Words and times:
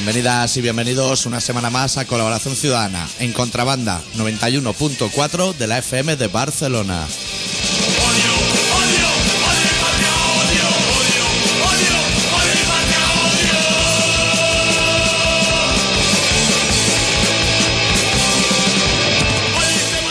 Bienvenidas 0.00 0.56
y 0.56 0.62
bienvenidos 0.62 1.26
una 1.26 1.42
semana 1.42 1.68
más 1.68 1.98
a 1.98 2.06
Colaboración 2.06 2.56
Ciudadana 2.56 3.06
en 3.18 3.34
Contrabanda 3.34 4.00
91.4 4.16 5.54
de 5.54 5.66
la 5.66 5.76
FM 5.76 6.16
de 6.16 6.26
Barcelona. 6.26 7.06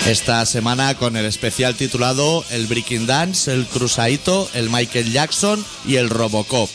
Esta 0.05 0.45
semana 0.45 0.93
con 0.93 1.17
el 1.17 1.25
especial 1.25 1.73
titulado 1.73 2.45
El 2.51 2.67
Breaking 2.67 3.07
Dance, 3.07 3.51
el 3.51 3.65
Cruzaito, 3.65 4.47
el 4.53 4.69
Michael 4.69 5.11
Jackson 5.11 5.65
y 5.83 5.95
el 5.95 6.11
Robocop. 6.11 6.69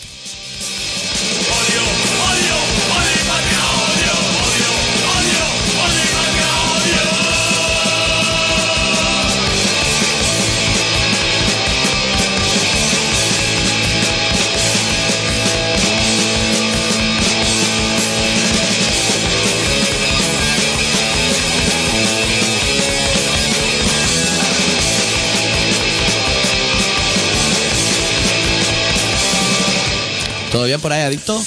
Bien 30.74 30.80
por 30.80 30.92
ahí, 30.92 31.02
Adicto? 31.02 31.40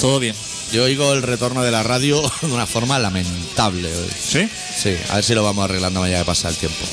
Todo 0.00 0.18
bien. 0.18 0.34
Yo 0.72 0.82
oigo 0.82 1.12
el 1.12 1.22
retorno 1.22 1.62
de 1.62 1.70
la 1.70 1.84
radio 1.84 2.20
de 2.42 2.52
una 2.52 2.66
forma 2.66 2.98
lamentable 2.98 3.94
hoy. 3.94 4.08
¿Sí? 4.10 4.48
Sí, 4.76 4.96
a 5.08 5.16
ver 5.16 5.24
si 5.24 5.34
lo 5.34 5.44
vamos 5.44 5.64
arreglando 5.64 6.00
a 6.00 6.02
medida 6.02 6.18
que 6.18 6.24
pasa 6.24 6.48
el 6.48 6.56
tiempo. 6.56 6.84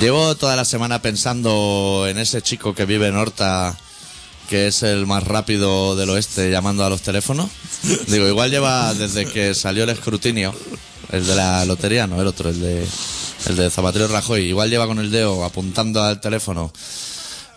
Llevo 0.00 0.36
toda 0.36 0.54
la 0.54 0.64
semana 0.64 1.02
pensando 1.02 2.06
en 2.06 2.18
ese 2.18 2.40
chico 2.40 2.74
que 2.74 2.84
vive 2.84 3.08
en 3.08 3.16
Horta, 3.16 3.74
que 4.48 4.66
es 4.68 4.82
el 4.82 5.06
más 5.06 5.22
rápido 5.24 5.96
del 5.96 6.10
oeste, 6.10 6.50
llamando 6.50 6.84
a 6.84 6.90
los 6.90 7.02
teléfonos. 7.02 7.50
Digo, 8.08 8.26
igual 8.28 8.50
lleva 8.50 8.92
desde 8.94 9.26
que 9.26 9.54
salió 9.54 9.84
el 9.84 9.90
escrutinio, 9.90 10.54
el 11.12 11.26
de 11.26 11.34
la 11.34 11.64
lotería, 11.64 12.06
no 12.06 12.20
el 12.20 12.26
otro, 12.26 12.50
el 12.50 12.60
de, 12.60 12.86
el 13.46 13.56
de 13.56 13.70
Zapatero 13.70 14.08
Rajoy. 14.08 14.42
Igual 14.44 14.68
lleva 14.70 14.86
con 14.86 14.98
el 14.98 15.10
dedo 15.10 15.44
apuntando 15.44 16.02
al 16.02 16.20
teléfono 16.20 16.72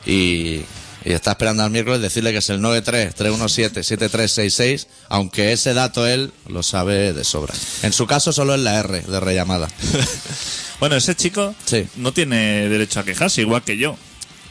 y, 0.06 0.62
y 1.06 1.14
está 1.14 1.32
esperando 1.32 1.64
al 1.64 1.72
miércoles 1.72 2.02
decirle 2.02 2.32
que 2.32 2.38
es 2.40 2.50
el 2.50 2.60
93-317-7366, 2.62 4.88
aunque 5.10 5.52
ese 5.54 5.74
dato 5.74 6.06
él 6.08 6.32
lo 6.48 6.64
sabe 6.64 7.14
de 7.14 7.24
sobra. 7.24 7.54
En 7.84 7.94
su 7.94 8.06
caso 8.08 8.34
solo 8.34 8.56
es 8.56 8.62
la 8.62 8.80
R 8.80 9.02
de 9.02 9.20
rellamada. 9.20 9.68
Bueno, 10.80 10.96
ese 10.96 11.16
chico 11.16 11.56
Sí. 11.66 11.88
no 11.96 12.12
tiene 12.14 12.70
derecho 12.70 13.00
a 13.00 13.04
quejarse, 13.04 13.42
igual 13.42 13.64
que 13.64 13.78
yo. 13.78 13.98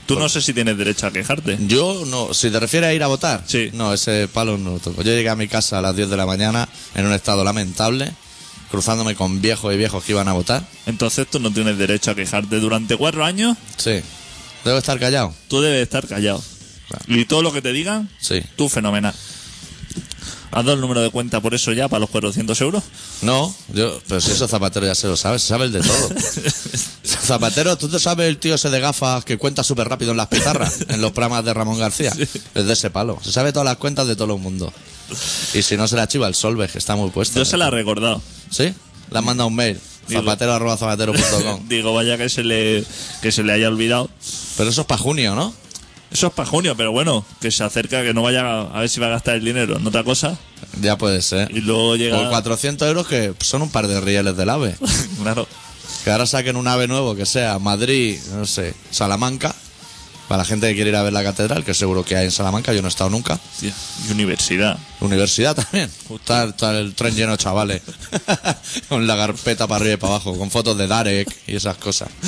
Tú 0.07 0.19
no 0.19 0.29
sé 0.29 0.41
si 0.41 0.53
tienes 0.55 0.79
derecho 0.79 1.07
a 1.07 1.11
quejarte. 1.13 1.59
Yo 1.67 2.05
no, 2.07 2.33
si 2.33 2.51
te 2.51 2.61
refieres 2.61 2.89
a 2.91 2.95
ir 2.95 3.03
a 3.03 3.09
votar, 3.09 3.43
Sí. 3.47 3.71
no, 3.73 3.93
ese 3.93 4.29
palo 4.33 4.57
no 4.57 4.73
lo 4.73 4.79
toco. 4.79 5.03
Yo 5.03 5.11
llegué 5.13 5.29
a 5.29 5.37
mi 5.37 5.49
casa 5.49 5.79
a 5.79 5.83
las 5.83 5.97
10 5.97 6.09
de 6.09 6.17
la 6.17 6.27
mañana 6.27 6.69
en 6.95 7.07
un 7.07 7.13
estado 7.13 7.43
lamentable, 7.45 8.13
cruzándome 8.71 9.15
con 9.17 9.41
viejos 9.41 9.75
y 9.75 9.77
viejos 9.77 10.05
que 10.05 10.13
iban 10.13 10.29
a 10.29 10.33
votar. 10.33 10.65
Entonces 10.87 11.27
tú 11.29 11.41
no 11.41 11.53
tienes 11.53 11.77
derecho 11.79 12.13
a 12.13 12.15
quejarte. 12.15 12.61
Durante 12.61 12.97
cuatro 12.97 13.25
años 13.25 13.57
Sí. 13.77 14.01
¿Debo 14.65 14.79
estar 14.79 14.99
callado? 14.99 15.35
tú 15.49 15.61
debes 15.61 15.83
estar 15.83 16.07
callado. 16.07 16.43
Claro. 16.89 17.05
Y 17.09 17.25
todo 17.25 17.43
lo 17.43 17.53
que 17.53 17.63
te 17.63 17.73
digan, 17.73 18.09
Sí. 18.21 18.41
tú 18.57 18.69
fenomenal. 18.69 19.15
¿Has 20.53 20.65
dado 20.65 20.75
el 20.75 20.81
número 20.81 21.01
de 21.03 21.11
cuenta 21.11 21.41
por 21.41 21.55
eso 21.55 21.73
ya, 21.73 21.89
para 21.89 22.01
los 22.01 22.11
400 22.11 22.59
euros? 22.63 22.83
No, 23.23 23.55
yo, 23.75 24.01
pero 24.09 24.21
si 24.21 24.31
eso 24.31 24.49
Zapatero 24.49 24.87
ya 24.87 24.95
se 24.95 25.07
lo 25.09 25.17
sabe, 25.17 25.39
se 25.39 25.49
sabe 25.49 25.67
el 25.67 25.73
de 25.73 25.81
todo. 25.81 26.09
Zapatero, 27.05 27.77
¿tú 27.77 27.89
te 27.89 27.99
sabes 27.99 28.29
el 28.29 28.39
tío 28.39 28.55
ese 28.55 28.71
de 28.71 28.81
gafas 28.81 29.25
que 29.25 29.39
cuenta 29.39 29.63
súper 29.63 29.89
rápido 29.89 30.13
en 30.13 30.17
las 30.17 30.29
pizarras, 30.29 30.79
en 30.89 31.01
los 31.01 31.13
programas 31.13 31.45
de 31.45 31.53
Ramón 31.55 31.79
García? 31.79 32.13
Es 32.55 32.67
de 32.67 32.73
ese 32.73 32.91
palo. 32.91 33.19
Se 33.23 33.33
sabe 33.33 33.53
todas 33.53 33.67
las 33.67 33.77
cuentas 33.77 34.07
de 34.07 34.17
todo 34.17 34.35
el 34.35 34.41
mundo. 34.41 34.73
Y 35.55 35.63
si 35.63 35.77
no 35.77 35.87
se 35.89 35.97
la 35.97 36.09
chiva 36.09 36.27
el 36.29 36.35
Solveig, 36.35 36.71
que 36.71 36.79
está 36.79 36.97
muy 36.97 37.11
puesto. 37.11 37.39
Yo 37.39 37.45
se 37.45 37.57
la 37.57 37.69
he 37.69 37.71
recordado. 37.71 38.21
¿Sí? 38.51 38.73
Le 39.11 39.19
han 39.19 39.25
mandado 39.25 39.49
un 39.49 39.55
mail. 39.57 39.79
Digo- 40.09 40.21
Zapatero 40.23 40.53
arroba 40.55 40.77
zapatero.com. 40.77 41.69
Digo, 41.69 41.93
vaya 41.95 42.17
que 42.17 42.29
se 42.29 42.45
le, 42.45 42.85
que 43.23 43.31
se 43.33 43.43
le 43.43 43.53
haya 43.53 43.69
olvidado. 43.69 44.09
Pero 44.57 44.71
eso 44.71 44.81
es 44.83 44.87
para 44.87 45.01
junio, 45.01 45.35
¿no? 45.35 45.53
Eso 46.11 46.29
es 46.29 46.33
para 46.33 46.49
junio, 46.49 46.75
pero 46.77 46.93
bueno, 46.93 47.25
que 47.41 47.51
se 47.51 47.65
acerca, 47.65 48.03
que 48.03 48.15
no 48.15 48.23
vaya 48.23 48.63
a 48.63 48.81
ver 48.81 48.89
si 48.89 49.01
va 49.01 49.07
a 49.09 49.11
gastar 49.11 49.37
el 49.37 49.45
dinero 49.45 49.77
en 49.77 49.87
otra 49.87 50.05
cosa. 50.05 50.39
Ya 50.81 50.97
puede 50.97 51.21
ser. 51.21 51.51
Y 51.51 51.61
luego 51.61 51.97
llega... 51.97 52.17
Por 52.19 52.29
400 52.31 52.89
euros 52.89 53.07
que 53.07 53.35
son 53.41 53.63
un 53.63 53.71
par 53.71 53.89
de 53.89 54.01
rieles 54.01 54.37
del 54.37 54.51
AVE. 54.51 54.75
Claro. 55.23 55.47
Que 56.05 56.11
ahora 56.13 56.27
saquen 56.27 56.57
un 56.57 56.69
AVE 56.69 56.87
nuevo 56.87 57.17
que 57.17 57.27
sea 57.27 57.59
Madrid, 57.59 58.19
no 58.33 58.47
sé, 58.47 58.75
Salamanca. 58.91 59.55
Para 60.29 60.39
la 60.39 60.45
gente 60.45 60.67
que 60.69 60.75
quiere 60.75 60.91
ir 60.91 60.97
a 60.97 61.03
ver 61.05 61.13
la 61.13 61.23
catedral, 61.23 61.65
que 61.65 61.73
seguro 61.73 62.05
que 62.05 62.17
hay 62.17 62.25
en 62.25 62.33
Salamanca, 62.33 62.73
yo 62.73 62.83
no 62.83 62.89
he 62.89 62.91
estado 62.91 63.11
nunca. 63.11 63.39
Y 63.63 63.71
universidad. 64.13 64.77
Universidad 65.01 65.55
también. 65.55 65.89
Está, 66.13 66.45
está 66.45 66.77
el 66.79 66.95
tren 66.95 67.15
lleno 67.15 67.33
de 67.33 67.39
chavales. 67.39 67.83
con 68.89 69.07
la 69.07 69.17
carpeta 69.17 69.67
para 69.69 69.81
arriba 69.81 69.95
y 69.95 69.97
para 69.99 70.15
abajo, 70.15 70.37
con 70.37 70.51
fotos 70.51 70.77
de 70.79 70.87
Darek 70.89 71.29
y 71.47 71.55
esas 71.57 71.77
cosas. 71.77 72.09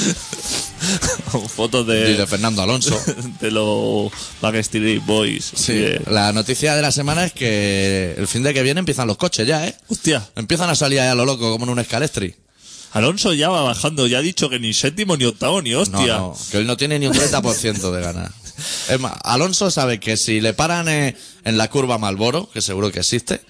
Fotos 1.54 1.84
Y 1.86 1.90
de 1.90 2.16
de, 2.16 2.26
Fernando 2.26 2.62
Alonso. 2.62 2.98
de 3.40 3.50
los 3.50 4.10
Backstreet 4.40 5.04
Boys. 5.04 5.52
Sí. 5.54 5.72
De- 5.74 6.00
La 6.08 6.32
noticia 6.32 6.74
de 6.76 6.82
la 6.82 6.92
semana 6.92 7.24
es 7.24 7.32
que 7.32 8.14
el 8.16 8.26
fin 8.28 8.42
de 8.42 8.54
que 8.54 8.62
viene 8.62 8.78
empiezan 8.78 9.06
los 9.06 9.16
coches 9.16 9.46
ya, 9.46 9.66
¿eh? 9.66 9.74
Hostia, 9.88 10.26
Empiezan 10.36 10.70
a 10.70 10.74
salir 10.74 11.00
ahí 11.00 11.08
a 11.08 11.14
lo 11.14 11.24
loco, 11.24 11.50
como 11.50 11.64
en 11.64 11.70
un 11.70 11.78
escalestri. 11.80 12.34
Alonso 12.98 13.32
ya 13.34 13.48
va 13.48 13.62
bajando. 13.62 14.06
Ya 14.06 14.18
ha 14.18 14.22
dicho 14.22 14.48
que 14.50 14.58
ni 14.58 14.74
séptimo, 14.74 15.16
ni 15.16 15.24
octavo, 15.24 15.62
ni 15.62 15.70
No, 15.70 15.80
hostia. 15.80 16.18
no, 16.18 16.36
que 16.50 16.58
él 16.58 16.66
no 16.66 16.76
tiene 16.76 16.98
ni 16.98 17.06
un 17.06 17.14
30% 17.14 17.90
de 17.92 18.00
ganar. 18.02 18.30
Es 18.88 18.98
más, 19.00 19.12
Alonso 19.24 19.70
sabe 19.70 20.00
que 20.00 20.16
si 20.16 20.40
le 20.40 20.52
paran 20.52 20.88
eh, 20.88 21.16
en 21.44 21.56
la 21.58 21.68
curva 21.70 21.96
Malboro, 21.98 22.50
que 22.50 22.60
seguro 22.60 22.90
que 22.90 23.00
existe, 23.00 23.40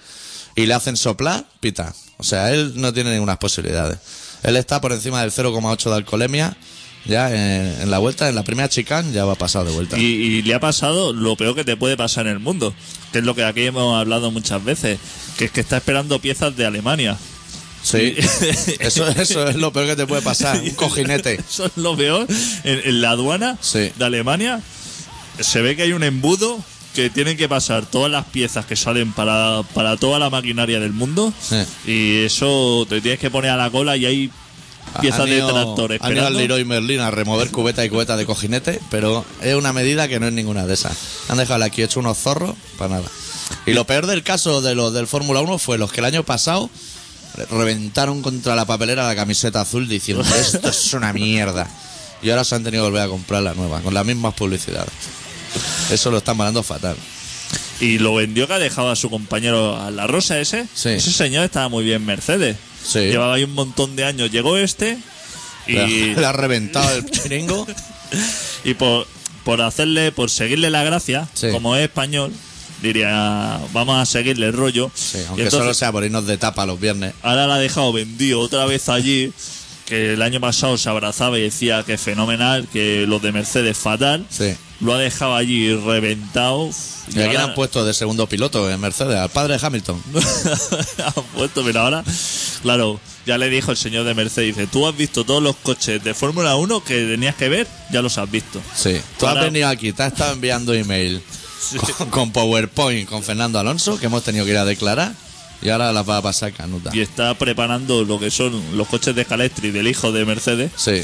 y 0.55 0.65
le 0.65 0.73
hacen 0.73 0.97
soplar, 0.97 1.45
pita. 1.59 1.93
O 2.17 2.23
sea, 2.23 2.53
él 2.53 2.73
no 2.75 2.93
tiene 2.93 3.11
ninguna 3.13 3.39
posibilidades. 3.39 3.97
Él 4.43 4.55
está 4.55 4.79
por 4.81 4.91
encima 4.91 5.21
del 5.21 5.31
0,8 5.31 5.89
de 5.89 5.95
alcoholemia, 5.95 6.55
ya 7.05 7.29
en, 7.33 7.81
en 7.81 7.91
la 7.91 7.97
vuelta, 7.97 8.29
en 8.29 8.35
la 8.35 8.43
primera 8.43 8.69
chicane 8.69 9.11
ya 9.11 9.25
va 9.25 9.35
pasado 9.35 9.65
de 9.65 9.71
vuelta. 9.71 9.97
Y, 9.97 10.03
y 10.03 10.41
le 10.43 10.53
ha 10.53 10.59
pasado 10.59 11.11
lo 11.13 11.35
peor 11.37 11.55
que 11.55 11.63
te 11.63 11.75
puede 11.75 11.97
pasar 11.97 12.27
en 12.27 12.33
el 12.33 12.39
mundo, 12.39 12.73
que 13.11 13.19
es 13.19 13.23
lo 13.25 13.33
que 13.35 13.43
aquí 13.45 13.63
hemos 13.65 13.99
hablado 13.99 14.31
muchas 14.31 14.63
veces, 14.63 14.99
que 15.37 15.45
es 15.45 15.51
que 15.51 15.61
está 15.61 15.77
esperando 15.77 16.19
piezas 16.19 16.55
de 16.55 16.65
Alemania. 16.65 17.17
Sí, 17.83 18.15
eso, 18.79 19.07
eso 19.07 19.47
es 19.47 19.55
lo 19.55 19.71
peor 19.71 19.87
que 19.87 19.95
te 19.95 20.05
puede 20.07 20.21
pasar, 20.21 20.59
un 20.61 20.69
cojinete. 20.71 21.35
Eso 21.49 21.65
es 21.65 21.71
lo 21.77 21.95
peor. 21.95 22.27
En, 22.63 22.81
en 22.83 23.01
la 23.01 23.11
aduana 23.11 23.57
Sí. 23.61 23.91
de 23.97 24.05
Alemania 24.05 24.61
se 25.39 25.61
ve 25.61 25.75
que 25.75 25.83
hay 25.83 25.93
un 25.93 26.03
embudo 26.03 26.59
que 26.93 27.09
tienen 27.09 27.37
que 27.37 27.47
pasar 27.47 27.85
todas 27.85 28.11
las 28.11 28.25
piezas 28.25 28.65
que 28.65 28.75
salen 28.75 29.13
para, 29.13 29.61
para 29.73 29.95
toda 29.95 30.19
la 30.19 30.29
maquinaria 30.29 30.79
del 30.79 30.91
mundo 30.91 31.33
Sí. 31.41 31.55
y 31.85 32.25
eso 32.25 32.85
te 32.89 32.99
tienes 32.99 33.19
que 33.19 33.29
poner 33.31 33.51
a 33.51 33.57
la 33.57 33.69
cola 33.69 33.95
y 33.95 34.05
hay 34.05 34.31
piezas 34.99 35.21
Han 35.21 35.29
de 35.29 35.37
ido- 35.37 35.53
tractores 35.53 36.01
Han 36.01 36.11
ido 36.11 36.21
al 36.25 36.33
esperando. 36.33 36.39
Leroy 36.39 36.65
Merlin 36.65 36.99
a 36.99 37.11
remover 37.11 37.49
cubeta 37.51 37.85
y 37.85 37.89
cubeta 37.89 38.17
de 38.17 38.25
cojinete, 38.25 38.79
pero 38.91 39.23
es 39.41 39.55
una 39.55 39.71
medida 39.71 40.07
que 40.07 40.19
no 40.19 40.27
es 40.27 40.33
ninguna 40.33 40.65
de 40.65 40.73
esas. 40.73 40.97
Han 41.29 41.37
dejado 41.37 41.63
aquí 41.63 41.81
hecho 41.83 41.99
unos 42.01 42.17
zorros 42.17 42.55
para 42.77 42.95
nada. 42.95 43.07
Y 43.65 43.73
lo 43.73 43.85
peor 43.85 44.05
del 44.05 44.21
caso 44.23 44.61
de 44.61 44.75
los 44.75 44.93
del 44.93 45.07
Fórmula 45.07 45.41
1 45.41 45.57
fue 45.59 45.77
los 45.77 45.91
que 45.91 46.01
el 46.01 46.05
año 46.05 46.23
pasado 46.23 46.69
reventaron 47.45 48.21
contra 48.21 48.55
la 48.55 48.65
papelera 48.65 49.07
la 49.07 49.15
camiseta 49.15 49.61
azul 49.61 49.87
diciendo 49.87 50.23
esto 50.39 50.69
es 50.69 50.93
una 50.93 51.13
mierda. 51.13 51.67
Y 52.21 52.29
ahora 52.29 52.43
se 52.43 52.55
han 52.55 52.63
tenido 52.63 52.83
que 52.83 52.89
volver 52.89 53.03
a 53.03 53.07
comprar 53.07 53.43
la 53.43 53.53
nueva, 53.53 53.81
con 53.81 53.93
las 53.93 54.05
mismas 54.05 54.33
publicidades. 54.33 54.91
Eso 55.89 56.11
lo 56.11 56.17
están 56.17 56.35
mandando 56.37 56.63
fatal. 56.63 56.97
Y 57.79 57.97
lo 57.97 58.15
vendió 58.15 58.45
que 58.45 58.53
ha 58.53 58.59
dejado 58.59 58.91
a 58.91 58.95
su 58.95 59.09
compañero 59.09 59.79
a 59.79 59.89
la 59.89 60.05
Rosa 60.05 60.39
ese. 60.39 60.67
Sí. 60.73 60.89
Ese 60.89 61.13
señor 61.13 61.45
estaba 61.45 61.69
muy 61.69 61.85
bien 61.85 62.05
Mercedes. 62.05 62.57
Sí. 62.85 62.99
Llevaba 62.99 63.35
ahí 63.35 63.45
un 63.45 63.53
montón 63.53 63.95
de 63.95 64.03
años. 64.03 64.31
Llegó 64.31 64.57
este 64.57 64.97
y, 65.65 66.13
Le, 66.13 66.25
ha 66.25 66.33
reventado 66.33 66.93
el 66.97 67.09
chiringo. 67.09 67.65
y 68.65 68.73
por, 68.73 69.07
por 69.45 69.61
hacerle, 69.61 70.11
por 70.11 70.29
seguirle 70.29 70.69
la 70.69 70.83
gracia, 70.83 71.27
Sí. 71.33 71.47
como 71.51 71.75
es 71.77 71.83
español, 71.83 72.33
diría, 72.81 73.59
vamos 73.73 73.97
a 73.99 74.05
seguirle 74.05 74.47
el 74.47 74.53
rollo. 74.53 74.91
Sí, 74.93 75.17
Y 75.19 75.25
aunque 75.25 75.43
entonces, 75.43 75.59
solo 75.59 75.73
sea 75.73 75.91
por 75.91 76.03
irnos 76.03 76.25
de 76.25 76.37
tapa 76.37 76.65
los 76.65 76.79
viernes. 76.79 77.13
Ahora 77.21 77.47
la 77.47 77.55
ha 77.55 77.59
dejado 77.59 77.91
vendido 77.93 78.39
otra 78.39 78.65
vez 78.65 78.89
allí, 78.89 79.31
que 79.85 80.13
el 80.13 80.21
año 80.21 80.39
pasado 80.39 80.77
se 80.77 80.87
abrazaba 80.89 81.37
y 81.39 81.41
decía 81.43 81.83
que 81.83 81.97
fenomenal, 81.97 82.67
que 82.71 83.05
los 83.07 83.21
de 83.21 83.31
Mercedes 83.31 83.77
fatal. 83.77 84.25
Sí. 84.29 84.55
lo 84.81 84.93
ha 84.93 84.97
dejado 84.99 85.35
allí 85.35 85.73
reventado. 85.75 86.69
¿Y 87.07 87.11
a 87.11 87.13
quién 87.13 87.27
ahora- 87.27 87.43
han 87.45 87.53
puesto 87.55 87.83
de 87.83 87.93
segundo 87.93 88.27
piloto 88.27 88.69
en 88.71 88.79
Mercedes? 88.79 89.17
Al 89.17 89.29
padre 89.29 89.57
de 89.57 89.65
Hamilton. 89.65 90.01
han 91.05 91.23
puesto, 91.35 91.63
pero 91.65 91.81
ahora, 91.81 92.03
claro, 92.61 92.99
ya 93.25 93.37
le 93.37 93.49
dijo 93.49 93.71
el 93.71 93.77
señor 93.77 94.05
de 94.05 94.13
Mercedes, 94.13 94.55
dice, 94.55 94.67
tú 94.67 94.87
has 94.87 94.95
visto 94.95 95.23
todos 95.25 95.41
los 95.43 95.55
coches 95.57 96.01
de 96.03 96.13
Fórmula 96.13 96.55
1 96.55 96.83
que 96.83 96.93
tenías 97.07 97.35
que 97.35 97.49
ver, 97.49 97.67
ya 97.91 98.01
los 98.01 98.17
has 98.17 98.29
visto. 98.31 98.61
Sí. 98.75 99.01
Tú 99.19 99.27
has 99.27 99.41
venido 99.41 99.67
aquí, 99.67 99.91
te 99.91 100.03
has 100.03 100.13
estado 100.13 100.33
enviando 100.33 100.73
email 100.73 101.21
con, 101.97 102.09
con 102.09 102.31
PowerPoint 102.31 103.07
con 103.09 103.23
Fernando 103.23 103.59
Alonso, 103.59 103.99
que 103.99 104.05
hemos 104.07 104.23
tenido 104.23 104.45
que 104.45 104.51
ir 104.51 104.57
a 104.57 104.65
declarar, 104.65 105.13
y 105.61 105.69
ahora 105.69 105.91
las 105.91 106.07
va 106.07 106.17
a 106.17 106.21
pasar 106.21 106.53
canuta. 106.53 106.89
Y 106.93 107.01
está 107.01 107.33
preparando 107.35 108.03
lo 108.03 108.19
que 108.19 108.31
son 108.31 108.77
los 108.77 108.87
coches 108.87 109.15
de 109.15 109.25
Calestri 109.25 109.71
del 109.71 109.87
hijo 109.87 110.11
de 110.11 110.25
Mercedes. 110.25 110.71
Sí. 110.75 111.03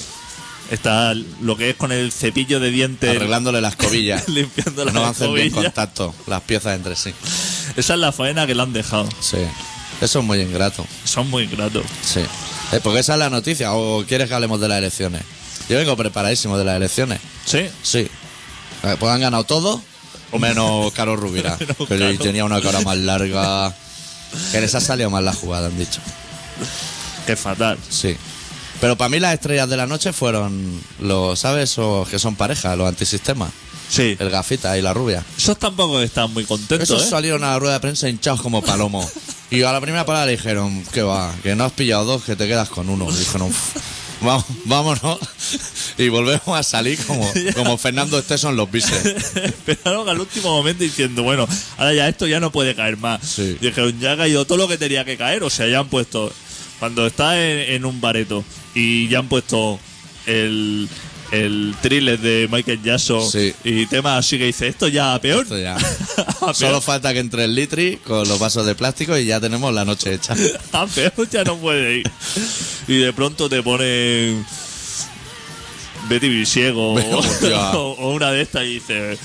Está 0.71 1.13
lo 1.13 1.55
que 1.57 1.69
es 1.71 1.75
con 1.75 1.91
el 1.91 2.11
cepillo 2.11 2.59
de 2.59 2.71
dientes 2.71 3.15
Arreglándole 3.15 3.61
las 3.61 3.75
cobillas. 3.75 4.27
limpiando 4.29 4.83
las 4.85 4.93
no 4.95 5.05
hacen 5.05 5.31
bien 5.33 5.51
contacto 5.51 6.15
las 6.25 6.41
piezas 6.41 6.75
entre 6.75 6.95
sí. 6.95 7.13
Esa 7.75 7.93
es 7.93 7.99
la 7.99 8.11
faena 8.11 8.47
que 8.47 8.55
le 8.55 8.63
han 8.63 8.73
dejado. 8.73 9.07
Sí. 9.19 9.37
Eso 10.01 10.19
es 10.19 10.25
muy 10.25 10.41
ingrato. 10.41 10.85
Son 11.03 11.29
muy 11.29 11.45
gratos. 11.45 11.83
Sí. 12.01 12.21
Eh, 12.71 12.79
porque 12.81 12.99
esa 12.99 13.13
es 13.13 13.19
la 13.19 13.29
noticia. 13.29 13.73
¿O 13.73 14.03
quieres 14.05 14.27
que 14.27 14.33
hablemos 14.33 14.59
de 14.59 14.67
las 14.67 14.79
elecciones? 14.79 15.21
Yo 15.69 15.77
vengo 15.77 15.95
preparadísimo 15.95 16.57
de 16.57 16.65
las 16.65 16.77
elecciones. 16.77 17.19
Sí. 17.45 17.67
Sí. 17.83 18.07
Eh, 18.83 18.95
Pues 18.99 19.11
han 19.13 19.21
ganado 19.21 19.43
todos, 19.43 19.81
o 20.31 20.39
menos 20.39 20.91
Carlos 20.93 21.19
Rubira. 21.19 21.57
Que 21.87 22.17
tenía 22.21 22.45
una 22.45 22.61
cara 22.61 22.81
más 22.81 22.97
larga. 22.97 23.73
Que 24.51 24.61
les 24.61 24.73
ha 24.75 24.81
salido 24.81 25.09
mal 25.09 25.23
la 25.25 25.33
jugada, 25.33 25.67
han 25.67 25.77
dicho. 25.77 26.01
Qué 27.25 27.35
fatal. 27.35 27.77
Sí. 27.89 28.15
Pero 28.81 28.97
para 28.97 29.09
mí 29.09 29.19
las 29.19 29.33
estrellas 29.33 29.69
de 29.69 29.77
la 29.77 29.87
noche 29.87 30.11
fueron 30.13 30.81
los, 30.99 31.39
¿sabes? 31.39 31.77
O 31.77 32.05
que 32.09 32.19
son 32.19 32.35
pareja, 32.35 32.75
los 32.75 32.87
antisistemas. 32.87 33.51
Sí. 33.89 34.17
El 34.19 34.29
gafita 34.29 34.77
y 34.77 34.81
la 34.81 34.93
rubia. 34.93 35.23
Esos 35.37 35.57
tampoco 35.57 36.01
están 36.01 36.33
muy 36.33 36.43
contentos, 36.43 36.89
Esos 36.89 37.03
¿eh? 37.03 37.09
salieron 37.09 37.43
a 37.43 37.51
la 37.51 37.59
rueda 37.59 37.73
de 37.75 37.79
prensa 37.79 38.09
hinchados 38.09 38.41
como 38.41 38.61
palomos. 38.61 39.07
Y 39.51 39.61
a 39.61 39.71
la 39.71 39.79
primera 39.79 40.03
parada 40.07 40.25
le 40.25 40.31
dijeron, 40.33 40.83
que 40.91 41.03
va, 41.03 41.31
que 41.43 41.55
no 41.55 41.65
has 41.65 41.71
pillado 41.71 42.03
dos, 42.03 42.23
que 42.23 42.35
te 42.35 42.47
quedas 42.47 42.67
con 42.67 42.89
uno. 42.89 43.07
Y 43.11 43.15
dijeron, 43.15 43.43
"Uf, 43.49 43.75
vamos, 44.21 44.45
vámonos. 44.65 45.19
Y 45.97 46.09
volvemos 46.09 46.49
a 46.49 46.61
salir 46.61 46.99
como, 47.05 47.31
como 47.55 47.77
Fernando 47.77 48.19
Esteso 48.19 48.49
en 48.49 48.57
los 48.57 48.69
bises. 48.69 49.05
Esperaron 49.35 50.09
al 50.09 50.19
último 50.19 50.49
momento 50.49 50.83
diciendo, 50.83 51.23
bueno, 51.23 51.47
ahora 51.77 51.93
ya 51.93 52.09
esto 52.09 52.27
ya 52.27 52.41
no 52.41 52.51
puede 52.51 52.75
caer 52.75 52.97
más. 52.97 53.21
Sí. 53.25 53.57
Dijeron, 53.61 53.97
ya 53.97 54.11
ha 54.11 54.17
caído 54.17 54.45
todo 54.45 54.57
lo 54.57 54.67
que 54.67 54.77
tenía 54.77 55.05
que 55.05 55.15
caer, 55.15 55.43
o 55.43 55.49
sea, 55.49 55.67
ya 55.67 55.79
han 55.79 55.87
puesto, 55.87 56.33
cuando 56.79 57.07
está 57.07 57.41
en, 57.41 57.75
en 57.75 57.85
un 57.85 58.01
bareto 58.01 58.43
y 58.73 59.07
ya 59.07 59.19
han 59.19 59.29
puesto 59.29 59.79
el, 60.25 60.89
el 61.31 61.75
thriller 61.81 62.19
de 62.19 62.47
Michael 62.51 62.81
Jackson 62.83 63.29
Sí. 63.29 63.53
y 63.63 63.85
temas 63.87 64.19
así 64.25 64.37
que 64.37 64.45
dice, 64.45 64.67
esto 64.67 64.87
ya 64.87 65.13
a 65.15 65.21
peor. 65.21 65.43
Esto 65.43 65.57
ya. 65.57 65.75
a 66.17 66.39
peor, 66.39 66.55
Solo 66.55 66.81
falta 66.81 67.13
que 67.13 67.19
entre 67.19 67.45
el 67.45 67.55
litri 67.55 67.97
con 68.05 68.27
los 68.27 68.37
vasos 68.39 68.65
de 68.65 68.75
plástico 68.75 69.17
y 69.17 69.25
ya 69.25 69.39
tenemos 69.39 69.73
la 69.73 69.85
noche 69.85 70.13
hecha. 70.13 70.35
a 70.71 70.85
peor 70.87 71.29
ya 71.29 71.43
no 71.43 71.57
puede 71.57 71.97
ir. 71.99 72.11
Y 72.87 72.97
de 72.97 73.11
pronto 73.13 73.49
te 73.49 73.61
pone 73.63 74.43
Betty 76.07 76.29
Visiego 76.29 76.93
o, 76.93 77.17
Hostia. 77.17 77.71
o- 77.71 77.93
o 77.93 78.13
una 78.13 78.31
de 78.31 78.41
estas 78.43 78.63
y 78.65 78.75
dice, 78.75 79.17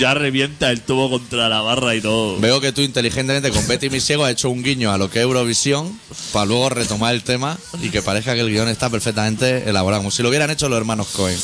ya 0.00 0.14
revienta 0.14 0.70
el 0.70 0.80
tubo 0.80 1.10
contra 1.10 1.48
la 1.50 1.60
barra 1.60 1.94
y 1.94 2.00
todo. 2.00 2.40
Veo 2.40 2.60
que 2.60 2.72
tú 2.72 2.80
inteligentemente 2.80 3.50
con 3.50 3.66
Betty 3.68 3.90
Misiego 3.90 4.24
has 4.24 4.32
hecho 4.32 4.48
un 4.48 4.62
guiño 4.62 4.90
a 4.90 4.98
lo 4.98 5.10
que 5.10 5.18
es 5.18 5.24
Eurovisión 5.24 6.00
para 6.32 6.46
luego 6.46 6.70
retomar 6.70 7.14
el 7.14 7.22
tema 7.22 7.58
y 7.82 7.90
que 7.90 8.00
parezca 8.00 8.34
que 8.34 8.40
el 8.40 8.50
guion 8.50 8.68
está 8.68 8.88
perfectamente 8.88 9.68
elaborado, 9.68 10.00
como 10.00 10.10
si 10.10 10.22
lo 10.22 10.30
hubieran 10.30 10.50
hecho 10.50 10.68
los 10.70 10.78
hermanos 10.78 11.08
Cohen. 11.08 11.38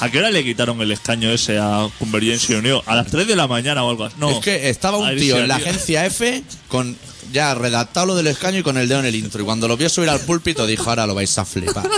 ¿A 0.00 0.10
qué 0.10 0.18
hora 0.18 0.30
le 0.30 0.44
quitaron 0.44 0.80
el 0.82 0.90
escaño 0.90 1.30
ese 1.30 1.58
a 1.58 1.88
Convergencia 1.98 2.56
y 2.56 2.58
Unión? 2.58 2.82
A 2.86 2.96
las 2.96 3.06
3 3.06 3.26
de 3.26 3.36
la 3.36 3.46
mañana 3.46 3.84
o 3.84 3.90
algo 3.90 4.04
así. 4.04 4.16
No. 4.18 4.30
Es 4.30 4.40
que 4.40 4.68
estaba 4.68 4.98
un 4.98 5.16
tío 5.16 5.38
en 5.38 5.48
la 5.48 5.56
agencia 5.56 6.04
F 6.04 6.42
con 6.68 6.96
ya 7.32 7.54
redactado 7.54 8.06
lo 8.06 8.14
del 8.16 8.26
escaño 8.26 8.58
y 8.58 8.62
con 8.62 8.76
el 8.76 8.88
dedo 8.88 9.00
en 9.00 9.06
el 9.06 9.14
intro. 9.14 9.42
Y 9.42 9.44
cuando 9.44 9.68
lo 9.68 9.76
vio 9.76 9.88
subir 9.88 10.10
al 10.10 10.20
púlpito 10.20 10.66
dijo, 10.66 10.90
ahora 10.90 11.06
lo 11.06 11.14
vais 11.14 11.38
a 11.38 11.44
flipar. 11.44 11.88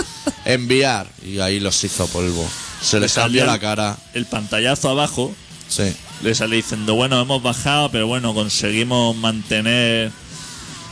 Enviar. 0.45 1.07
Y 1.25 1.39
ahí 1.39 1.59
los 1.59 1.83
hizo 1.83 2.07
polvo. 2.07 2.47
Se 2.81 2.99
les 2.99 3.15
Le 3.15 3.21
cambió 3.21 3.41
salió 3.41 3.45
la 3.45 3.59
cara. 3.59 3.97
El 4.13 4.25
pantallazo 4.25 4.89
abajo 4.89 5.33
Sí. 5.69 5.93
le 6.23 6.35
sale 6.35 6.57
diciendo, 6.57 6.95
bueno, 6.95 7.21
hemos 7.21 7.41
bajado, 7.41 7.89
pero 7.91 8.07
bueno, 8.07 8.33
conseguimos 8.33 9.15
mantener 9.15 10.11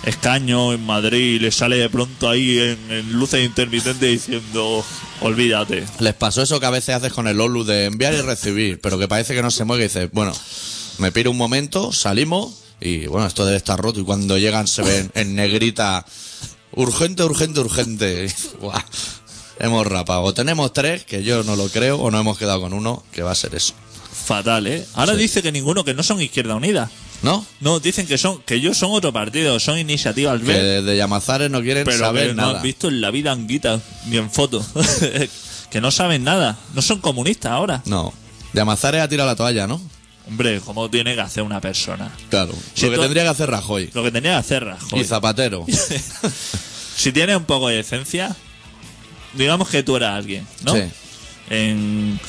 escaño 0.04 0.72
en 0.74 0.86
Madrid. 0.86 1.36
Y 1.36 1.40
le 1.40 1.52
sale 1.52 1.78
de 1.78 1.90
pronto 1.90 2.30
ahí 2.30 2.60
en, 2.60 2.92
en 2.92 3.14
luces 3.14 3.44
intermitentes 3.46 4.10
diciendo, 4.10 4.86
olvídate. 5.22 5.84
Les 6.00 6.14
pasó 6.14 6.42
eso 6.42 6.60
que 6.60 6.66
a 6.66 6.72
veces 6.72 6.96
haces 6.96 7.12
con 7.12 7.28
el 7.28 7.42
OLU 7.42 7.64
de 7.64 7.86
enviar 7.86 8.14
y 8.14 8.22
recibir, 8.22 8.80
pero 8.80 8.98
que 9.00 9.08
parece 9.08 9.34
que 9.34 9.42
no 9.42 9.52
se 9.52 9.66
mueve 9.66 9.86
y 9.86 9.88
dices, 9.88 10.10
bueno, 10.14 10.34
me 11.00 11.12
piro 11.12 11.32
un 11.32 11.38
momento, 11.38 11.92
salimos 11.92 12.64
y 12.80 13.08
bueno, 13.08 13.28
esto 13.28 13.46
debe 13.46 13.58
estar 13.58 13.80
roto. 13.80 14.00
Y 14.00 14.04
cuando 14.04 14.38
llegan 14.38 14.68
se 14.68 14.84
ven 14.84 15.12
en 15.16 15.36
negrita, 15.36 16.06
urgente, 16.74 17.24
urgente, 17.24 17.60
urgente. 17.60 18.32
Hemos 19.60 19.88
rapado. 19.88 20.22
O 20.22 20.34
tenemos 20.36 20.72
tres, 20.72 21.04
que 21.04 21.24
yo 21.24 21.44
no 21.44 21.56
lo 21.56 21.68
creo, 21.70 21.98
o 21.98 22.12
no 22.12 22.20
hemos 22.20 22.38
quedado 22.38 22.62
con 22.62 22.74
uno, 22.74 23.04
que 23.12 23.24
va 23.24 23.32
a 23.32 23.36
ser 23.36 23.56
eso. 23.56 23.74
Fatal, 24.28 24.68
¿eh? 24.68 24.86
Ahora 24.94 25.14
Sí. 25.14 25.20
dice 25.20 25.42
que 25.42 25.52
ninguno, 25.52 25.84
que 25.86 25.94
no 25.94 26.04
son 26.04 26.22
Izquierda 26.22 26.56
Unida. 26.56 26.90
¿No? 27.24 27.44
No, 27.62 27.80
dicen 27.80 28.06
que 28.06 28.18
son 28.20 28.42
que 28.44 28.56
ellos 28.56 28.78
son 28.78 28.92
otro 28.92 29.12
partido, 29.12 29.60
son 29.60 29.80
iniciativas 29.80 30.40
Que 30.40 30.46
verdes. 30.46 30.84
desde 30.86 30.98
Llamazares 30.98 31.50
no 31.50 31.62
quieren 31.62 31.84
pero 31.86 31.98
saber 31.98 32.28
que 32.30 32.36
no 32.36 32.42
nada. 32.44 32.58
han 32.58 32.62
visto 32.64 32.90
en 32.90 33.02
la 33.02 33.10
vida 33.10 33.32
anguita 33.32 33.80
ni 34.08 34.18
en 34.18 34.30
foto. 34.30 34.64
que 35.72 35.82
no 35.82 35.90
saben 35.92 36.24
nada. 36.24 36.58
No 36.76 36.82
son 36.84 37.00
comunistas 37.00 37.54
ahora. 37.54 37.82
No. 37.86 38.14
Llamazares 38.54 39.02
ha 39.02 39.08
tirado 39.08 39.28
la 39.30 39.36
toalla, 39.36 39.66
¿no? 39.66 39.82
Hombre, 40.28 40.60
¿cómo 40.60 40.90
tiene 40.92 41.16
que 41.16 41.22
hacer 41.22 41.42
una 41.42 41.60
persona? 41.62 42.12
Claro. 42.30 42.54
Si 42.76 42.86
lo 42.86 42.92
que 42.92 42.96
tú- 42.98 43.02
tendría 43.04 43.24
que 43.24 43.30
hacer 43.30 43.50
Rajoy. 43.50 43.90
Lo 43.94 44.04
que 44.04 44.12
tenía 44.12 44.32
que 44.32 44.38
hacer 44.38 44.64
Rajoy. 44.66 45.00
Y 45.00 45.04
Zapatero. 45.06 45.66
Si 46.98 47.12
tiene 47.12 47.36
un 47.38 47.46
poco 47.46 47.68
de 47.70 47.76
decencia, 47.78 48.36
digamos 49.34 49.70
que 49.70 49.84
tú 49.84 49.96
eras 49.96 50.16
alguien, 50.18 50.48
¿no? 50.64 50.74
Sí. 50.74 50.82
En, 51.50 52.20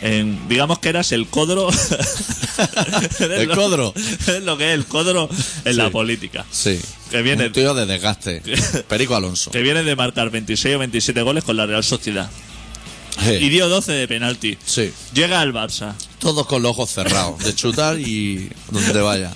en- 0.00 0.48
digamos 0.48 0.78
que 0.78 0.88
eras 0.88 1.12
el 1.12 1.26
codro. 1.26 1.68
¿El 3.20 3.48
lo- 3.48 3.54
codro? 3.54 3.94
Es 3.96 4.42
lo 4.42 4.56
que 4.56 4.68
es 4.72 4.74
el 4.74 4.84
codro 4.86 5.28
en 5.64 5.72
Sí. 5.72 5.78
la 5.78 5.90
política. 5.90 6.44
Sí. 6.50 6.80
Que 7.10 7.22
viene- 7.22 7.46
Un 7.46 7.52
tío 7.52 7.74
de 7.74 7.86
desgaste. 7.86 8.42
Perico 8.88 9.14
Alonso. 9.16 9.50
Que 9.50 9.62
viene 9.62 9.82
de 9.82 9.96
marcar 9.96 10.30
26 10.30 10.76
o 10.76 10.78
27 10.78 11.22
goles 11.22 11.44
con 11.44 11.56
la 11.56 11.66
Real 11.66 11.84
Sociedad. 11.84 12.30
Eh, 13.24 13.38
Y 13.42 13.48
dio 13.48 13.68
12 13.68 13.92
de 13.92 14.08
penalti. 14.08 14.58
Sí. 14.64 14.92
Llega 15.14 15.40
al 15.40 15.52
Barça. 15.54 15.94
Todos 16.18 16.46
con 16.46 16.62
los 16.62 16.72
ojos 16.72 16.90
cerrados. 16.90 17.42
De 17.44 17.54
chutar 17.54 17.98
y 17.98 18.50
donde 18.70 19.00
vaya. 19.00 19.32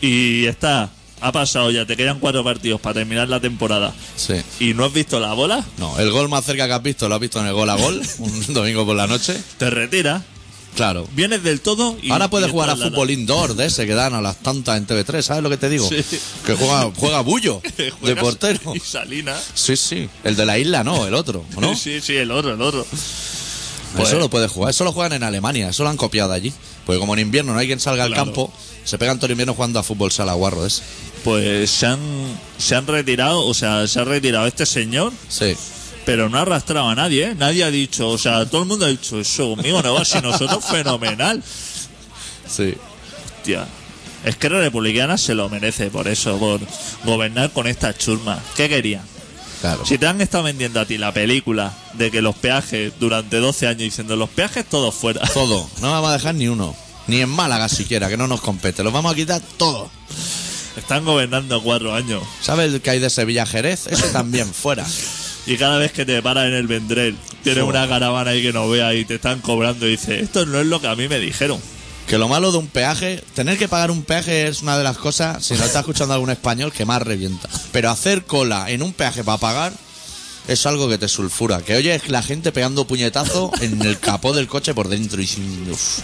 Y 0.00 0.46
está. 0.46 0.90
Ha 1.20 1.32
pasado 1.32 1.70
ya, 1.70 1.84
te 1.86 1.96
quedan 1.96 2.18
cuatro 2.20 2.44
partidos 2.44 2.80
para 2.80 2.94
terminar 2.94 3.28
la 3.28 3.40
temporada. 3.40 3.92
Sí. 4.16 4.34
Y 4.60 4.74
no 4.74 4.84
has 4.84 4.92
visto 4.92 5.18
la 5.20 5.32
bola, 5.32 5.64
No, 5.78 5.98
el 5.98 6.10
gol 6.10 6.28
más 6.28 6.44
cerca 6.44 6.66
que 6.66 6.72
has 6.74 6.82
visto 6.82 7.08
lo 7.08 7.14
has 7.16 7.20
visto 7.20 7.40
en 7.40 7.46
el 7.46 7.52
gol 7.54 7.68
a 7.70 7.74
gol, 7.74 8.00
un 8.18 8.54
domingo 8.54 8.86
por 8.86 8.94
la 8.96 9.06
noche. 9.06 9.36
te 9.58 9.70
retira. 9.70 10.22
Claro. 10.76 11.08
Vienes 11.12 11.42
del 11.42 11.60
todo 11.60 11.96
y. 12.00 12.12
Ahora 12.12 12.30
puedes 12.30 12.50
y 12.50 12.52
jugar 12.52 12.70
a 12.70 12.76
la- 12.76 12.86
fútbol 12.90 13.10
indoor 13.10 13.56
de 13.56 13.66
ese 13.66 13.84
que 13.84 13.94
dan 13.94 14.14
a 14.14 14.20
las 14.20 14.36
tantas 14.36 14.76
en 14.76 14.86
TV3, 14.86 15.22
¿sabes 15.22 15.42
lo 15.42 15.50
que 15.50 15.56
te 15.56 15.68
digo? 15.68 15.88
Sí. 15.88 16.04
Que 16.46 16.54
juega, 16.54 16.92
juega 16.96 17.20
bullo 17.22 17.60
de 18.02 18.14
portero. 18.16 18.76
Y 18.76 18.78
Salina. 18.78 19.34
Sí, 19.54 19.76
sí. 19.76 20.08
El 20.22 20.36
de 20.36 20.46
la 20.46 20.56
isla 20.56 20.84
no, 20.84 21.04
el 21.06 21.14
otro, 21.14 21.44
¿no? 21.58 21.74
Sí, 21.76 22.00
sí, 22.00 22.14
el 22.16 22.30
otro, 22.30 22.52
el 22.54 22.62
otro. 22.62 22.86
Pues- 23.96 24.08
Eso 24.08 24.18
lo 24.18 24.28
puedes 24.30 24.52
jugar. 24.52 24.70
Eso 24.70 24.84
lo 24.84 24.92
juegan 24.92 25.14
en 25.14 25.22
Alemania, 25.24 25.70
eso 25.70 25.82
lo 25.82 25.88
han 25.88 25.96
copiado 25.96 26.28
de 26.30 26.36
allí. 26.36 26.52
Porque 26.88 27.00
como 27.00 27.12
en 27.12 27.20
invierno 27.20 27.52
no 27.52 27.58
hay 27.58 27.66
quien 27.66 27.80
salga 27.80 28.04
al 28.04 28.14
campo, 28.14 28.50
se 28.82 28.96
pegan 28.96 29.18
todo 29.18 29.26
el 29.26 29.32
invierno 29.32 29.52
jugando 29.52 29.78
a 29.78 29.82
fútbol 29.82 30.10
sala 30.10 30.32
guarro 30.32 30.64
ese. 30.64 30.82
Pues 31.22 31.70
se 31.70 31.84
han, 31.84 31.98
se 32.56 32.74
han 32.76 32.86
retirado, 32.86 33.44
o 33.44 33.52
sea, 33.52 33.86
se 33.86 34.00
ha 34.00 34.04
retirado 34.04 34.46
este 34.46 34.64
señor, 34.64 35.12
Sí. 35.28 35.54
pero 36.06 36.30
no 36.30 36.38
ha 36.38 36.40
arrastrado 36.40 36.88
a 36.88 36.94
nadie, 36.94 37.24
¿eh? 37.26 37.34
Nadie 37.34 37.62
ha 37.64 37.70
dicho, 37.70 38.08
o 38.08 38.16
sea, 38.16 38.46
todo 38.46 38.62
el 38.62 38.68
mundo 38.68 38.86
ha 38.86 38.88
dicho, 38.88 39.20
eso 39.20 39.54
conmigo 39.54 39.82
no 39.82 39.92
va, 39.92 40.04
si 40.06 40.18
nosotros 40.22 40.64
fenomenal. 40.70 41.42
Sí. 42.48 42.72
Hostia. 43.36 43.66
Es 44.24 44.36
que 44.36 44.48
la 44.48 44.58
republicana 44.60 45.18
se 45.18 45.34
lo 45.34 45.50
merece 45.50 45.90
por 45.90 46.08
eso, 46.08 46.38
por 46.38 46.58
gobernar 47.04 47.50
con 47.52 47.66
esta 47.66 47.94
churma. 47.94 48.42
¿Qué 48.56 48.66
querían? 48.70 49.02
Claro. 49.60 49.84
Si 49.84 49.98
te 49.98 50.06
han 50.06 50.20
estado 50.20 50.44
vendiendo 50.44 50.80
a 50.80 50.84
ti 50.86 50.98
la 50.98 51.12
película 51.12 51.76
de 51.94 52.10
que 52.10 52.22
los 52.22 52.36
peajes 52.36 52.92
durante 53.00 53.38
12 53.38 53.66
años 53.66 53.80
diciendo 53.80 54.16
los 54.16 54.28
peajes 54.30 54.64
todos 54.64 54.94
fuera. 54.94 55.20
Todo. 55.34 55.68
No 55.80 55.90
vamos 55.90 56.10
a 56.10 56.12
dejar 56.14 56.34
ni 56.34 56.48
uno. 56.48 56.74
Ni 57.06 57.20
en 57.20 57.28
Málaga 57.30 57.68
siquiera, 57.68 58.08
que 58.08 58.16
no 58.16 58.28
nos 58.28 58.40
compete. 58.40 58.82
Los 58.84 58.92
vamos 58.92 59.12
a 59.12 59.16
quitar 59.16 59.40
todos. 59.56 59.88
Están 60.76 61.04
gobernando 61.04 61.62
cuatro 61.62 61.94
años. 61.94 62.22
¿Sabes 62.42 62.72
el 62.72 62.80
que 62.82 62.90
hay 62.90 63.00
de 63.00 63.08
Sevilla 63.10 63.46
Jerez? 63.46 63.86
Ese 63.86 64.08
también 64.12 64.52
fuera. 64.52 64.86
Y 65.46 65.56
cada 65.56 65.78
vez 65.78 65.92
que 65.92 66.04
te 66.04 66.20
paras 66.22 66.46
en 66.46 66.52
el 66.52 66.66
Vendrell, 66.66 67.16
tienes 67.42 67.64
una 67.64 67.88
caravana 67.88 68.32
ahí 68.32 68.42
que 68.42 68.52
no 68.52 68.68
veas 68.68 68.94
y 68.94 69.06
te 69.06 69.14
están 69.14 69.40
cobrando 69.40 69.86
y 69.86 69.92
dices, 69.92 70.22
esto 70.22 70.44
no 70.44 70.60
es 70.60 70.66
lo 70.66 70.80
que 70.82 70.88
a 70.88 70.94
mí 70.94 71.08
me 71.08 71.18
dijeron. 71.18 71.58
Que 72.08 72.16
lo 72.16 72.26
malo 72.26 72.50
de 72.52 72.58
un 72.58 72.68
peaje, 72.68 73.22
tener 73.34 73.58
que 73.58 73.68
pagar 73.68 73.90
un 73.90 74.02
peaje 74.02 74.48
es 74.48 74.62
una 74.62 74.78
de 74.78 74.84
las 74.84 74.96
cosas, 74.96 75.44
si 75.44 75.52
no 75.54 75.64
está 75.64 75.80
escuchando 75.80 76.14
algún 76.14 76.30
español, 76.30 76.72
que 76.72 76.86
más 76.86 77.02
revienta. 77.02 77.50
Pero 77.70 77.90
hacer 77.90 78.24
cola 78.24 78.70
en 78.70 78.82
un 78.82 78.94
peaje 78.94 79.22
para 79.22 79.36
pagar 79.36 79.72
es 80.48 80.64
algo 80.64 80.88
que 80.88 80.96
te 80.96 81.06
sulfura. 81.06 81.60
Que 81.60 81.76
oyes 81.76 82.08
la 82.08 82.22
gente 82.22 82.50
pegando 82.50 82.86
puñetazo 82.86 83.52
en 83.60 83.82
el 83.82 83.98
capó 83.98 84.32
del 84.32 84.48
coche 84.48 84.72
por 84.72 84.88
dentro 84.88 85.18
y 85.18 85.26
diciendo, 85.26 85.72
"Uf, 85.72 85.98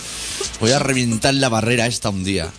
voy 0.60 0.72
a 0.72 0.78
reventar 0.78 1.32
la 1.32 1.48
barrera 1.48 1.86
esta 1.86 2.10
un 2.10 2.22
día. 2.22 2.50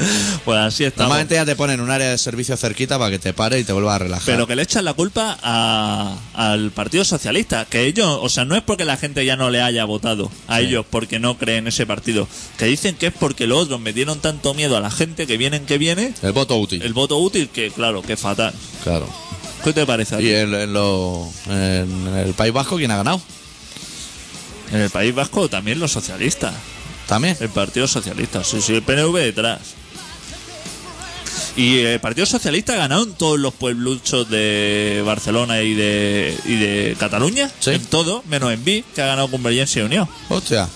Pues 0.44 0.58
así 0.58 0.84
estamos. 0.84 1.08
Normalmente 1.08 1.34
ya 1.34 1.44
te 1.44 1.54
ponen 1.56 1.80
un 1.80 1.90
área 1.90 2.10
de 2.10 2.18
servicio 2.18 2.56
cerquita 2.56 2.98
para 2.98 3.10
que 3.10 3.18
te 3.18 3.32
pare 3.32 3.58
y 3.58 3.64
te 3.64 3.72
vuelvas 3.72 3.96
a 3.96 3.98
relajar. 3.98 4.26
Pero 4.26 4.46
que 4.46 4.56
le 4.56 4.62
echan 4.62 4.84
la 4.84 4.94
culpa 4.94 5.38
a- 5.42 6.16
al 6.34 6.70
Partido 6.70 7.04
Socialista. 7.04 7.64
Que 7.66 7.86
ellos, 7.86 8.18
o 8.22 8.28
sea, 8.28 8.44
no 8.44 8.56
es 8.56 8.62
porque 8.62 8.84
la 8.84 8.96
gente 8.96 9.24
ya 9.24 9.36
no 9.36 9.50
le 9.50 9.60
haya 9.60 9.84
votado 9.84 10.30
a 10.48 10.58
Sí. 10.58 10.64
ellos 10.66 10.86
porque 10.88 11.18
no 11.18 11.36
creen 11.38 11.58
en 11.58 11.68
ese 11.68 11.86
partido. 11.86 12.26
Que 12.58 12.64
dicen 12.66 12.94
que 12.96 13.08
es 13.08 13.12
porque 13.12 13.46
los 13.46 13.64
otros 13.64 13.80
metieron 13.80 14.20
tanto 14.20 14.54
miedo 14.54 14.76
a 14.76 14.80
la 14.80 14.90
gente 14.90 15.26
que 15.26 15.36
vienen, 15.36 15.66
que 15.66 15.78
viene, 15.78 16.14
El 16.22 16.32
voto 16.32 16.56
útil. 16.56 16.82
el 16.82 16.92
voto 16.94 17.18
útil, 17.18 17.48
que 17.48 17.70
claro, 17.70 18.02
que 18.02 18.16
fatal. 18.16 18.54
Claro. 18.82 19.06
¿Qué 19.62 19.72
te 19.74 19.84
parece? 19.84 20.14
a 20.14 20.18
ti? 20.18 20.24
Y 20.28 20.34
en, 20.34 20.54
en 20.54 20.72
lo- 20.72 21.28
en 21.50 22.06
el 22.16 22.32
País 22.34 22.52
Vasco, 22.52 22.76
¿quién 22.76 22.90
ha 22.90 22.96
ganado? 22.96 23.20
En 24.72 24.80
el 24.80 24.90
País 24.90 25.14
Vasco 25.14 25.48
también 25.48 25.78
los 25.80 25.90
socialistas. 25.92 26.54
También. 27.06 27.36
El 27.40 27.48
Partido 27.48 27.88
Socialista, 27.88 28.44
sí, 28.44 28.60
sí, 28.60 28.74
el 28.74 28.82
PNV 28.82 29.16
detrás. 29.18 29.58
Y 31.60 31.78
el 31.80 32.00
Partido 32.00 32.26
Socialista 32.26 32.72
ha 32.72 32.76
ganado 32.76 33.02
en 33.02 33.12
todos 33.12 33.38
los 33.38 33.52
puebluchos 33.52 34.28
de 34.30 35.02
Barcelona 35.04 35.60
y 35.62 35.74
de, 35.74 36.34
y 36.46 36.54
de 36.56 36.96
Cataluña. 36.98 37.50
Sí. 37.60 37.70
En 37.72 37.84
todo, 37.86 38.22
menos 38.28 38.52
en 38.52 38.64
Vi, 38.64 38.82
que 38.94 39.02
ha 39.02 39.06
ganado 39.06 39.28
Convergencia 39.30 39.82
y 39.82 39.84
Unión. 39.84 40.08
Hostia. 40.28 40.68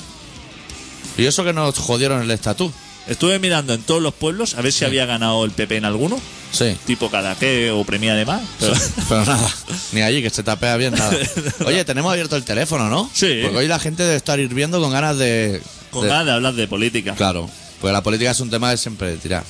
Y 1.16 1.24
eso 1.26 1.44
que 1.44 1.52
nos 1.52 1.78
jodieron 1.78 2.20
el 2.22 2.30
estatú. 2.30 2.72
Estuve 3.06 3.38
mirando 3.38 3.72
en 3.74 3.82
todos 3.82 4.02
los 4.02 4.14
pueblos 4.14 4.54
a 4.54 4.62
ver 4.62 4.72
si 4.72 4.84
había 4.84 5.04
ganado 5.06 5.44
el 5.44 5.50
PP 5.52 5.76
en 5.76 5.84
alguno, 5.84 6.18
Sí. 6.52 6.76
tipo 6.86 7.10
Cadaqué 7.10 7.70
o 7.70 7.84
Premia 7.84 8.14
de 8.14 8.24
Más. 8.24 8.42
Pero, 8.60 8.74
Pero 9.08 9.24
nada, 9.26 9.50
ni 9.92 10.00
allí 10.02 10.22
que 10.22 10.30
se 10.30 10.42
tapea 10.42 10.76
bien 10.76 10.94
nada. 10.94 11.14
Oye, 11.66 11.84
tenemos 11.84 12.10
abierto 12.12 12.36
el 12.36 12.44
teléfono, 12.44 12.88
¿no? 12.88 13.10
Sí. 13.12 13.40
Porque 13.42 13.58
hoy 13.58 13.68
la 13.68 13.78
gente 13.78 14.02
debe 14.02 14.16
estar 14.16 14.38
hirviendo 14.40 14.80
con 14.80 14.90
ganas 14.90 15.18
de. 15.18 15.62
con 15.90 16.02
de- 16.02 16.08
ganas 16.08 16.26
de 16.26 16.32
hablar 16.32 16.54
de 16.54 16.66
política. 16.66 17.14
Claro. 17.14 17.48
Porque 17.80 17.92
la 17.92 18.02
política 18.02 18.30
es 18.30 18.40
un 18.40 18.48
tema 18.50 18.70
de 18.70 18.76
siempre 18.78 19.16
tirar. 19.16 19.44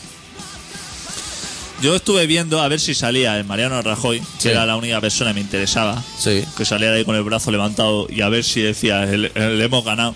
Yo 1.82 1.94
estuve 1.96 2.26
viendo 2.26 2.62
a 2.62 2.68
ver 2.68 2.80
si 2.80 2.94
salía 2.94 3.36
el 3.38 3.44
Mariano 3.44 3.80
Rajoy, 3.82 4.20
que 4.20 4.26
Sí. 4.38 4.48
era 4.48 4.64
la 4.64 4.76
única 4.76 5.00
persona 5.00 5.30
que 5.30 5.34
me 5.34 5.40
interesaba, 5.40 6.02
Sí. 6.18 6.44
que 6.56 6.64
salía 6.64 6.90
de 6.90 6.98
ahí 6.98 7.04
con 7.04 7.16
el 7.16 7.22
brazo 7.22 7.50
levantado 7.50 8.06
y 8.08 8.20
a 8.22 8.28
ver 8.28 8.42
si 8.44 8.60
decía, 8.62 9.02
el, 9.04 9.30
el 9.34 9.60
hemos 9.60 9.84
ganado. 9.84 10.14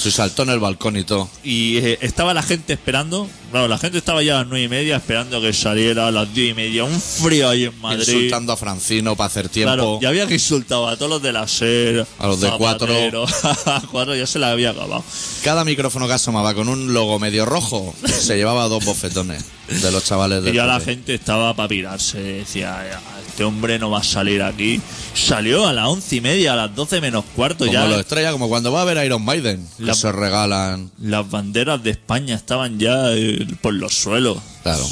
Se 0.00 0.10
saltó 0.10 0.44
en 0.44 0.50
el 0.50 0.60
balcón 0.60 0.96
y 0.96 1.04
todo. 1.04 1.28
Y 1.44 1.76
eh, 1.78 1.98
estaba 2.00 2.32
la 2.32 2.42
gente 2.42 2.72
esperando. 2.72 3.28
Claro, 3.50 3.66
la 3.68 3.78
gente 3.78 3.98
estaba 3.98 4.22
ya 4.22 4.36
a 4.36 4.38
las 4.38 4.46
nueve 4.48 4.64
y 4.64 4.68
media 4.68 4.96
esperando 4.96 5.40
que 5.40 5.52
saliera 5.52 6.06
a 6.06 6.10
las 6.10 6.32
diez 6.32 6.52
y 6.52 6.54
media. 6.54 6.84
Un 6.84 7.00
frío 7.00 7.48
ahí 7.48 7.64
en 7.64 7.80
Madrid. 7.80 8.06
Insultando 8.06 8.52
a 8.52 8.56
Francino 8.56 9.16
para 9.16 9.26
hacer 9.26 9.48
tiempo. 9.48 9.74
Claro, 9.74 9.98
ya 10.00 10.08
habían 10.08 10.32
insultado 10.32 10.86
a 10.88 10.96
todos 10.96 11.10
los 11.10 11.22
de 11.22 11.32
la 11.32 11.48
SER. 11.48 12.06
A 12.18 12.26
los 12.28 12.40
de 12.40 12.48
Zapatero, 12.48 13.26
a 13.66 13.82
cuatro 13.90 14.14
ya 14.14 14.26
se 14.26 14.38
la 14.38 14.52
había 14.52 14.70
acabado. 14.70 15.02
Cada 15.42 15.64
micrófono 15.64 16.06
que 16.06 16.12
asomaba 16.14 16.54
con 16.54 16.68
un 16.68 16.92
logo 16.94 17.18
medio 17.18 17.44
rojo 17.44 17.94
se 18.06 18.36
llevaba 18.36 18.68
dos 18.68 18.84
bofetones 18.84 19.44
de 19.82 19.90
los 19.92 20.04
chavales 20.04 20.40
Y 20.42 20.46
del 20.46 20.54
ya 20.54 20.66
la 20.66 20.80
gente 20.80 21.14
estaba 21.14 21.54
para 21.54 21.68
pirarse. 21.68 22.18
Decía, 22.20 22.84
"Ya, 22.90 23.00
este 23.26 23.44
hombre 23.44 23.78
no 23.78 23.90
va 23.90 24.00
a 24.00 24.04
salir 24.04 24.42
aquí. 24.42 24.80
Salió 25.14 25.66
a 25.66 25.72
las 25.72 25.86
once 25.86 26.16
y 26.16 26.20
media, 26.20 26.52
a 26.52 26.56
las 26.56 26.74
doce 26.74 27.00
menos 27.00 27.24
cuarto. 27.36 27.60
Como 27.66 27.72
ya 27.72 27.86
lo 27.86 27.98
estrella, 27.98 28.32
como 28.32 28.48
cuando 28.48 28.70
va 28.72 28.82
a 28.82 28.84
ver 28.84 28.98
a 28.98 29.04
Iron 29.04 29.24
Maiden, 29.24 29.66
que 29.78 29.84
La- 29.84 29.94
se 29.94 30.10
regalan. 30.12 30.90
las 31.00 31.28
banderas 31.30 31.82
de 31.82 31.90
España 31.90 32.34
estaban 32.34 32.78
ya 32.78 33.12
eh, 33.12 33.39
por 33.60 33.74
los 33.74 33.94
suelos. 33.94 34.38
Claro. 34.62 34.86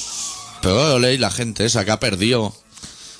Pero 0.62 0.98
leí 0.98 1.18
la 1.18 1.30
gente 1.30 1.64
esa 1.64 1.84
que 1.84 1.90
ha 1.90 2.00
perdido. 2.00 2.54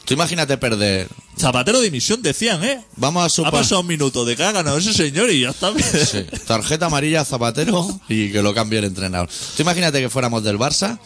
Tú 0.04 0.14
imagínate 0.14 0.56
perder. 0.56 1.06
Zapatero 1.38 1.80
dimisión 1.80 2.22
decían, 2.22 2.64
¿eh? 2.64 2.82
Vamos 2.96 3.22
a 3.22 3.26
Ha 3.26 3.28
suponer. 3.28 3.60
pasado 3.60 3.80
un 3.82 3.86
minuto 3.86 4.24
de 4.24 4.36
que 4.36 4.42
ha 4.42 4.52
ganado 4.52 4.78
ese 4.78 4.92
señor 4.94 5.30
y 5.30 5.42
ya 5.42 5.50
está 5.50 5.70
bien. 5.70 5.86
Sí, 6.06 6.24
tarjeta 6.46 6.86
amarilla 6.86 7.20
a 7.20 7.24
Zapatero 7.24 7.86
y 8.08 8.32
que 8.32 8.42
lo 8.42 8.54
cambie 8.54 8.78
el 8.78 8.86
entrenador. 8.86 9.28
Tú 9.56 9.62
imagínate 9.62 10.00
que 10.00 10.08
fuéramos 10.08 10.42
del 10.42 10.58
Barça 10.58 10.98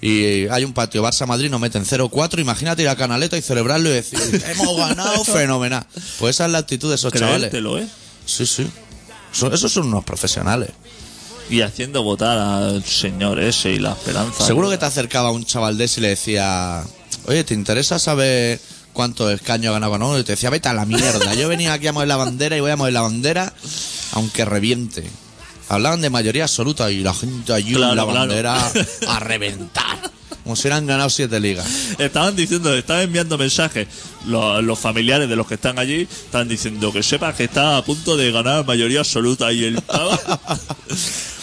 y 0.00 0.46
hay 0.48 0.64
un 0.64 0.72
patio 0.72 1.02
Barça-Madrid, 1.04 1.50
nos 1.50 1.60
meten 1.60 1.84
0-4. 1.84 2.40
Imagínate 2.40 2.82
ir 2.82 2.88
a 2.88 2.96
Canaleta 2.96 3.36
y 3.36 3.42
celebrarlo 3.42 3.90
y 3.90 3.92
decir, 3.92 4.18
hemos 4.48 4.76
ganado, 4.76 5.22
fenomenal. 5.24 5.86
Pues 6.18 6.36
esa 6.36 6.46
es 6.46 6.52
la 6.52 6.58
actitud 6.58 6.88
de 6.88 6.94
esos 6.96 7.12
chavales. 7.12 7.50
Creértelo, 7.50 7.78
¿eh? 7.78 7.86
Sí, 8.24 8.46
sí. 8.46 8.66
Eso- 9.32 9.52
esos 9.52 9.70
son 9.70 9.86
unos 9.88 10.02
profesionales. 10.04 10.70
Y 11.48 11.60
haciendo 11.60 12.02
votar 12.02 12.38
al 12.38 12.84
señor 12.84 13.38
ese 13.38 13.70
y 13.72 13.78
la 13.78 13.92
esperanza. 13.92 14.44
Seguro 14.44 14.68
que 14.70 14.78
te 14.78 14.84
acercaba 14.84 15.30
un 15.30 15.44
chaval 15.44 15.78
de 15.78 15.84
ese 15.84 16.00
y 16.00 16.02
le 16.02 16.08
decía, 16.08 16.82
oye, 17.26 17.44
¿te 17.44 17.54
interesa 17.54 17.98
saber 18.00 18.60
cuántos 18.92 19.32
escaños 19.32 19.70
ha 19.70 19.74
ganado 19.74 19.98
no? 19.98 20.18
Y 20.18 20.24
te 20.24 20.32
decía, 20.32 20.50
vete 20.50 20.68
a 20.68 20.74
la 20.74 20.84
mierda. 20.86 21.34
Yo 21.34 21.48
venía 21.48 21.72
aquí 21.72 21.86
a 21.86 21.92
mover 21.92 22.08
la 22.08 22.16
bandera 22.16 22.56
y 22.56 22.60
voy 22.60 22.72
a 22.72 22.76
mover 22.76 22.92
la 22.92 23.02
bandera 23.02 23.52
aunque 24.12 24.44
reviente. 24.44 25.08
Hablaban 25.68 26.00
de 26.00 26.10
mayoría 26.10 26.44
absoluta 26.44 26.90
y 26.90 27.00
la 27.02 27.12
gente 27.14 27.52
allí 27.52 27.74
Claro, 27.74 27.94
la 27.94 28.04
claro. 28.04 28.18
bandera 28.20 28.72
a 29.08 29.20
reventar. 29.20 29.98
Como 30.42 30.54
si 30.54 30.62
hubieran 30.62 30.86
ganado 30.86 31.10
siete 31.10 31.40
ligas. 31.40 31.66
Estaban 31.98 32.36
diciendo, 32.36 32.72
estaban 32.72 33.02
enviando 33.02 33.36
mensajes. 33.36 33.88
Los, 34.26 34.62
los 34.62 34.78
familiares 34.78 35.28
de 35.28 35.34
los 35.34 35.46
que 35.46 35.54
están 35.54 35.78
allí 35.80 36.02
estaban 36.02 36.46
diciendo 36.48 36.92
que 36.92 37.02
sepas 37.02 37.34
que 37.34 37.44
está 37.44 37.76
a 37.76 37.84
punto 37.84 38.16
de 38.16 38.30
ganar 38.30 38.64
mayoría 38.64 39.00
absoluta. 39.00 39.52
Y 39.52 39.64
el 39.64 39.82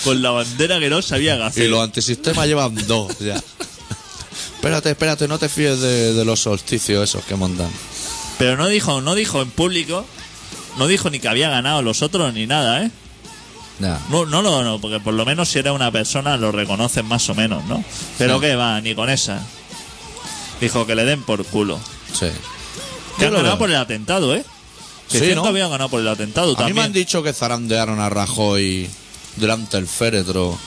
con 0.03 0.21
la 0.21 0.31
bandera 0.31 0.79
que 0.79 0.89
no 0.89 1.01
sabía 1.01 1.37
qué 1.37 1.43
hacer. 1.43 1.65
Y 1.65 1.67
los 1.69 1.81
antisistemas 1.83 2.47
llevan 2.47 2.75
dos 2.87 3.17
ya. 3.19 3.41
Espérate, 4.55 4.91
espérate, 4.91 5.27
no 5.27 5.37
te 5.37 5.49
fíes 5.49 5.79
de, 5.81 6.13
de 6.13 6.25
los 6.25 6.39
solsticios 6.39 7.03
esos 7.09 7.23
que 7.25 7.35
montan. 7.35 7.69
Pero 8.39 8.55
no 8.57 8.67
dijo, 8.67 9.01
no 9.01 9.13
dijo 9.15 9.41
en 9.41 9.49
público, 9.51 10.05
no 10.77 10.87
dijo 10.87 11.09
ni 11.09 11.19
que 11.19 11.27
había 11.27 11.49
ganado 11.49 11.81
los 11.81 12.01
otros 12.01 12.33
ni 12.33 12.47
nada, 12.47 12.83
¿eh? 12.83 12.91
Ya. 13.79 13.99
No, 14.09 14.25
no, 14.25 14.41
lo- 14.41 14.63
no, 14.63 14.79
porque 14.79 14.99
por 14.99 15.13
lo 15.13 15.25
menos 15.25 15.49
si 15.49 15.59
eres 15.59 15.73
una 15.73 15.91
persona 15.91 16.37
lo 16.37 16.51
reconoces 16.51 17.03
más 17.03 17.27
o 17.29 17.35
menos, 17.35 17.63
¿no? 17.65 17.83
Pero 18.17 18.39
que 18.39 18.55
va, 18.55 18.79
ni 18.81 18.95
con 18.95 19.09
esa. 19.09 19.41
Dijo 20.61 20.85
que 20.85 20.95
le 20.95 21.03
den 21.05 21.23
por 21.23 21.43
culo. 21.45 21.79
Sí. 22.17 22.27
Que 23.19 23.25
han 23.25 23.33
ganado 23.33 23.57
por 23.57 23.69
el 23.69 23.75
atentado, 23.75 24.33
¿eh? 24.35 24.45
Que 25.11 25.19
Sí, 25.19 25.35
¿no? 25.35 25.45
habían 25.45 25.69
ganado 25.69 25.89
por 25.89 25.99
el 25.99 26.07
atentado 26.07 26.47
A 26.47 26.49
mí 26.51 26.55
también. 26.55 26.75
me 26.77 26.83
han 26.83 26.93
dicho 26.93 27.21
que 27.21 27.33
zarandearon 27.33 27.99
a 27.99 28.09
Rajoy 28.09 28.89
delante 29.35 29.77
del 29.77 29.87
féretro. 29.87 30.57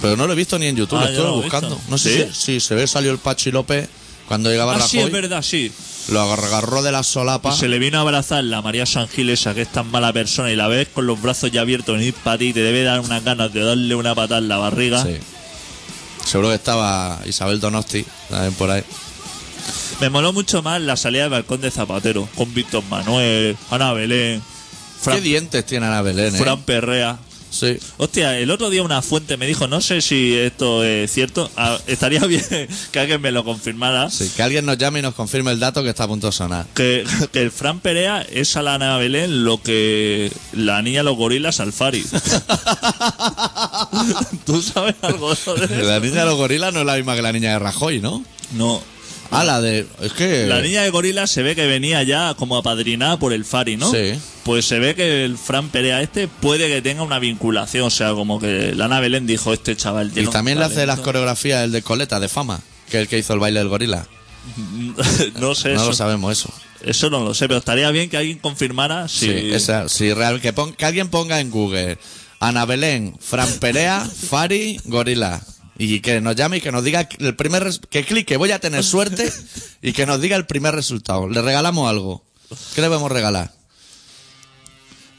Pero 0.00 0.16
no 0.16 0.26
lo 0.26 0.32
he 0.32 0.36
visto 0.36 0.58
ni 0.58 0.66
en 0.66 0.76
YouTube, 0.76 0.98
Ah, 1.00 1.08
lo 1.10 1.22
lo 1.22 1.28
he 1.38 1.42
buscando. 1.42 1.80
No 1.88 1.96
sé 1.98 2.26
¿Sí? 2.26 2.30
si, 2.32 2.60
si 2.60 2.60
se 2.60 2.74
ve 2.74 2.86
salió 2.86 3.12
el 3.12 3.18
Pachi 3.18 3.50
López 3.52 3.88
cuando 4.26 4.50
llegaba 4.50 4.74
Ah, 4.74 4.80
sí, 4.80 4.98
es 4.98 5.04
Rajoy. 5.04 5.20
verdad, 5.20 5.42
sí. 5.42 5.70
lo 6.08 6.20
agarró 6.20 6.82
de 6.82 6.90
la 6.90 7.02
solapa. 7.04 7.54
Y 7.54 7.56
se 7.56 7.68
le 7.68 7.78
vino 7.78 7.98
a 7.98 8.00
abrazar 8.00 8.42
la 8.42 8.60
María 8.62 8.84
San 8.86 9.06
Gil 9.08 9.30
esa 9.30 9.54
que 9.54 9.62
es 9.62 9.70
tan 9.70 9.88
mala 9.90 10.12
persona 10.12 10.50
y 10.50 10.56
la 10.56 10.66
ves 10.66 10.88
con 10.88 11.06
los 11.06 11.20
brazos 11.22 11.52
ya 11.52 11.60
abiertos 11.60 11.96
venir 11.96 12.14
para 12.14 12.38
ti 12.38 12.52
te 12.52 12.60
debe 12.60 12.82
dar 12.82 12.98
unas 13.00 13.22
ganas 13.22 13.52
de 13.52 13.60
darle 13.64 13.94
una 13.94 14.14
patada 14.14 14.38
en 14.38 14.48
la 14.48 14.56
barriga. 14.56 15.04
Sí. 15.04 15.18
Seguro 16.24 16.48
que 16.48 16.54
estaba 16.56 17.20
Isabel 17.26 17.60
Donosti 17.60 18.04
también 18.28 18.54
por 18.54 18.70
ahí. 18.70 18.82
Me 20.00 20.10
moló 20.10 20.32
mucho 20.32 20.62
más 20.62 20.80
la 20.80 20.96
salida 20.96 21.22
del 21.22 21.30
balcón 21.30 21.60
de 21.60 21.70
Zapatero 21.70 22.28
con 22.34 22.52
Víctor 22.52 22.82
Manuel, 22.90 23.56
Ana 23.70 23.92
Belén, 23.92 24.42
¿Qué 25.04 25.20
dientes 25.20 25.64
tiene 25.66 25.86
Ana 25.86 26.02
Belén, 26.02 26.34
eh? 26.34 26.38
Fran 26.38 26.62
Perrea. 26.62 27.18
Sí. 27.52 27.76
Hostia, 27.98 28.38
el 28.38 28.50
otro 28.50 28.70
día 28.70 28.82
una 28.82 29.02
fuente 29.02 29.36
me 29.36 29.46
dijo, 29.46 29.68
no 29.68 29.80
sé 29.82 30.00
si 30.00 30.34
esto 30.34 30.82
es 30.82 31.12
cierto, 31.12 31.50
ah, 31.56 31.78
estaría 31.86 32.20
bien 32.26 32.42
que 32.90 32.98
alguien 32.98 33.20
me 33.20 33.30
lo 33.30 33.44
confirmara, 33.44 34.10
Sí, 34.10 34.32
que 34.34 34.42
alguien 34.42 34.64
nos 34.64 34.78
llame 34.78 35.00
y 35.00 35.02
nos 35.02 35.14
confirme 35.14 35.50
el 35.52 35.60
dato 35.60 35.82
que 35.82 35.90
está 35.90 36.04
a 36.04 36.08
punto 36.08 36.28
de 36.28 36.32
sonar. 36.32 36.66
que, 36.74 37.04
que 37.30 37.42
el 37.42 37.50
Fran 37.52 37.80
Perea 37.80 38.22
es 38.22 38.56
a 38.56 38.62
la 38.62 38.74
Ana 38.74 38.96
Belén 38.96 39.44
lo 39.44 39.62
que 39.62 40.32
la 40.54 40.80
niña 40.82 41.02
los 41.02 41.16
gorilas 41.16 41.60
al 41.60 41.72
Fari. 41.74 42.02
¿Tú 44.46 44.62
sabes 44.62 44.94
algo 45.02 45.34
sobre 45.34 45.64
eso? 45.66 45.74
La 45.88 46.00
niña 46.00 46.20
de 46.20 46.26
los 46.26 46.36
gorilas 46.36 46.72
no 46.72 46.80
es 46.80 46.86
la 46.86 46.96
misma 46.96 47.14
que 47.14 47.22
la 47.22 47.32
niña 47.32 47.52
de 47.52 47.58
Rajoy, 47.58 48.00
¿no? 48.00 48.24
No. 48.52 48.82
Ah, 49.32 49.44
la 49.44 49.60
de... 49.60 49.86
Es 50.00 50.12
que... 50.12 50.46
La 50.46 50.60
niña 50.60 50.82
de 50.82 50.90
gorilas 50.90 51.30
se 51.30 51.42
ve 51.42 51.54
que 51.54 51.66
venía 51.66 52.02
ya 52.02 52.34
como 52.34 52.56
apadrinada 52.56 53.18
por 53.18 53.32
el 53.32 53.44
Fari, 53.44 53.76
¿no? 53.76 53.90
Sí. 53.90 54.12
Pues 54.44 54.64
se 54.66 54.78
ve 54.78 54.94
que 54.94 55.24
el 55.24 55.38
Fran 55.38 55.68
Perea 55.70 56.02
este 56.02 56.28
puede 56.28 56.68
que 56.68 56.82
tenga 56.82 57.02
una 57.02 57.18
vinculación, 57.18 57.84
o 57.86 57.90
sea, 57.90 58.12
como 58.12 58.38
que 58.40 58.74
la 58.74 58.84
Ana 58.86 59.00
Belén 59.00 59.26
dijo, 59.26 59.52
este 59.52 59.74
chaval 59.76 60.12
Y 60.14 60.26
un 60.26 60.32
también 60.32 60.58
le 60.58 60.64
hace 60.64 60.76
las 60.86 60.86
talento". 60.96 61.02
coreografías 61.04 61.64
el 61.64 61.72
de 61.72 61.82
Coleta, 61.82 62.20
de 62.20 62.28
fama, 62.28 62.60
que 62.90 62.98
es 62.98 63.02
el 63.02 63.08
que 63.08 63.18
hizo 63.18 63.32
el 63.34 63.38
baile 63.40 63.60
del 63.60 63.68
gorila. 63.68 64.06
no 65.40 65.54
sé 65.54 65.70
No 65.70 65.76
eso. 65.76 65.86
lo 65.86 65.92
sabemos 65.94 66.32
eso. 66.38 66.52
Eso 66.84 67.10
no 67.10 67.20
lo 67.24 67.32
sé, 67.32 67.46
pero 67.46 67.58
estaría 67.60 67.90
bien 67.92 68.10
que 68.10 68.16
alguien 68.16 68.38
confirmara 68.38 69.06
si... 69.08 69.26
Sí, 69.26 69.50
esa, 69.52 69.88
si 69.88 70.12
real, 70.12 70.40
que, 70.40 70.52
pon- 70.52 70.72
que 70.74 70.84
alguien 70.84 71.08
ponga 71.08 71.38
en 71.38 71.50
Google 71.50 71.96
Ana 72.40 72.64
Belén, 72.64 73.14
Fran 73.20 73.48
Perea, 73.60 74.00
Fari, 74.04 74.80
Gorila. 74.86 75.40
Y 75.78 76.00
que 76.00 76.20
nos 76.20 76.36
llame 76.36 76.58
y 76.58 76.60
que 76.60 76.70
nos 76.70 76.84
diga 76.84 77.08
el 77.18 77.34
primer 77.34 77.70
que 77.90 78.04
clique, 78.04 78.36
voy 78.36 78.52
a 78.52 78.58
tener 78.58 78.84
suerte 78.84 79.32
y 79.82 79.92
que 79.92 80.06
nos 80.06 80.20
diga 80.20 80.36
el 80.36 80.46
primer 80.46 80.74
resultado. 80.74 81.28
Le 81.28 81.40
regalamos 81.42 81.88
algo. 81.88 82.24
¿Qué 82.74 82.82
le 82.82 82.88
podemos 82.88 83.10
regalar? 83.10 83.50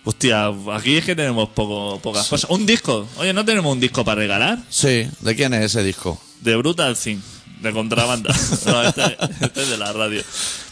Hostia, 0.06 0.52
aquí 0.74 0.98
es 0.98 1.06
que 1.06 1.16
tenemos 1.16 1.50
poco, 1.50 2.00
pocas 2.02 2.28
cosas. 2.28 2.50
Un 2.50 2.66
disco. 2.66 3.08
Oye, 3.18 3.34
¿no 3.34 3.46
tenemos 3.46 3.72
un 3.72 3.80
disco 3.80 4.04
para 4.04 4.20
regalar? 4.20 4.60
Sí, 4.70 5.08
¿de 5.22 5.36
quién 5.36 5.54
es 5.54 5.64
ese 5.64 5.82
disco? 5.82 6.22
De 6.42 6.56
Brutal 6.58 6.98
Thing, 6.98 7.20
de 7.62 7.72
contrabanda. 7.72 8.36
No, 8.66 8.84
este, 8.84 9.18
este 9.42 9.62
es 9.62 9.70
de 9.70 9.78
la 9.78 9.94
radio. 9.94 10.22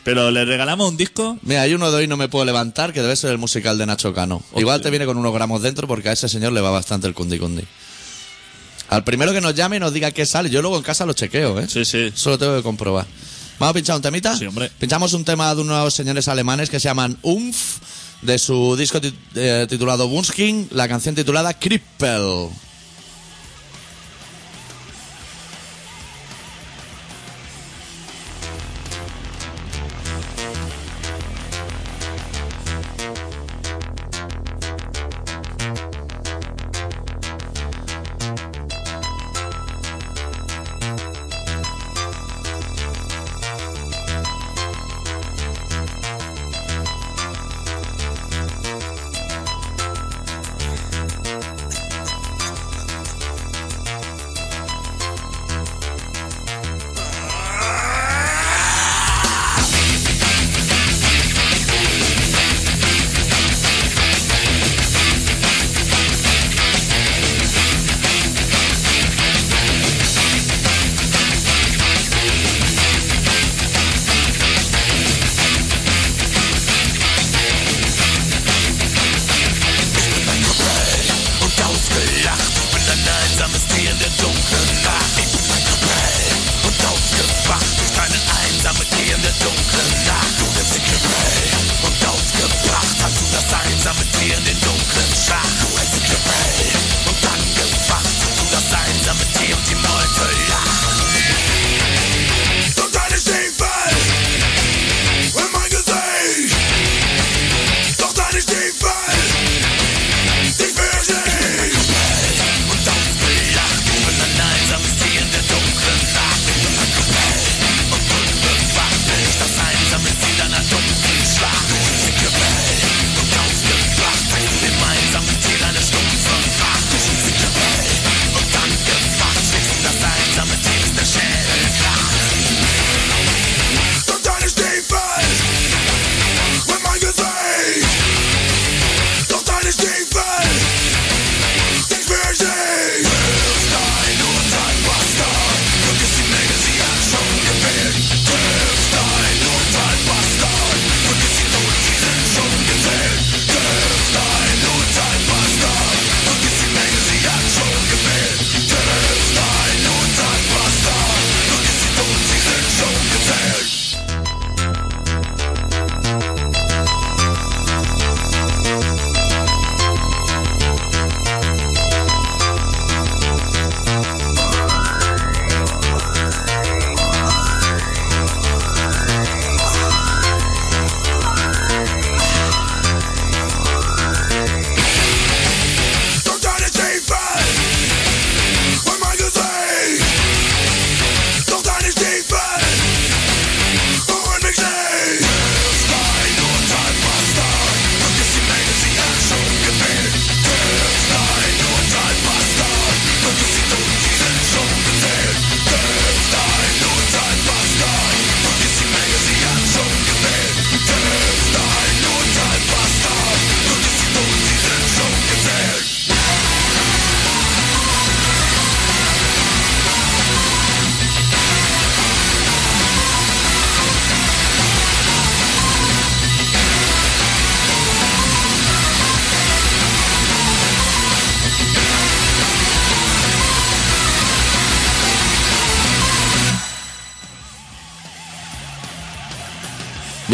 Pero 0.03 0.31
le 0.31 0.43
regalamos 0.43 0.89
un 0.89 0.97
disco. 0.97 1.37
Mira, 1.43 1.61
hay 1.61 1.73
uno 1.73 1.91
de 1.91 1.97
hoy 1.97 2.07
no 2.07 2.17
me 2.17 2.27
puedo 2.27 2.43
levantar, 2.43 2.91
que 2.91 3.01
debe 3.01 3.15
ser 3.15 3.31
el 3.31 3.37
musical 3.37 3.77
de 3.77 3.85
Nacho 3.85 4.13
Cano. 4.13 4.43
Igual 4.55 4.81
te 4.81 4.89
viene 4.89 5.05
con 5.05 5.17
unos 5.17 5.33
gramos 5.33 5.61
dentro 5.61 5.87
porque 5.87 6.09
a 6.09 6.11
ese 6.11 6.27
señor 6.27 6.51
le 6.51 6.59
va 6.59 6.71
bastante 6.71 7.07
el 7.07 7.13
cundi 7.13 7.39
cundi. 7.39 7.63
Al 8.91 9.03
primero 9.05 9.31
que 9.31 9.39
nos 9.39 9.55
llame 9.55 9.77
y 9.77 9.79
nos 9.79 9.93
diga 9.93 10.11
qué 10.11 10.25
sale, 10.25 10.49
yo 10.49 10.61
luego 10.61 10.75
en 10.77 10.83
casa 10.83 11.05
lo 11.05 11.13
chequeo, 11.13 11.57
¿eh? 11.59 11.65
Sí, 11.69 11.85
sí. 11.85 12.11
Eso 12.13 12.29
lo 12.31 12.37
tengo 12.37 12.57
que 12.57 12.61
comprobar. 12.61 13.07
¿Vamos 13.57 13.71
a 13.71 13.73
pinchar 13.73 13.95
un 13.95 14.01
temita? 14.01 14.37
Sí, 14.37 14.45
hombre. 14.45 14.69
Pinchamos 14.79 15.13
un 15.13 15.23
tema 15.23 15.55
de 15.55 15.61
unos 15.61 15.93
señores 15.93 16.27
alemanes 16.27 16.69
que 16.69 16.77
se 16.79 16.89
llaman 16.89 17.17
Umf, 17.21 17.77
de 18.21 18.37
su 18.37 18.75
disco 18.75 18.99
tit- 18.99 19.13
eh, 19.35 19.65
titulado 19.69 20.09
Bunsking, 20.09 20.67
la 20.71 20.89
canción 20.89 21.15
titulada 21.15 21.53
Krippel. 21.53 22.49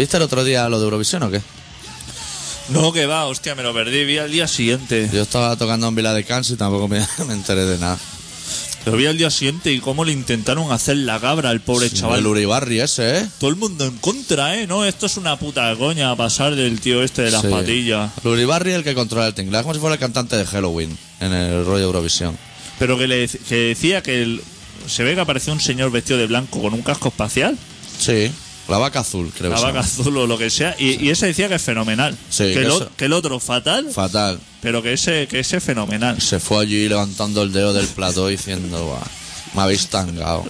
¿Viste 0.08 0.16
el 0.16 0.22
otro 0.22 0.42
día 0.42 0.66
lo 0.70 0.78
de 0.78 0.84
Eurovisión 0.84 1.22
o 1.24 1.30
qué? 1.30 1.42
No, 2.70 2.94
que 2.94 3.04
va, 3.04 3.26
hostia, 3.26 3.54
me 3.54 3.62
lo 3.62 3.74
perdí. 3.74 4.06
Vi 4.06 4.16
al 4.16 4.32
día 4.32 4.48
siguiente. 4.48 5.10
Yo 5.12 5.20
estaba 5.20 5.54
tocando 5.56 5.86
en 5.86 5.94
Vila 5.94 6.14
de 6.14 6.24
Cans 6.24 6.48
y 6.48 6.56
tampoco 6.56 6.88
me, 6.88 7.06
me 7.26 7.34
enteré 7.34 7.66
de 7.66 7.76
nada. 7.76 7.98
Lo 8.86 8.92
vi 8.92 9.04
al 9.04 9.18
día 9.18 9.30
siguiente 9.30 9.70
y 9.70 9.80
cómo 9.80 10.06
le 10.06 10.12
intentaron 10.12 10.72
hacer 10.72 10.96
la 10.96 11.20
cabra 11.20 11.50
al 11.50 11.60
pobre 11.60 11.90
chaval. 11.90 12.20
El 12.20 12.26
Uribarri 12.26 12.80
ese, 12.80 13.18
¿eh? 13.18 13.26
Todo 13.38 13.50
el 13.50 13.56
mundo 13.56 13.84
en 13.84 13.98
contra, 13.98 14.58
¿eh? 14.58 14.66
No, 14.66 14.86
esto 14.86 15.04
es 15.04 15.18
una 15.18 15.38
puta 15.38 15.76
coña 15.76 16.16
pasar 16.16 16.54
del 16.54 16.80
tío 16.80 17.02
este 17.02 17.20
de 17.20 17.30
las 17.30 17.42
Sí. 17.42 17.48
patillas. 17.48 18.10
El 18.24 18.30
Uribarri 18.30 18.72
el 18.72 18.84
que 18.84 18.94
controla 18.94 19.26
el 19.26 19.34
tinglado, 19.34 19.64
como 19.64 19.74
si 19.74 19.80
fuera 19.80 19.92
el 19.96 20.00
cantante 20.00 20.36
de 20.38 20.46
Halloween 20.46 20.96
en 21.20 21.34
el 21.34 21.66
rollo 21.66 21.84
Eurovisión. 21.84 22.34
Pero 22.78 22.96
que, 22.96 23.06
le, 23.08 23.28
que 23.28 23.54
decía 23.56 24.02
que 24.02 24.22
el- 24.22 24.40
se 24.86 25.02
ve 25.04 25.14
que 25.14 25.20
apareció 25.20 25.52
un 25.52 25.60
señor 25.60 25.90
vestido 25.90 26.18
de 26.18 26.26
blanco 26.28 26.62
con 26.62 26.72
un 26.72 26.80
casco 26.80 27.08
espacial, 27.08 27.58
Sí, 27.98 28.32
la 28.68 28.78
vaca 28.78 29.00
azul, 29.00 29.32
creo 29.36 29.50
la 29.50 29.56
que 29.56 29.60
se 29.60 29.66
vaca 29.66 29.78
llama. 29.80 29.86
azul 29.86 30.16
o 30.18 30.26
lo 30.26 30.36
que 30.38 30.50
sea, 30.50 30.74
y, 30.78 31.02
y 31.04 31.10
ese 31.10 31.26
decía 31.26 31.48
que 31.48 31.54
es 31.56 31.62
fenomenal. 31.62 32.16
Sí, 32.30 32.44
que, 32.44 32.52
que 32.54 32.60
el, 32.60 32.70
o- 32.70 32.76
eso- 32.76 32.90
que 32.96 33.04
el 33.06 33.12
otro 33.14 33.40
fatal, 33.40 33.86
Fatal. 33.92 34.38
pero 34.60 34.82
que 34.82 34.92
ese, 34.92 35.26
que 35.26 35.40
ese 35.40 35.60
fenomenal. 35.60 36.20
Se 36.20 36.38
fue 36.40 36.62
allí 36.62 36.88
levantando 36.88 37.42
el 37.42 37.52
dedo 37.52 37.72
del 37.72 37.86
plató 37.86 38.28
diciendo, 38.28 38.84
"Buah, 38.86 39.00
me 39.54 39.62
habéis 39.62 39.86
tangado. 39.88 40.44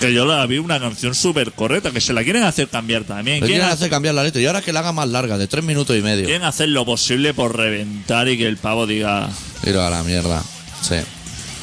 Que 0.00 0.12
yo 0.12 0.26
la 0.26 0.44
vi 0.46 0.58
una 0.58 0.78
canción 0.80 1.14
súper 1.14 1.52
correcta, 1.52 1.90
que 1.90 2.00
se 2.00 2.12
la 2.12 2.22
quieren 2.24 2.42
hacer 2.42 2.68
cambiar 2.68 3.04
también. 3.04 3.36
Le 3.40 3.46
Quieren, 3.46 3.56
quieren 3.56 3.70
ha- 3.70 3.72
hacer 3.72 3.88
cambiar 3.90 4.14
la 4.14 4.22
letra 4.24 4.40
y 4.40 4.46
ahora 4.46 4.60
que 4.60 4.72
la 4.72 4.80
haga 4.80 4.92
más 4.92 5.08
larga, 5.08 5.38
de 5.38 5.46
tres 5.46 5.64
minutos 5.64 5.96
y 5.96 6.02
medio. 6.02 6.24
quieren 6.24 6.42
hacer 6.44 6.68
lo 6.68 6.84
posible 6.84 7.32
por 7.32 7.56
reventar 7.56 8.28
y 8.28 8.36
que 8.36 8.46
el 8.46 8.56
pavo 8.56 8.86
diga 8.86 9.28
Tiro 9.62 9.82
a 9.82 9.90
la 9.90 10.02
mierda. 10.02 10.42
Sí. 10.82 10.96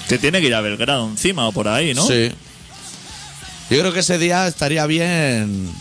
que 0.07 0.17
tiene 0.17 0.41
que 0.41 0.47
ir 0.47 0.55
a 0.55 0.61
Belgrado 0.61 1.07
encima 1.07 1.47
o 1.47 1.51
por 1.51 1.67
ahí, 1.67 1.93
¿no? 1.93 2.05
Sí. 2.07 2.31
Yo 3.71 3.79
creo 3.79 3.93
que 3.93 4.01
ese 4.01 4.17
día 4.19 4.47
estaría 4.47 4.85
bien 4.85 5.71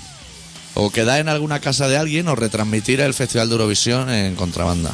O 0.75 0.91
quedar 0.91 1.21
en 1.21 1.29
alguna 1.29 1.61
casa 1.61 1.89
de 1.89 1.97
alguien 1.99 2.29
o 2.29 2.37
retransmitir 2.37 3.01
el 3.01 3.13
Festival 3.13 3.49
de 3.49 3.55
Eurovisión 3.57 4.09
en 4.09 4.35
contrabanda. 4.37 4.93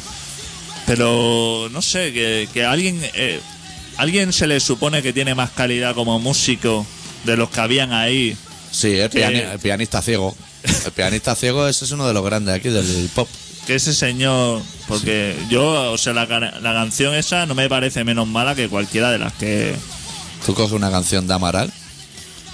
Pero 0.85 1.69
no 1.71 1.81
sé, 1.81 2.11
que, 2.53 2.65
alguien, 2.65 2.99
eh, 3.13 3.39
alguien 3.97 4.31
se 4.33 4.47
le 4.47 4.59
supone 4.59 5.01
que 5.03 5.13
tiene 5.13 5.35
más 5.35 5.49
calidad 5.51 5.93
como 5.95 6.19
músico 6.19 6.85
de 7.25 7.35
los 7.37 7.49
que 7.49 7.59
habían 7.59 7.91
ahí. 7.93 8.35
Sí, 8.71 8.93
el, 8.97 9.09
Que- 9.09 9.19
piani- 9.19 9.51
el 9.53 9.59
pianista 9.59 10.01
ciego. 10.01 10.35
El 10.85 10.91
pianista 10.91 11.35
ciego 11.35 11.67
ese 11.67 11.85
es 11.85 11.91
uno 11.91 12.07
de 12.07 12.13
los 12.13 12.23
grandes 12.23 12.55
aquí 12.55 12.69
del 12.69 13.09
pop. 13.13 13.27
Que 13.65 13.75
ese 13.75 13.93
señor, 13.93 14.61
porque 14.87 15.35
yo, 15.49 15.91
o 15.91 15.97
sea, 15.97 16.13
la, 16.13 16.25
la 16.25 16.73
canción 16.73 17.13
esa 17.15 17.45
no 17.45 17.53
me 17.53 17.67
parece 17.69 18.03
menos 18.05 18.27
mala 18.27 18.55
que 18.55 18.69
cualquiera 18.69 19.11
de 19.11 19.19
las 19.19 19.33
que... 19.33 19.75
Tú 20.45 20.53
coges 20.53 20.71
una 20.71 20.89
canción 20.89 21.27
de 21.27 21.33
Amaral, 21.33 21.71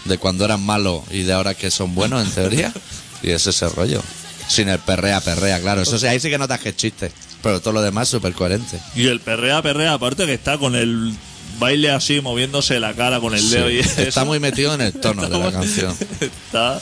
de 0.06 0.18
cuando 0.18 0.46
eran 0.46 0.62
malos 0.62 1.04
y 1.12 1.24
de 1.24 1.34
ahora 1.34 1.54
que 1.54 1.72
son 1.72 1.96
buenos, 1.96 2.26
en 2.26 2.32
teoría, 2.32 2.74
y 3.22 3.32
es 3.32 3.48
ese 3.48 3.70
rollo. 3.70 4.02
Sin 4.48 4.70
el 4.70 4.80
perrea, 4.80 5.22
perrea, 5.22 5.62
claro. 5.62 5.82
Eso 5.82 5.98
sí, 5.98 6.08
ahí 6.08 6.20
sí 6.20 6.30
que 6.30 6.38
notas 6.38 6.60
que 6.60 6.70
es 6.70 6.76
chiste. 6.78 7.12
Pero 7.42 7.62
todo 7.62 7.74
lo 7.74 7.82
demás 7.82 8.08
súper 8.10 8.34
coherente. 8.34 8.80
Y 8.96 9.08
el 9.08 9.20
perrea, 9.20 9.62
perrea, 9.62 9.94
aparte 9.94 10.26
que 10.26 10.34
está 10.34 10.58
con 10.58 10.76
el 10.76 11.14
baile 11.60 11.92
así, 11.92 12.22
moviéndose 12.22 12.80
la 12.80 12.94
cara 12.94 13.20
con 13.20 13.36
el 13.36 13.50
dedo 13.50 13.70
y 13.70 13.80
eso. 13.80 14.02
Está 14.02 14.26
muy 14.26 14.40
metido 14.40 14.74
en 14.74 14.82
el 14.82 14.94
tono 15.02 15.28
de 15.28 15.38
la 15.38 15.52
canción. 15.52 15.96
Está 16.20 16.80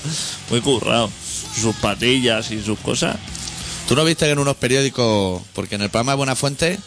muy 0.50 0.62
currado. 0.62 1.10
Sus 1.60 1.76
patillas 1.76 2.52
y 2.52 2.64
sus 2.64 2.80
cosas. 2.80 3.18
¿Tú 3.88 3.96
no 3.96 4.06
viste 4.06 4.26
que 4.26 4.32
en 4.32 4.40
unos 4.40 4.56
periódicos, 4.56 5.42
porque 5.54 5.76
en 5.76 5.82
el 5.82 5.90
programa 5.90 6.14
de 6.14 6.18
Buena 6.18 6.36
Fuente 6.36 6.80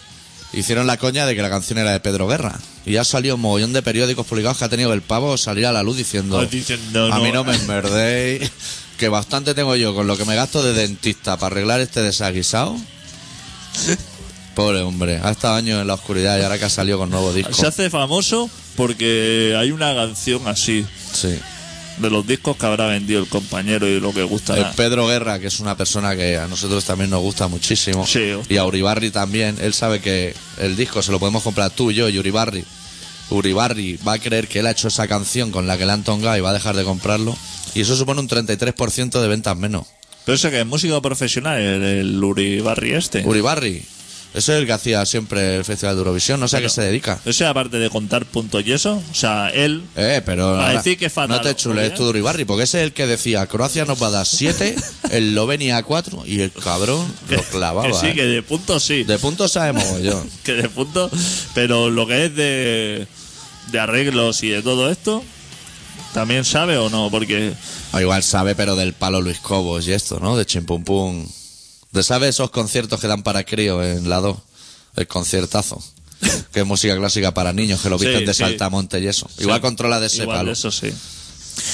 hicieron 0.57 0.87
la 0.87 0.97
coña 0.97 1.27
de 1.27 1.35
que 1.35 1.43
la 1.43 1.51
canción 1.51 1.79
era 1.79 1.93
de 1.93 2.01
Pedro 2.01 2.27
Guerra? 2.27 2.59
Y 2.87 2.93
ya 2.93 3.05
salió 3.05 3.35
un 3.37 3.41
mogollón 3.41 3.73
de 3.73 3.83
periódicos 3.83 4.27
publicados 4.27 4.59
que 4.59 4.65
ha 4.65 4.69
tenido 4.69 4.93
el 4.93 5.03
pavo 5.03 5.37
salir 5.37 5.67
a 5.67 5.73
la 5.73 5.83
luz 5.83 5.97
diciendo: 5.97 6.45
diciendo, 6.47 7.13
A 7.13 7.19
mí 7.21 7.33
no. 7.33 7.45
me 7.45 7.55
enmerdéis, 7.55 8.51
que 8.99 9.09
bastante 9.09 9.55
tengo 9.55 9.75
yo 9.77 9.95
con 9.95 10.07
lo 10.07 10.17
que 10.17 10.25
me 10.25 10.37
gasto 10.37 10.63
de 10.63 10.73
dentista 10.73 11.37
para 11.37 11.53
arreglar 11.55 11.81
este 11.81 12.01
desaguisado. 12.03 12.77
Pobre 14.55 14.81
hombre, 14.83 15.21
ha 15.23 15.31
estado 15.31 15.55
años 15.57 15.81
en 15.81 15.87
la 15.89 15.95
oscuridad 15.95 16.39
y 16.39 16.43
ahora 16.43 16.59
que 16.59 16.65
ha 16.67 16.71
salido 16.71 16.99
con 16.99 17.11
nuevo 17.11 17.33
disco. 17.33 17.53
Se 17.53 17.67
hace 17.67 17.91
famoso 17.91 18.49
porque 18.77 19.57
hay 19.59 19.73
una 19.73 19.95
canción 19.95 20.47
así 20.47 20.87
Sí. 21.13 21.37
De 21.99 22.11
los 22.11 22.27
discos 22.27 22.57
que 22.57 22.67
habrá 22.67 22.87
vendido 22.87 23.21
el 23.21 23.29
compañero 23.29 23.87
y 23.89 24.01
lo 24.01 24.13
que 24.13 24.23
gusta. 24.23 24.57
El 24.57 24.75
Pedro 24.75 25.07
Guerra, 25.07 25.39
que 25.39 25.47
es 25.47 25.61
una 25.61 25.77
persona 25.77 26.17
que 26.17 26.37
a 26.37 26.47
nosotros 26.47 26.85
también 26.85 27.11
nos 27.11 27.21
gusta 27.21 27.49
muchísimo. 27.49 28.07
Sí, 28.07 28.33
y 28.49 28.57
a 28.57 28.65
Uribarri 28.65 29.11
también. 29.11 29.57
Él 29.61 29.75
sabe 29.75 30.01
que 30.01 30.35
el 30.59 30.77
disco 30.77 31.03
se 31.03 31.13
lo 31.13 31.19
podemos 31.19 31.43
comprar 31.43 31.71
tú, 31.71 31.93
yo 31.93 32.09
y 32.09 32.19
Uribarri. 32.19 32.65
Uribarri 33.31 33.99
va 34.07 34.15
a 34.15 34.19
creer 34.19 34.49
que 34.49 34.61
él 34.61 34.67
ha 34.67 34.71
hecho 34.73 34.89
esa 34.89 35.09
canción 35.09 35.51
con 35.51 35.67
la 35.67 35.79
que 35.79 35.87
le 35.87 35.93
han 35.93 36.05
tongado 36.05 36.37
y 36.37 36.41
va 36.41 36.51
a 36.51 36.55
dejar 36.55 36.77
de 36.77 36.85
comprarlo. 36.85 37.37
Y 37.75 37.81
eso 37.81 37.97
supone 37.97 38.21
un 38.21 38.29
33% 38.29 39.21
de 39.21 39.29
ventas 39.29 39.57
menos. 39.57 39.87
Pero 40.25 40.37
ese 40.37 40.51
que 40.51 40.61
es 40.61 40.67
músico 40.67 41.01
profesional, 41.03 41.61
el, 41.61 41.83
el 41.83 42.25
Uribarri 42.25 42.93
este. 42.93 43.27
Uribarri, 43.27 43.83
ese 44.35 44.53
es 44.53 44.59
el 44.59 44.67
que 44.67 44.73
hacía 44.73 45.07
siempre 45.07 45.57
el 45.57 45.65
Festival 45.65 45.95
de 45.95 46.01
Eurovisión. 46.01 46.41
No 46.41 46.49
sé 46.49 46.57
a 46.57 46.61
qué 46.61 46.69
se 46.69 46.83
dedica. 46.83 47.21
Ese 47.25 47.47
aparte 47.47 47.79
de 47.79 47.89
contar 47.89 48.27
puntos 48.27 48.67
y 48.67 48.73
eso, 48.73 49.01
o 49.11 49.15
sea, 49.15 49.49
él 49.51 49.85
Eh, 49.95 50.23
pero 50.27 50.59
a 50.61 50.73
decir 50.73 50.99
que 50.99 51.07
es 51.07 51.13
fatal, 51.13 51.37
no 51.37 51.41
te 51.41 51.55
chules 51.55 51.93
¿eh? 51.93 51.95
tú 51.97 52.03
de 52.03 52.11
Uribarri, 52.11 52.45
porque 52.45 52.65
ese 52.65 52.79
es 52.81 52.85
el 52.85 52.93
que 52.93 53.07
decía 53.07 53.47
Croacia 53.47 53.85
nos 53.85 54.03
va 54.03 54.09
a 54.09 54.11
dar 54.11 54.27
7, 54.27 54.75
el 55.13 55.37
Lovenia 55.37 55.81
4 55.83 56.25
y 56.27 56.41
el 56.41 56.51
cabrón 56.51 57.07
lo 57.31 57.43
clavaba. 57.45 57.87
que 57.87 57.95
sí, 57.95 58.07
eh. 58.07 58.15
que 58.15 58.25
de 58.25 58.43
puntos 58.43 58.83
sí. 58.83 59.05
De 59.05 59.19
puntos 59.19 59.53
sabemos 59.53 60.03
yo. 60.03 60.21
que 60.43 60.55
de 60.55 60.69
puntos, 60.69 61.13
pero 61.55 61.89
lo 61.91 62.09
que 62.09 62.25
es 62.25 62.35
de, 62.35 63.07
de 63.71 63.79
arreglos 63.79 64.43
y 64.43 64.49
de 64.49 64.63
todo 64.63 64.91
esto, 64.91 65.23
¿también 66.13 66.45
sabe 66.45 66.77
o 66.77 66.91
no? 66.91 67.09
Porque 67.09 67.53
O 67.93 68.01
igual 68.01 68.25
sabe, 68.25 68.57
pero 68.57 68.75
del 68.75 68.95
palo 68.95 69.21
Luis 69.21 69.39
Cobos 69.39 69.87
y 69.87 69.93
esto, 69.93 70.19
¿no? 70.19 70.37
De 70.37 70.45
chimpumpum. 70.45 71.25
De 71.95 72.03
sabe 72.03 72.29
esos 72.29 72.51
conciertos 72.51 73.01
que 73.01 73.07
dan 73.07 73.23
para 73.23 73.45
crío 73.45 73.83
en 73.83 74.09
la 74.11 74.21
2. 74.21 74.37
El 74.97 75.07
conciertazo. 75.07 75.83
Que 76.53 76.61
es 76.61 76.67
música 76.67 76.97
clásica 76.97 77.35
para 77.35 77.53
niños, 77.53 77.81
que 77.81 77.89
lo 77.91 77.99
Sí, 77.99 78.07
visten 78.07 78.27
de 78.27 78.35
sí. 78.35 78.41
saltamonte 78.43 79.01
y 79.01 79.07
eso. 79.09 79.29
Igual 79.39 79.59
Sí, 79.59 79.63
controla 79.63 80.01
de 80.01 80.07
ese 80.07 80.23
igual 80.23 80.39
palo. 80.39 80.53
eso 80.53 80.71
sí. 80.71 80.89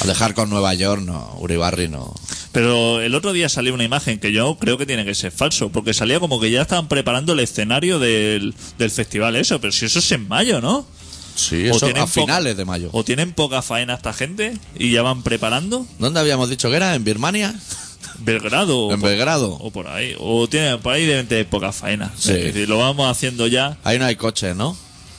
A 0.02 0.06
dejar 0.06 0.34
con 0.34 0.50
Nueva 0.50 0.74
York, 0.74 1.02
no. 1.02 1.36
Uribarri, 1.40 1.88
no. 1.88 2.14
Pero 2.52 3.00
el 3.00 3.14
otro 3.14 3.32
día 3.32 3.48
salió 3.48 3.72
una 3.74 3.84
imagen 3.84 4.18
que 4.18 4.32
yo 4.32 4.56
creo 4.58 4.76
que 4.76 4.86
tiene 4.86 5.04
que 5.04 5.14
ser 5.14 5.30
falso, 5.32 5.70
porque 5.70 5.94
salía 5.94 6.20
como 6.20 6.40
que 6.40 6.50
ya 6.50 6.62
estaban 6.62 6.88
preparando 6.88 7.32
el 7.34 7.40
escenario 7.40 7.98
del, 7.98 8.54
del 8.78 8.90
festival 8.90 9.36
eso, 9.36 9.60
pero 9.60 9.72
si 9.72 9.86
eso 9.86 10.00
es 10.00 10.12
en 10.12 10.26
mayo, 10.28 10.60
¿no? 10.60 10.86
Sí, 11.34 11.66
eso 11.68 11.86
a 11.86 12.06
finales 12.06 12.56
de 12.56 12.64
mayo. 12.64 12.90
¿O 12.92 13.04
tienen 13.04 13.32
poca 13.32 13.62
faena 13.62 13.94
esta 13.94 14.12
gente 14.12 14.58
y 14.78 14.90
ya 14.90 15.00
van 15.02 15.22
preparando? 15.22 15.86
¿Dónde 15.98 16.20
habíamos 16.20 16.50
dicho 16.50 16.68
que 16.70 16.76
era? 16.76 16.94
¿En 16.94 17.04
Birmania? 17.04 17.54
Belgrado. 18.20 18.86
o 18.86 18.92
¿En 18.94 19.00
por- 19.00 19.10
Belgrado? 19.10 19.52
O 19.54 19.70
por 19.70 19.88
ahí. 19.88 20.14
O 20.18 20.48
tienen 20.48 20.78
por 20.80 20.94
ahí 20.94 21.06
deben 21.06 21.26
tener 21.28 21.48
poca 21.48 21.72
faena. 21.72 22.12
Sí. 22.18 22.32
Es 22.32 22.44
decir, 22.44 22.68
lo 22.68 22.78
vamos 22.78 23.10
haciendo 23.10 23.46
ya, 23.46 23.76
Ahí 23.84 23.98
no 23.98 24.04
hay 24.04 24.16
coches, 24.16 24.54
¿no? 24.56 24.76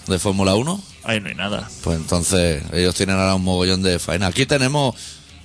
De 0.08 0.18
Fórmula 0.20 0.56
1. 0.56 0.82
ahí 1.04 1.20
no 1.20 1.30
hay 1.30 1.36
nada. 1.36 1.70
Pues 1.84 1.98
entonces 1.98 2.64
ellos 2.74 2.96
tienen 2.96 3.16
ahora 3.18 3.36
un 3.36 3.44
mogollón 3.44 3.82
de 3.84 4.00
faena. 4.00 4.28
Aquí 4.28 4.46
tenemos 4.46 4.96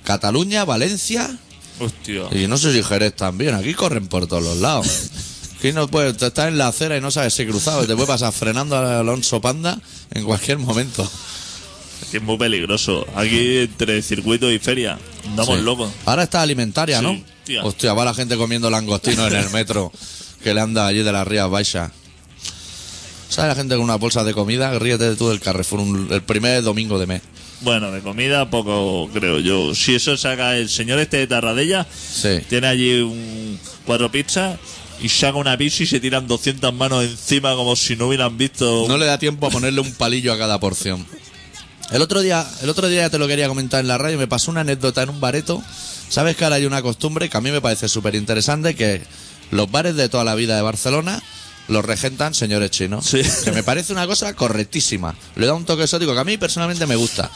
Cataluña, 0.03 0.65
Valencia 0.65 1.37
Hostia. 1.79 2.23
y 2.31 2.47
no 2.47 2.57
sé 2.57 2.73
si 2.73 2.81
Jerez 2.83 3.15
también. 3.15 3.53
Aquí 3.55 3.73
corren 3.73 4.07
por 4.07 4.27
todos 4.27 4.43
los 4.43 4.57
lados. 4.57 4.87
Aquí 5.57 5.71
no 5.73 5.87
puedes, 5.87 6.21
estás 6.21 6.47
en 6.49 6.57
la 6.59 6.67
acera 6.67 6.95
y 6.97 7.01
no 7.01 7.09
sabes 7.09 7.33
si 7.33 7.45
cruzado. 7.47 7.83
y 7.83 7.87
Te 7.87 7.95
puede 7.95 8.07
pasar 8.07 8.31
frenando 8.31 8.75
a 8.77 8.99
Alonso 8.99 9.41
Panda 9.41 9.79
en 10.11 10.23
cualquier 10.23 10.59
momento. 10.59 11.09
Que 12.11 12.17
es 12.17 12.23
muy 12.23 12.37
peligroso. 12.37 13.05
Aquí 13.15 13.57
entre 13.59 14.01
circuito 14.01 14.51
y 14.51 14.59
feria 14.59 14.97
andamos 15.25 15.57
Sí. 15.57 15.63
locos. 15.63 15.91
Ahora 16.05 16.23
está 16.23 16.41
alimentaria, 16.41 16.99
Sí, 16.99 17.03
¿no? 17.05 17.21
tía. 17.43 17.63
Hostia, 17.65 17.93
va 17.93 18.05
la 18.05 18.13
gente 18.13 18.37
comiendo 18.37 18.69
langostinos 18.69 19.31
en 19.31 19.39
el 19.39 19.49
metro 19.51 19.91
que 20.43 20.53
le 20.53 20.61
anda 20.61 20.87
allí 20.87 21.03
de 21.03 21.11
las 21.11 21.27
Rías 21.27 21.49
Baixas. 21.49 21.91
¿Sabes 23.29 23.49
la 23.49 23.55
gente 23.55 23.75
con 23.75 23.83
una 23.83 23.95
bolsa 23.97 24.23
de 24.23 24.33
comida? 24.33 24.77
Ríete 24.79 25.15
tú 25.15 25.29
del 25.29 25.39
Carrefour 25.41 25.81
un- 25.81 26.07
el 26.11 26.21
primer 26.23 26.63
domingo 26.63 26.97
de 26.97 27.07
mes. 27.07 27.21
Bueno, 27.61 27.91
de 27.91 28.01
comida 28.01 28.49
poco 28.49 29.09
creo 29.13 29.39
yo. 29.39 29.75
Si 29.75 29.95
eso 29.95 30.15
saca 30.15 30.55
el 30.57 30.69
señor 30.69 30.99
este 30.99 31.17
de 31.17 31.27
Tarradella, 31.27 31.85
Sí. 31.91 32.39
tiene 32.47 32.67
allí 32.67 33.01
un 33.01 33.59
cuatro 33.85 34.09
pizzas 34.11 34.57
y 35.01 35.09
saca 35.09 35.37
una 35.37 35.57
pizza 35.57 35.83
y 35.83 35.87
se 35.87 35.99
tiran 35.99 36.27
200 36.27 36.73
manos 36.73 37.03
encima 37.03 37.53
como 37.55 37.75
si 37.75 37.95
no 37.95 38.07
hubieran 38.07 38.37
visto. 38.37 38.85
No 38.87 38.97
le 38.97 39.05
da 39.07 39.17
tiempo 39.19 39.47
a 39.47 39.49
ponerle 39.49 39.81
un 39.81 39.91
palillo 39.93 40.31
a 40.31 40.37
cada 40.37 40.59
porción. 40.59 41.05
El 41.91 42.01
otro 42.01 42.21
día, 42.21 42.45
el 42.61 42.69
otro 42.69 42.87
día 42.89 43.01
ya 43.01 43.09
te 43.09 43.17
lo 43.17 43.27
quería 43.27 43.47
comentar 43.47 43.79
en 43.79 43.87
la 43.87 43.97
radio, 43.97 44.17
me 44.17 44.27
pasó 44.27 44.51
una 44.51 44.61
anécdota 44.61 45.03
en 45.03 45.09
un 45.09 45.21
bareto. 45.21 45.63
Sabes 46.09 46.35
que 46.35 46.43
ahora 46.43 46.57
hay 46.57 46.65
una 46.65 46.81
costumbre 46.81 47.29
que 47.29 47.37
a 47.37 47.41
mí 47.41 47.51
me 47.51 47.61
parece 47.61 47.87
súper 47.87 48.15
interesante, 48.15 48.75
que 48.75 49.01
los 49.51 49.71
bares 49.71 49.95
de 49.95 50.09
toda 50.09 50.23
la 50.23 50.35
vida 50.35 50.55
de 50.55 50.61
Barcelona 50.61 51.21
los 51.67 51.83
regentan 51.85 52.33
señores 52.33 52.71
chinos. 52.71 53.05
Sí. 53.05 53.21
Que 53.43 53.51
me 53.51 53.63
parece 53.63 53.93
una 53.93 54.07
cosa 54.07 54.33
correctísima. 54.33 55.15
Le 55.35 55.47
da 55.47 55.53
un 55.53 55.65
toque 55.65 55.83
exótico 55.83 56.13
que 56.13 56.19
a 56.19 56.23
mí 56.23 56.37
personalmente 56.37 56.85
me 56.85 56.95
gusta. 56.95 57.29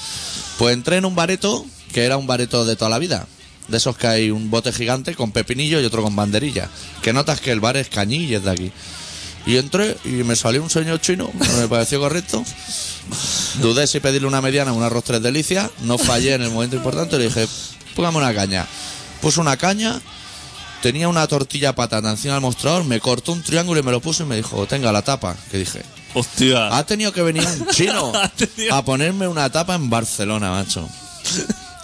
Pues 0.57 0.73
entré 0.73 0.97
en 0.97 1.05
un 1.05 1.15
bareto, 1.15 1.65
que 1.93 2.05
era 2.05 2.17
un 2.17 2.27
bareto 2.27 2.65
de 2.65 2.75
toda 2.75 2.89
la 2.89 2.99
vida. 2.99 3.27
De 3.67 3.77
esos 3.77 3.97
que 3.97 4.07
hay 4.07 4.31
un 4.31 4.49
bote 4.49 4.71
gigante 4.73 5.15
con 5.15 5.31
pepinillo 5.31 5.79
y 5.79 5.85
otro 5.85 6.03
con 6.03 6.15
banderilla. 6.15 6.69
Que 7.01 7.13
notas 7.13 7.39
que 7.41 7.51
el 7.51 7.59
bar 7.59 7.77
es 7.77 7.89
cañí 7.89 8.25
y 8.25 8.35
es 8.35 8.43
de 8.43 8.51
aquí. 8.51 8.71
Y 9.45 9.57
entré 9.57 9.97
y 10.05 10.09
me 10.09 10.35
salió 10.35 10.61
un 10.61 10.69
señor 10.69 11.01
chino, 11.01 11.31
me 11.59 11.67
pareció 11.67 11.99
correcto. 11.99 12.43
Dudé 13.61 13.87
si 13.87 13.99
pedirle 13.99 14.27
una 14.27 14.41
mediana 14.41 14.71
o 14.73 14.75
un 14.75 14.83
arroz 14.83 15.03
tres 15.03 15.21
delicias. 15.21 15.69
No 15.81 15.97
fallé 15.97 16.33
en 16.35 16.41
el 16.43 16.51
momento 16.51 16.75
importante. 16.75 17.17
Le 17.17 17.25
dije, 17.25 17.47
póngame 17.95 18.17
una 18.17 18.33
caña. 18.33 18.65
Puso 19.21 19.41
una 19.41 19.57
caña, 19.57 20.01
tenía 20.81 21.07
una 21.07 21.27
tortilla 21.27 21.75
patata 21.75 22.09
encima 22.09 22.33
del 22.35 22.41
mostrador, 22.41 22.83
me 22.85 22.99
cortó 22.99 23.33
un 23.33 23.43
triángulo 23.43 23.79
y 23.79 23.83
me 23.83 23.91
lo 23.91 23.99
puso 23.99 24.23
y 24.23 24.25
me 24.25 24.35
dijo, 24.35 24.65
tenga 24.67 24.91
la 24.91 25.01
tapa. 25.03 25.35
Que 25.51 25.59
dije, 25.59 25.83
Hostia. 26.15 26.75
ha 26.75 26.85
tenido 26.85 27.11
que 27.13 27.21
venir 27.21 27.43
un 27.45 27.67
chino 27.67 28.11
a 28.71 28.83
ponerme 28.85 29.27
una 29.27 29.49
tapa 29.51 29.75
en 29.75 29.89
Barcelona, 29.89 30.49
macho. 30.51 30.87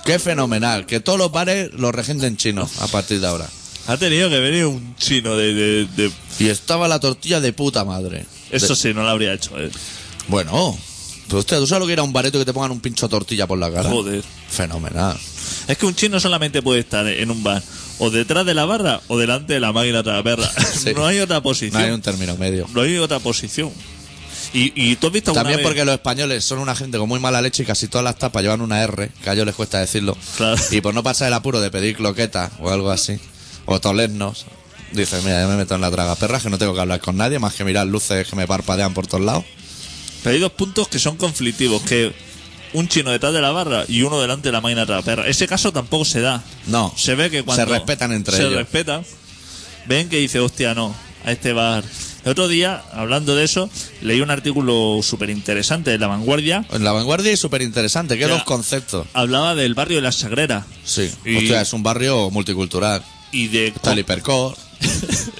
Qué 0.05 0.17
fenomenal. 0.19 0.85
Que 0.85 0.99
todos 0.99 1.19
los 1.19 1.31
bares 1.31 1.71
los 1.73 1.93
regenten 1.93 2.37
chinos 2.37 2.81
a 2.81 2.87
partir 2.87 3.19
de 3.19 3.27
ahora. 3.27 3.47
Ha 3.87 3.97
tenido 3.97 4.29
que 4.29 4.39
venir 4.39 4.65
un 4.65 4.95
chino 4.95 5.35
de. 5.35 5.53
de- 5.53 5.85
de- 5.95 6.11
Y 6.39 6.47
estaba 6.49 6.87
la 6.87 6.99
tortilla 6.99 7.39
de 7.39 7.53
puta 7.53 7.85
madre. 7.85 8.25
Eso 8.51 8.69
De- 8.69 8.75
sí, 8.75 8.93
no 8.93 9.03
lo 9.03 9.09
habría 9.09 9.33
hecho, 9.33 9.57
eh. 9.59 9.69
Bueno, 10.27 10.77
pero 11.27 11.39
usted, 11.39 11.57
¿tú 11.57 11.67
sabes 11.67 11.81
lo 11.81 11.87
que 11.87 11.93
era 11.93 12.03
un 12.03 12.13
bareto 12.13 12.39
que 12.39 12.45
te 12.45 12.53
pongan 12.53 12.71
un 12.71 12.79
pincho 12.79 13.07
de 13.07 13.11
tortilla 13.11 13.45
por 13.47 13.57
la 13.59 13.71
cara? 13.71 13.89
Joder. 13.89 14.23
Fenomenal. 14.49 15.17
Es 15.67 15.77
que 15.77 15.85
un 15.85 15.95
chino 15.95 16.19
solamente 16.19 16.61
puede 16.61 16.79
estar 16.81 17.05
en 17.07 17.31
un 17.31 17.43
bar 17.43 17.61
o 17.99 18.09
detrás 18.09 18.45
de 18.45 18.53
la 18.53 18.65
barra 18.65 19.01
o 19.07 19.17
delante 19.17 19.53
de 19.53 19.59
la 19.59 19.71
máquina 19.71 20.03
traperra. 20.03 20.49
Sí. 20.77 20.93
No 20.95 21.05
hay 21.05 21.19
otra 21.19 21.37
No 21.37 21.43
posición. 21.43 21.81
hay 21.81 21.91
un 21.91 22.01
término 22.01 22.35
medio. 22.37 22.67
No 22.73 22.81
hay 22.81 22.97
otra 22.97 23.19
posición. 23.19 23.71
Y, 24.53 24.71
y 24.75 24.95
tú 24.95 25.07
has 25.07 25.13
visto 25.13 25.33
También 25.33 25.57
vez- 25.57 25.65
porque 25.65 25.83
los 25.83 25.93
españoles 25.95 26.43
son 26.43 26.59
una 26.59 26.75
gente 26.75 26.97
con 26.97 27.09
muy 27.09 27.19
mala 27.19 27.41
leche 27.41 27.63
y 27.63 27.65
casi 27.65 27.87
todas 27.87 28.05
las 28.05 28.17
tapas 28.17 28.41
llevan 28.43 28.61
una 28.61 28.81
R, 28.81 29.11
que 29.23 29.29
a 29.29 29.33
ellos 29.33 29.45
les 29.45 29.55
cuesta 29.55 29.79
decirlo. 29.79 30.17
Claro. 30.37 30.61
Y 30.71 30.79
por 30.81 30.93
no 30.93 31.03
pasar 31.03 31.27
el 31.27 31.33
apuro 31.33 31.59
de 31.59 31.69
pedir 31.69 31.95
cloqueta 31.97 32.51
o 32.59 32.69
algo 32.69 32.89
así, 32.89 33.19
o 33.65 33.81
tolernos, 33.81 34.45
dice, 34.93 35.19
mira, 35.23 35.41
yo 35.41 35.49
me 35.49 35.57
meto 35.57 35.75
en 35.75 35.81
la 35.81 35.91
traga 35.91 36.15
perra 36.15 36.39
que 36.39 36.49
no 36.49 36.57
tengo 36.57 36.73
que 36.73 36.79
hablar 36.79 37.01
con 37.01 37.17
nadie 37.17 37.39
más 37.39 37.55
que 37.55 37.65
mirar 37.65 37.87
luces 37.87 38.25
que 38.27 38.35
me 38.37 38.47
parpadean 38.47 38.93
por 38.93 39.05
todos 39.07 39.23
lados. 39.25 39.43
Pero 40.23 40.33
hay 40.33 40.39
dos 40.39 40.51
puntos 40.51 40.87
que 40.87 40.99
son 40.99 41.15
conflictivos, 41.17 41.81
que 41.83 42.13
un 42.73 42.87
chino 42.87 43.11
detrás 43.11 43.33
de 43.33 43.41
la 43.41 43.51
barra 43.51 43.85
y 43.87 44.01
uno 44.01 44.19
delante 44.19 44.49
de 44.49 44.51
la 44.51 44.61
máquina 44.61 44.85
trapera. 44.85 45.27
Ese 45.27 45.47
caso 45.47 45.71
tampoco 45.71 46.05
se 46.05 46.21
da. 46.21 46.43
No. 46.67 46.93
Se 46.97 47.15
ve 47.15 47.29
que 47.29 47.43
cuando 47.43 47.63
Se 47.65 47.69
respetan 47.71 48.11
entre 48.11 48.35
se 48.35 48.43
ellos. 48.43 48.55
respetan, 48.55 49.03
ven 49.87 50.09
que 50.09 50.17
dice, 50.17 50.39
hostia, 50.39 50.73
no, 50.73 50.93
a 51.25 51.31
este 51.31 51.53
bar. 51.53 51.83
El 52.25 52.31
otro 52.31 52.49
día, 52.49 52.83
hablando 52.91 53.35
de 53.37 53.45
eso, 53.45 53.69
leí 54.01 54.19
un 54.19 54.29
artículo 54.31 54.99
súper 55.01 55.29
interesante 55.29 55.91
de 55.91 55.97
La 55.97 56.07
Vanguardia. 56.07 56.65
En 56.71 56.83
la 56.83 56.91
vanguardia 56.91 57.31
es 57.31 57.39
súper 57.39 57.61
interesante, 57.61 58.17
Ya. 58.17 58.27
dos 58.27 58.43
conceptos. 58.43 59.07
Hablaba 59.13 59.55
del 59.55 59.75
barrio 59.75 59.97
de 59.97 60.01
la 60.01 60.11
Sagrera 60.11 60.65
Sí. 60.83 61.09
Y- 61.23 61.37
Hostia, 61.37 61.61
es 61.61 61.71
un 61.71 61.83
barrio 61.83 62.29
multicultural. 62.31 63.01
y 63.31 63.47
de 63.47 63.67
Está 63.67 63.93
el 63.93 63.99
Hipercore, 63.99 64.55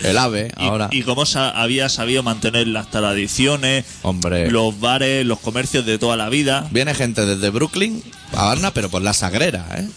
el 0.02 0.18
AVE, 0.18 0.52
y, 0.58 0.64
ahora. 0.66 0.90
y 0.92 1.04
cómo 1.04 1.26
sa- 1.26 1.50
había 1.52 1.90
sabido 1.90 2.24
mantener 2.24 2.68
las 2.68 2.90
tradiciones, 2.92 3.86
Hombre. 4.02 4.50
los 4.52 4.80
bares, 4.80 5.26
los 5.26 5.40
comercios 5.40 5.86
de 5.86 5.98
toda 6.00 6.16
la 6.18 6.30
vida. 6.30 6.68
Viene 6.72 6.94
gente 6.96 7.26
desde 7.26 7.50
Brooklyn 7.50 8.04
a 8.34 8.46
Varna, 8.46 8.72
pero 8.74 8.90
por 8.90 9.02
la 9.02 9.14
Sagrera, 9.14 9.66
¿eh? 9.78 9.88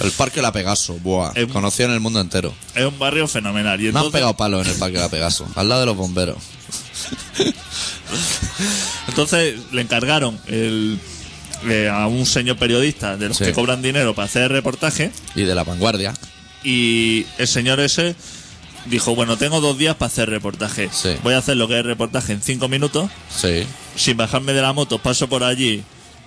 El 0.00 0.12
Parque 0.12 0.40
La 0.40 0.52
Pegaso, 0.52 0.94
buah. 1.02 1.32
Eh, 1.34 1.48
Conocido 1.48 1.88
en 1.88 1.94
el 1.96 2.00
mundo 2.00 2.20
entero. 2.20 2.54
Es 2.76 2.84
un 2.84 2.96
barrio 2.98 3.26
fenomenal. 3.26 3.80
Y 3.80 3.84
Me 3.84 3.88
han 3.88 3.96
entonces, 3.96 4.12
pegado 4.12 4.36
palos 4.36 4.64
en 4.64 4.72
el 4.72 4.78
Parque 4.78 4.98
La 4.98 5.08
Pegaso, 5.08 5.48
al 5.56 5.68
lado 5.68 5.80
de 5.80 5.86
los 5.86 5.96
bomberos. 5.96 6.36
entonces 9.08 9.56
le 9.72 9.82
encargaron 9.82 10.38
el- 10.46 10.98
eh, 11.68 11.88
a 11.92 12.06
un 12.06 12.24
señor 12.24 12.56
periodista 12.56 13.16
de 13.16 13.28
los 13.28 13.36
Sí. 13.36 13.44
que 13.44 13.52
cobran 13.52 13.82
dinero 13.82 14.14
para 14.14 14.26
hacer 14.26 14.50
reportaje 14.50 15.10
Y 15.34 15.42
de 15.42 15.54
la 15.54 15.64
vanguardia. 15.64 16.14
y 16.64 17.26
el 17.38 17.48
señor 17.48 17.80
ese 17.80 18.14
dijo, 18.86 19.14
bueno, 19.14 19.36
tengo 19.36 19.60
dos 19.60 19.76
días 19.78 19.96
para 19.96 20.08
hacer 20.08 20.28
reportaje. 20.30 20.88
Sí. 20.92 21.10
Voy 21.22 21.34
a 21.34 21.38
hacer 21.38 21.56
lo 21.56 21.68
que 21.68 21.78
es 21.78 21.84
reportaje 21.84 22.32
en 22.32 22.42
cinco 22.42 22.68
minutos. 22.68 23.10
Sí. 23.34 23.64
Sin 23.96 24.16
bajarme 24.16 24.52
de 24.52 24.62
la 24.62 24.72
moto, 24.72 24.98
paso 24.98 25.28
por 25.28 25.44
allí, 25.44 25.82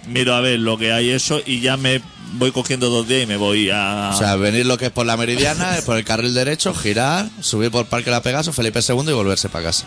miro 0.07 0.35
a 0.35 0.41
ver 0.41 0.59
lo 0.59 0.77
que 0.77 0.91
hay 0.91 1.09
eso 1.09 1.41
y 1.45 1.61
ya 1.61 1.77
me 1.77 2.01
voy 2.33 2.51
cogiendo 2.51 2.89
dos 2.89 3.07
días 3.07 3.23
y 3.23 3.25
me 3.27 3.37
voy 3.37 3.69
a... 3.71 4.11
O 4.13 4.17
sea, 4.17 4.35
venir 4.35 4.65
lo 4.65 4.77
que 4.77 4.85
es 4.87 4.91
por 4.91 5.05
la 5.05 5.17
meridiana, 5.17 5.77
por 5.85 5.97
el 5.97 6.03
carril 6.03 6.33
derecho, 6.33 6.73
girar, 6.73 7.29
subir 7.41 7.71
por 7.71 7.85
Parque 7.85 8.09
La 8.11 8.21
Pegaso, 8.21 8.53
Felipe 8.53 8.79
II 8.87 9.03
y 9.07 9.11
volverse 9.13 9.49
para 9.49 9.65
casa. 9.65 9.85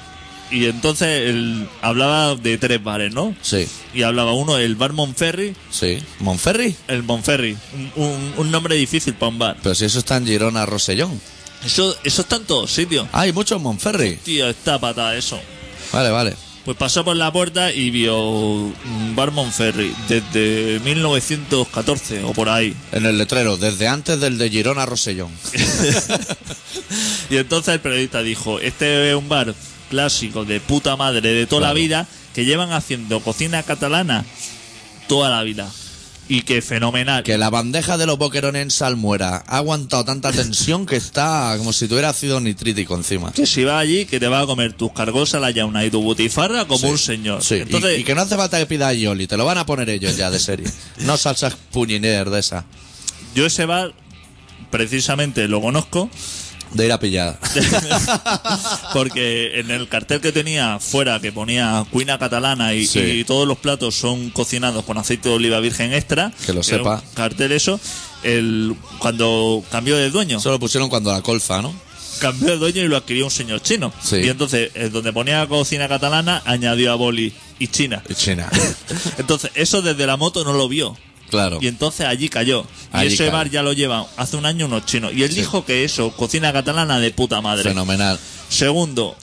Y 0.49 0.67
entonces 0.67 1.29
él 1.29 1.69
hablaba 1.83 2.37
de 2.37 2.57
tres 2.57 2.81
bares, 2.81 3.13
¿no? 3.13 3.35
Sí, 3.43 3.67
Y 3.95 4.03
hablaba 4.03 4.33
uno, 4.33 4.57
el 4.59 4.77
bar 4.77 4.93
Monferri, 4.93 5.55
sí. 5.71 5.99
¿Monferri? 6.21 6.77
el 6.87 7.03
Monferri, 7.03 7.57
un, 7.97 8.05
un- 8.05 8.35
un 8.37 8.51
nombre 8.53 8.77
difícil 8.77 9.15
para 9.15 9.31
un 9.31 9.39
bar. 9.41 9.57
Pero 9.61 9.75
si 9.75 9.85
eso 9.87 9.99
está 9.99 10.17
en 10.19 10.27
Girona, 10.27 10.65
Rosellón. 10.65 11.21
Eso, 11.67 11.97
eso 12.05 12.23
está 12.23 12.37
en 12.37 12.45
todos 12.45 12.71
sitios. 12.71 13.09
Hay 13.13 13.33
muchos 13.33 13.61
Monferri. 13.61 14.17
Tío, 14.17 14.49
está 14.49 14.79
patada 14.79 15.17
eso. 15.17 15.39
Vale, 15.93 16.11
vale. 16.11 16.35
Pues 16.65 16.77
pasó 16.77 17.05
por 17.05 17.17
la 17.17 17.33
puerta 17.33 17.73
y 17.73 17.91
vio 17.91 18.19
un 18.19 19.15
bar 19.15 19.31
Monferri 19.31 19.95
desde 20.09 20.81
1914 20.81 22.25
o 22.25 22.33
por 22.33 22.49
ahí. 22.49 22.75
En 22.91 23.07
el 23.07 23.19
letrero, 23.19 23.57
desde 23.57 23.87
antes 23.87 24.21
del 24.21 24.39
de 24.39 24.51
Girona, 24.51 24.87
Rosellón. 24.87 25.31
Y 27.31 27.37
entonces 27.37 27.75
el 27.75 27.81
periodista 27.81 28.23
dijo, 28.23 28.61
este 28.61 29.11
es 29.11 29.17
un 29.17 29.29
bar 29.29 29.55
clásico 29.91 30.45
de 30.45 30.61
puta 30.61 30.97
madre 30.97 31.33
de 31.33 31.47
toda 31.47 31.69
la 31.69 31.73
vida 31.73 32.07
que 32.35 32.45
llevan 32.45 32.73
haciendo 32.73 33.21
cocina 33.21 33.63
catalana 33.63 34.25
toda 35.09 35.31
la 35.31 35.43
vida. 35.43 35.71
Y 36.29 36.43
que 36.43 36.61
fenomenal. 36.61 37.23
Que 37.23 37.39
la 37.39 37.51
bandeja 37.51 37.97
de 37.97 38.05
los 38.07 38.19
boquerones 38.19 38.61
en 38.63 38.71
salmuera 38.73 39.45
ha 39.47 39.59
aguantado 39.59 40.05
tanta 40.05 40.33
tensión 40.33 40.85
que 40.85 40.97
está 40.97 41.55
como 41.57 41.73
si 41.73 41.87
tuviera 41.87 42.09
ácido 42.09 42.41
nitrítico 42.41 42.97
encima. 42.97 43.31
Que 43.33 43.47
si 43.47 43.63
vas 43.65 43.81
allí, 43.83 44.07
que 44.07 44.19
te 44.19 44.27
vas 44.27 44.43
a 44.43 44.47
comer 44.47 44.73
tus 44.73 44.91
cargos 44.93 45.35
a 45.35 45.39
la 45.41 45.53
yauna 45.53 45.85
y 45.85 45.91
tu 45.91 46.03
butifarra 46.03 46.65
como 46.65 46.81
Sí. 46.81 46.87
un 46.87 46.99
señor. 46.99 47.43
Sí, 47.45 47.55
y- 47.55 47.61
Entonces, 47.61 48.01
y, 48.01 48.03
que 48.05 48.15
no 48.17 48.23
hace 48.23 48.35
falta 48.37 48.59
que 48.59 48.67
pida 48.67 48.93
Yoli, 48.93 49.29
te 49.29 49.37
lo 49.37 49.45
van 49.45 49.59
a 49.59 49.67
poner 49.67 49.89
ellos 49.89 50.17
ya 50.17 50.31
de 50.33 50.41
serie. 50.41 50.67
No 50.99 51.17
salsas 51.17 51.55
puñiner 51.71 52.29
de 52.29 52.41
esa, 52.41 52.65
yo 53.37 53.47
ese 53.47 53.65
bar, 53.65 53.93
precisamente 54.71 55.47
lo 55.49 55.61
conozco, 55.61 56.11
de 56.77 56.87
ir 56.87 56.93
a 56.93 57.01
pillar. 57.01 57.39
porque 58.93 59.61
en 59.61 59.71
el 59.71 59.89
cartel 59.89 60.21
que 60.21 60.33
tenía 60.33 60.79
fuera, 60.79 61.21
que 61.21 61.33
ponía 61.33 61.85
cuina 61.91 62.19
catalana 62.19 62.75
y, 62.75 62.87
Sí. 62.87 63.01
y 63.01 63.25
todos 63.25 63.47
los 63.47 63.59
platos 63.59 63.95
son 63.95 64.31
cocinados 64.31 64.85
con 64.85 64.99
aceite 64.99 65.29
de 65.29 65.35
oliva 65.35 65.61
virgen 65.61 65.93
extra. 65.93 66.33
Que 66.45 66.53
lo 66.53 66.63
sepa. 66.63 67.03
Cartel 67.15 67.53
eso. 67.53 67.81
El, 68.23 68.75
cuando 68.99 69.63
cambió 69.71 69.97
de 69.97 70.11
dueño, 70.11 70.39
Eso 70.39 70.51
lo 70.51 70.59
pusieron 70.59 70.89
cuando 70.89 71.13
la 71.13 71.23
colza, 71.23 71.63
¿no? 71.63 71.75
cambió 72.19 72.49
de 72.49 72.57
dueño 72.57 72.83
y 72.83 72.89
lo 72.89 72.97
adquirió 72.97 73.27
un 73.27 73.31
señor 73.31 73.61
chino. 73.61 73.93
Sí. 74.03 74.17
Y 74.17 74.29
entonces, 74.31 74.71
eh, 74.75 74.89
donde 74.89 75.13
ponía 75.13 75.47
cocina 75.47 75.87
catalana, 75.87 76.43
añadió 76.47 76.91
a 76.91 76.95
boli 76.95 77.35
y 77.59 77.69
china. 77.69 78.03
Y 78.09 78.15
China. 78.15 78.49
Entonces, 79.19 79.51
eso 79.55 79.83
desde 79.83 80.07
la 80.07 80.17
moto 80.17 80.43
no 80.45 80.55
lo 80.55 80.67
vio. 80.69 80.97
Claro. 81.31 81.59
Y 81.61 81.67
entonces 81.69 82.07
allí 82.07 82.29
cayó. 82.29 82.65
Y 82.95 83.07
ese 83.07 83.19
cayó. 83.19 83.33
bar 83.33 83.51
ya 83.51 83.63
lo 83.63 83.73
llevan 83.73 84.05
hace 84.17 84.37
un 84.37 84.47
año 84.47 84.67
unos 84.67 84.87
chinos. 84.87 85.13
Y 85.15 85.23
él 85.23 85.35
dijo 85.35 85.65
que 85.65 85.85
eso, 85.85 86.11
cocina 86.13 86.53
catalana 86.53 86.99
de 87.01 87.11
puta 87.11 87.41
madre. 87.41 87.65
Fenomenal. 87.65 88.19
Segundo, 88.49 89.17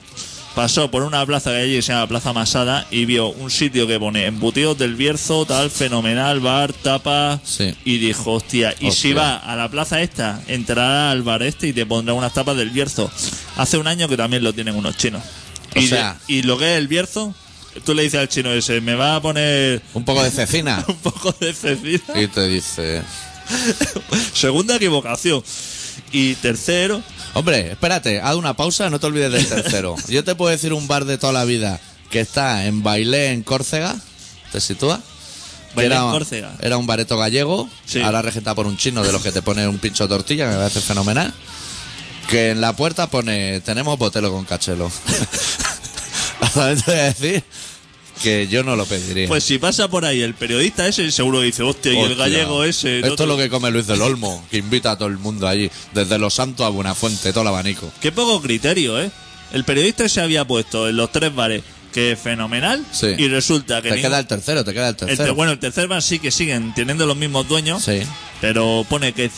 pasó 0.54 0.90
por 0.90 1.02
una 1.02 1.24
plaza 1.26 1.50
que 1.50 1.56
allí 1.56 1.82
se 1.82 1.92
llama 1.92 2.06
Plaza 2.06 2.32
Masada 2.32 2.86
y 2.90 3.04
vio 3.06 3.28
un 3.30 3.50
sitio 3.50 3.86
que 3.86 3.98
pone 3.98 4.26
embutidos 4.26 4.78
del 4.78 4.94
Bierzo, 4.94 5.44
tal, 5.46 5.70
fenomenal, 5.70 6.40
bar, 6.40 6.72
tapa. 6.72 7.40
Sí. 7.44 7.74
Y 7.84 7.98
dijo, 7.98 8.32
hostia, 8.34 8.74
y 8.80 8.90
si 8.92 9.12
va 9.12 9.36
a 9.36 9.56
la 9.56 9.68
plaza 9.68 10.00
esta, 10.02 10.40
entrará 10.46 11.10
al 11.10 11.22
bar 11.22 11.42
este 11.42 11.68
y 11.68 11.72
te 11.72 11.84
pondrá 11.86 12.14
unas 12.14 12.32
tapas 12.32 12.56
del 12.56 12.70
Bierzo. 12.70 13.10
Hace 13.56 13.78
un 13.78 13.86
año 13.88 14.08
que 14.08 14.16
también 14.16 14.44
lo 14.44 14.52
tienen 14.52 14.76
unos 14.76 14.96
chinos. 14.96 15.22
O 15.74 15.80
y, 15.80 15.84
de- 15.84 15.88
sea- 15.88 16.18
y 16.28 16.42
lo 16.42 16.56
que 16.58 16.72
es 16.74 16.78
el 16.78 16.86
Bierzo, 16.86 17.34
tú 17.84 17.94
le 17.94 18.02
dices 18.02 18.20
al 18.20 18.28
chino 18.28 18.52
ese, 18.52 18.80
me 18.80 18.94
va 18.94 19.16
a 19.16 19.22
poner 19.22 19.82
Un 19.94 20.04
poco 20.04 20.22
de 20.22 20.30
cecina. 20.30 20.84
un 20.88 20.96
poco 20.96 21.32
de 21.40 21.52
cecina. 21.52 22.20
Y 22.20 22.26
te 22.28 22.46
dice... 22.48 23.02
Segunda 24.34 24.76
equivocación. 24.76 25.42
Y 26.12 26.34
tercero, 26.36 27.02
Hombre, 27.34 27.72
espérate, 27.72 28.20
haz 28.20 28.36
una 28.36 28.54
pausa, 28.54 28.88
no 28.90 29.00
te 29.00 29.06
olvides 29.06 29.32
del 29.32 29.46
tercero. 29.46 29.96
Yo 30.08 30.22
te 30.22 30.36
puedo 30.36 30.52
decir 30.52 30.72
un 30.72 30.86
bar 30.86 31.04
de 31.04 31.18
toda 31.18 31.32
la 31.32 31.44
vida 31.44 31.80
que 32.10 32.20
está 32.20 32.66
en 32.66 32.84
Bailé, 32.84 33.32
en 33.32 33.42
Córcega. 33.42 33.96
¿Te 34.52 34.60
sitúa? 34.60 34.98
Que 35.70 35.74
Bailé 35.74 35.96
en 35.96 36.02
era, 36.02 36.10
Córcega. 36.12 36.52
Era 36.60 36.76
un 36.76 36.86
bareto 36.86 37.18
gallego, 37.18 37.68
Sí. 37.86 38.00
ahora 38.00 38.22
regentado 38.22 38.54
por 38.54 38.68
un 38.68 38.76
chino 38.76 39.02
de 39.02 39.10
los 39.10 39.20
que 39.20 39.32
te 39.32 39.42
pone 39.42 39.66
un 39.66 39.78
pincho 39.78 40.04
de 40.04 40.08
tortilla, 40.14 40.44
que 40.46 40.52
me 40.52 40.58
parece 40.58 40.80
fenomenal. 40.80 41.34
Que 42.30 42.50
en 42.50 42.60
la 42.60 42.74
puerta 42.74 43.08
pone, 43.08 43.60
tenemos 43.62 43.98
botelo 43.98 44.30
con 44.30 44.44
cachelo. 44.44 44.90
También 46.54 46.82
te 46.82 46.90
voy 46.92 47.00
a 47.00 47.04
decir 47.04 47.44
que 48.22 48.46
yo 48.48 48.62
no 48.62 48.76
lo 48.76 48.86
pediría. 48.86 49.28
pues 49.28 49.44
si 49.44 49.58
pasa 49.58 49.88
por 49.88 50.04
ahí 50.04 50.22
el 50.22 50.34
periodista 50.34 50.86
ese, 50.86 51.10
seguro 51.10 51.40
dice, 51.40 51.62
hostia, 51.62 51.92
y 51.92 51.96
el 51.98 52.02
Hostia. 52.12 52.16
gallego 52.16 52.64
ese. 52.64 53.00
Esto 53.00 53.12
otro". 53.14 53.24
es 53.24 53.28
lo 53.28 53.36
que 53.36 53.48
come 53.50 53.70
Luis 53.70 53.86
del 53.86 54.00
Olmo, 54.02 54.44
que 54.50 54.58
invita 54.58 54.92
a 54.92 54.98
todo 54.98 55.08
el 55.08 55.18
mundo 55.18 55.48
allí, 55.48 55.70
desde 55.92 56.18
Los 56.18 56.34
Santos 56.34 56.64
a 56.64 56.68
Buenafuente, 56.70 57.32
todo 57.32 57.42
el 57.42 57.48
abanico. 57.48 57.92
Qué 58.00 58.12
poco 58.12 58.40
criterio, 58.40 59.00
¿eh? 59.00 59.10
El 59.52 59.64
periodista 59.64 60.08
se 60.08 60.20
había 60.20 60.44
puesto 60.46 60.88
en 60.88 60.96
los 60.96 61.12
tres 61.12 61.34
bares, 61.34 61.62
que 61.92 62.12
es 62.12 62.18
fenomenal, 62.18 62.84
Sí. 62.92 63.08
y 63.18 63.28
resulta 63.28 63.80
que. 63.82 63.88
Te 63.90 63.96
ningún- 63.96 64.10
queda 64.10 64.18
el 64.20 64.26
tercero, 64.26 64.64
te 64.64 64.72
queda 64.72 64.88
el 64.88 64.90
el 64.90 64.96
ter- 64.96 65.08
tercero. 65.08 65.34
bueno, 65.34 65.52
el 65.52 65.58
tercer 65.58 65.86
bar 65.86 66.02
sí 66.02 66.18
que 66.18 66.30
siguen 66.30 66.72
teniendo 66.74 67.06
los 67.06 67.16
mismos 67.16 67.46
dueños, 67.46 67.84
Sí, 67.84 68.00
pero 68.40 68.84
pone 68.88 69.12
que 69.12 69.30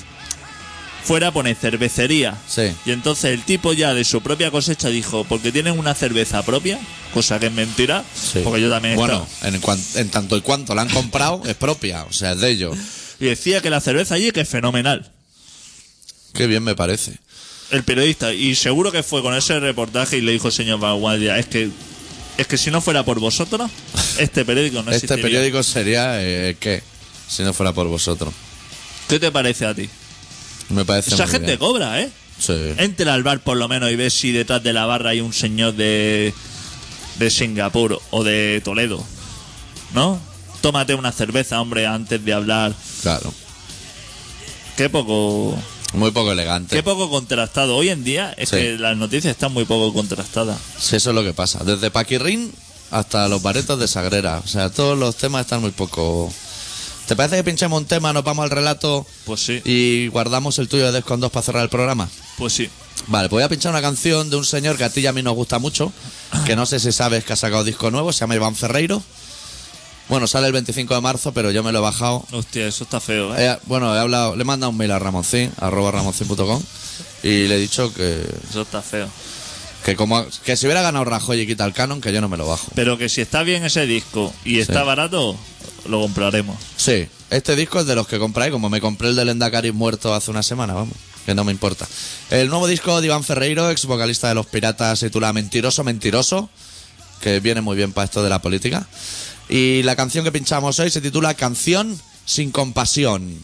fuera 1.07 1.31
pone 1.33 1.55
cervecería. 1.55 2.37
sí. 2.49 2.73
Y 2.85 2.91
entonces 2.91 3.27
el 3.33 3.43
tipo 3.43 3.73
ya 3.73 3.95
de 3.95 4.05
su 4.05 4.21
propia 4.23 4.51
cosecha 4.51 4.89
dijo, 4.89 5.25
porque 5.25 5.53
tienen 5.53 5.79
una 5.79 5.95
cerveza 5.95 6.43
propia, 6.43 6.79
cosa 7.15 7.39
que 7.39 7.47
es 7.47 7.53
mentira, 7.53 8.05
sí. 8.15 8.41
porque 8.45 8.61
yo 8.61 8.69
también 8.71 8.95
he 8.95 8.97
Bueno, 8.97 9.27
en, 9.43 9.61
cuan- 9.61 9.83
en 9.95 10.09
tanto 10.11 10.37
y 10.37 10.41
cuanto 10.41 10.75
la 10.75 10.83
han 10.83 10.89
comprado, 10.91 11.43
es 11.47 11.55
propia, 11.55 12.05
o 12.05 12.13
sea, 12.13 12.33
es 12.33 12.41
de 12.41 12.51
ellos. 12.51 12.77
y 13.21 13.27
decía 13.27 13.61
que 13.63 13.71
la 13.71 13.81
cerveza 13.81 14.15
allí 14.17 14.31
que 14.33 14.41
es 14.41 14.49
fenomenal. 14.49 15.11
Qué 16.35 16.47
bien 16.47 16.63
me 16.65 16.75
parece. 16.75 17.13
el 17.71 17.83
periodista 17.83 18.33
y 18.35 18.55
seguro 18.55 18.93
que 18.93 19.03
fue 19.03 19.23
con 19.23 19.35
ese 19.35 19.59
reportaje 19.61 20.19
y 20.19 20.21
le 20.21 20.33
dijo 20.33 20.51
señor 20.51 20.79
Vanguardia 20.81 21.39
es 21.39 21.47
que 21.47 21.71
es 22.37 22.47
que 22.47 22.59
si 22.59 22.71
no 22.71 22.81
fuera 22.83 23.03
por 23.03 23.19
vosotros 23.19 23.71
este 24.19 24.45
periódico 24.45 24.83
no 24.83 24.91
este 24.93 25.07
existiría. 25.07 25.23
periódico 25.25 25.63
sería, 25.63 26.23
eh, 26.23 26.57
¿qué? 26.61 26.83
Si 27.29 27.43
no 27.43 27.53
fuera 27.55 27.73
por 27.73 27.87
vosotros. 27.89 28.33
¿qué 29.09 29.19
te 29.19 29.31
parece 29.33 29.65
a 29.67 29.75
ti? 29.75 29.89
Me 30.69 30.85
parece 30.85 31.15
esa 31.15 31.25
muy 31.25 31.33
gente 31.33 31.47
bien. 31.49 31.59
cobra 31.59 32.01
¿eh? 32.01 32.11
Sí. 32.39 32.53
entra 32.79 33.15
al 33.15 33.23
bar 33.23 33.41
por 33.41 33.57
lo 33.57 33.69
menos 33.69 33.91
y 33.91 33.97
ves 33.97 34.13
si 34.15 34.33
detrás 34.33 34.63
de 34.63 34.73
la 34.73 34.85
barra 34.87 35.11
hay 35.11 35.21
un 35.21 35.33
señor 35.33 35.75
de 35.75 36.35
de 37.19 37.31
Singapur 37.31 38.01
o 38.11 38.25
de 38.25 38.61
Toledo 38.65 39.03
¿no? 39.95 40.19
tómate 40.61 40.95
una 40.95 41.13
cerveza 41.13 41.61
hombre 41.61 41.87
antes 41.87 42.23
de 42.25 42.33
hablar 42.35 42.75
Claro. 43.03 43.33
qué 44.77 44.91
poco 44.91 45.57
Muy 45.95 46.11
poco 46.11 46.33
elegante. 46.33 46.77
qué 46.77 46.83
poco 46.83 47.09
contrastado 47.09 47.77
hoy 47.77 47.89
en 47.89 48.05
día 48.05 48.35
es 48.37 48.51
Sí. 48.51 48.57
que 48.57 48.79
las 48.79 48.97
noticias 48.97 49.31
están 49.33 49.53
muy 49.53 49.65
poco 49.65 49.95
contrastadas 49.95 50.59
Sí, 50.79 50.97
eso 50.97 51.11
es 51.11 51.15
lo 51.17 51.23
que 51.25 51.33
pasa. 51.33 51.65
Desde 51.65 51.91
Paquirrín 51.91 52.53
hasta 52.91 53.27
los 53.29 53.43
baretos 53.43 53.81
de 53.81 53.89
Sagrera. 53.89 54.41
O 54.45 54.47
sea, 54.47 54.71
todos 54.71 54.97
los 54.97 55.17
temas 55.17 55.41
están 55.43 55.61
muy 55.61 55.73
poco... 55.73 56.33
¿Te 57.07 57.15
parece 57.15 57.37
que 57.37 57.45
pinchemos 57.45 57.81
un 57.81 57.87
tema, 57.87 58.13
nos 58.13 58.25
vamos 58.25 58.43
al 58.43 58.51
relato 58.51 59.07
pues 59.25 59.41
sí 59.41 59.63
y 59.65 60.09
guardamos 60.09 60.59
el 60.59 60.69
tuyo 60.69 60.87
de 60.87 60.93
Descon 60.93 61.21
2 61.21 61.31
para 61.31 61.43
cerrar 61.45 61.63
el 61.63 61.69
programa? 61.69 62.09
pues 62.37 62.53
sí 62.53 62.69
Vale, 63.09 63.29
pues 63.29 63.39
voy 63.39 63.43
a 63.45 63.49
pinchar 63.49 63.71
una 63.71 63.83
canción 63.83 64.31
de 64.31 64.37
un 64.37 64.45
señor 64.45 64.77
que 64.77 64.85
a 64.85 64.91
ti 64.91 65.01
y 65.01 65.07
a 65.07 65.13
mí 65.13 65.23
nos 65.23 65.35
gusta 65.35 65.59
mucho, 65.59 65.93
que 66.45 66.57
no 66.57 66.67
sé 66.67 66.81
si 66.81 66.91
sabes 66.91 67.25
que 67.25 67.33
ha 67.33 67.37
sacado 67.37 67.63
disco 67.63 67.91
nuevo, 67.91 68.13
se 68.13 68.21
llama 68.21 68.35
Iván 68.35 68.57
Ferreiro. 68.57 69.03
Bueno, 70.09 70.27
sale 70.27 70.47
el 70.47 70.53
25 70.53 70.95
de 70.95 71.01
marzo, 71.01 71.33
pero 71.33 71.51
yo 71.51 71.63
me 71.63 71.73
lo 71.73 71.79
he 71.79 71.83
bajado. 71.83 72.25
Hostia, 72.33 72.67
eso 72.67 72.85
está 72.85 73.01
feo, 73.01 73.37
¿eh? 73.37 73.47
Eh, 73.47 73.59
bueno, 73.67 73.95
he 73.95 73.99
hablado, 73.99 74.37
le 74.37 74.43
he 74.43 74.45
mandado 74.45 74.71
un 74.71 74.77
mail 74.77 74.93
a 74.93 74.99
Ramoncín, 74.99 75.53
arroba 75.59 75.91
ramoncín.com, 75.91 76.63
y 77.23 77.47
le 77.49 77.57
he 77.57 77.59
dicho 77.59 77.93
que, 77.93 78.25
Eso 78.49 78.63
está 78.63 78.83
feo. 78.83 79.09
Que 79.85 79.95
como 79.97 80.25
que 80.45 80.57
si 80.57 80.67
hubiera 80.67 80.83
ganado 80.83 81.05
Rajoy 81.05 81.41
y 81.41 81.47
quita 81.47 81.65
el 81.65 81.73
canon, 81.73 82.01
que 82.01 82.13
yo 82.13 82.21
no 82.21 82.29
me 82.29 82.37
lo 82.37 82.47
bajo. 82.47 82.67
Pero 82.75 82.99
que 82.99 83.09
si 83.09 83.21
está 83.21 83.43
bien 83.43 83.65
ese 83.65 83.87
disco 83.87 84.33
y 84.45 84.59
está 84.59 84.81
Sí. 84.81 84.87
barato, 84.87 85.37
lo 85.89 86.01
compraremos. 86.01 86.57
Sí, 86.77 87.07
este 87.31 87.55
disco 87.57 87.81
es 87.81 87.87
de 87.87 87.95
los 87.95 88.09
que 88.09 88.19
compráis, 88.19 88.53
como 88.53 88.69
me 88.69 88.81
compré 88.81 89.09
el 89.11 89.17
del 89.17 89.29
Endacari 89.29 89.73
muerto 89.73 90.13
hace 90.15 90.31
una 90.31 90.43
semana, 90.43 90.75
vamos, 90.75 90.95
que 91.25 91.35
no 91.35 91.45
me 91.45 91.53
importa. 91.53 91.87
El 92.31 92.49
nuevo 92.49 92.67
disco 92.67 93.01
de 93.01 93.07
Iván 93.07 93.23
Ferreiro, 93.25 93.71
ex 93.71 93.85
vocalista 93.87 94.29
de 94.29 94.35
Los 94.35 94.47
Piratas, 94.47 94.99
se 94.99 95.07
titula 95.07 95.33
Mentiroso, 95.33 95.85
Mentiroso, 95.85 96.51
que 97.21 97.41
viene 97.41 97.61
muy 97.61 97.77
bien 97.77 97.93
para 97.93 98.05
esto 98.07 98.23
de 98.23 98.31
la 98.31 98.41
política. 98.43 98.87
Y 99.49 99.83
la 99.85 99.95
canción 99.95 100.25
que 100.25 100.33
pinchamos 100.33 100.79
hoy 100.81 100.91
se 100.91 101.01
titula 101.01 101.35
Canción 101.35 101.97
sin 102.25 102.51
compasión. 102.51 103.39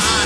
fine. 0.00 0.25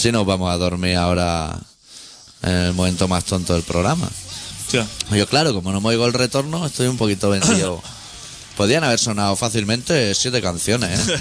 Si 0.00 0.10
nos 0.12 0.24
vamos 0.26 0.50
a 0.52 0.56
dormir 0.56 0.96
ahora 0.96 1.58
en 2.42 2.50
el 2.50 2.72
momento 2.72 3.06
más 3.08 3.24
tonto 3.24 3.52
del 3.54 3.62
programa. 3.62 4.08
Yo, 4.72 5.26
claro, 5.28 5.52
como 5.52 5.72
no 5.72 5.80
me 5.80 5.88
oigo 5.88 6.06
el 6.06 6.12
retorno, 6.12 6.64
estoy 6.64 6.86
un 6.86 6.96
poquito 6.96 7.28
vencido. 7.30 7.82
Podían 8.56 8.84
haber 8.84 8.98
sonado 8.98 9.36
fácilmente 9.36 10.14
siete 10.14 10.40
canciones, 10.40 11.08
¿eh? 11.08 11.20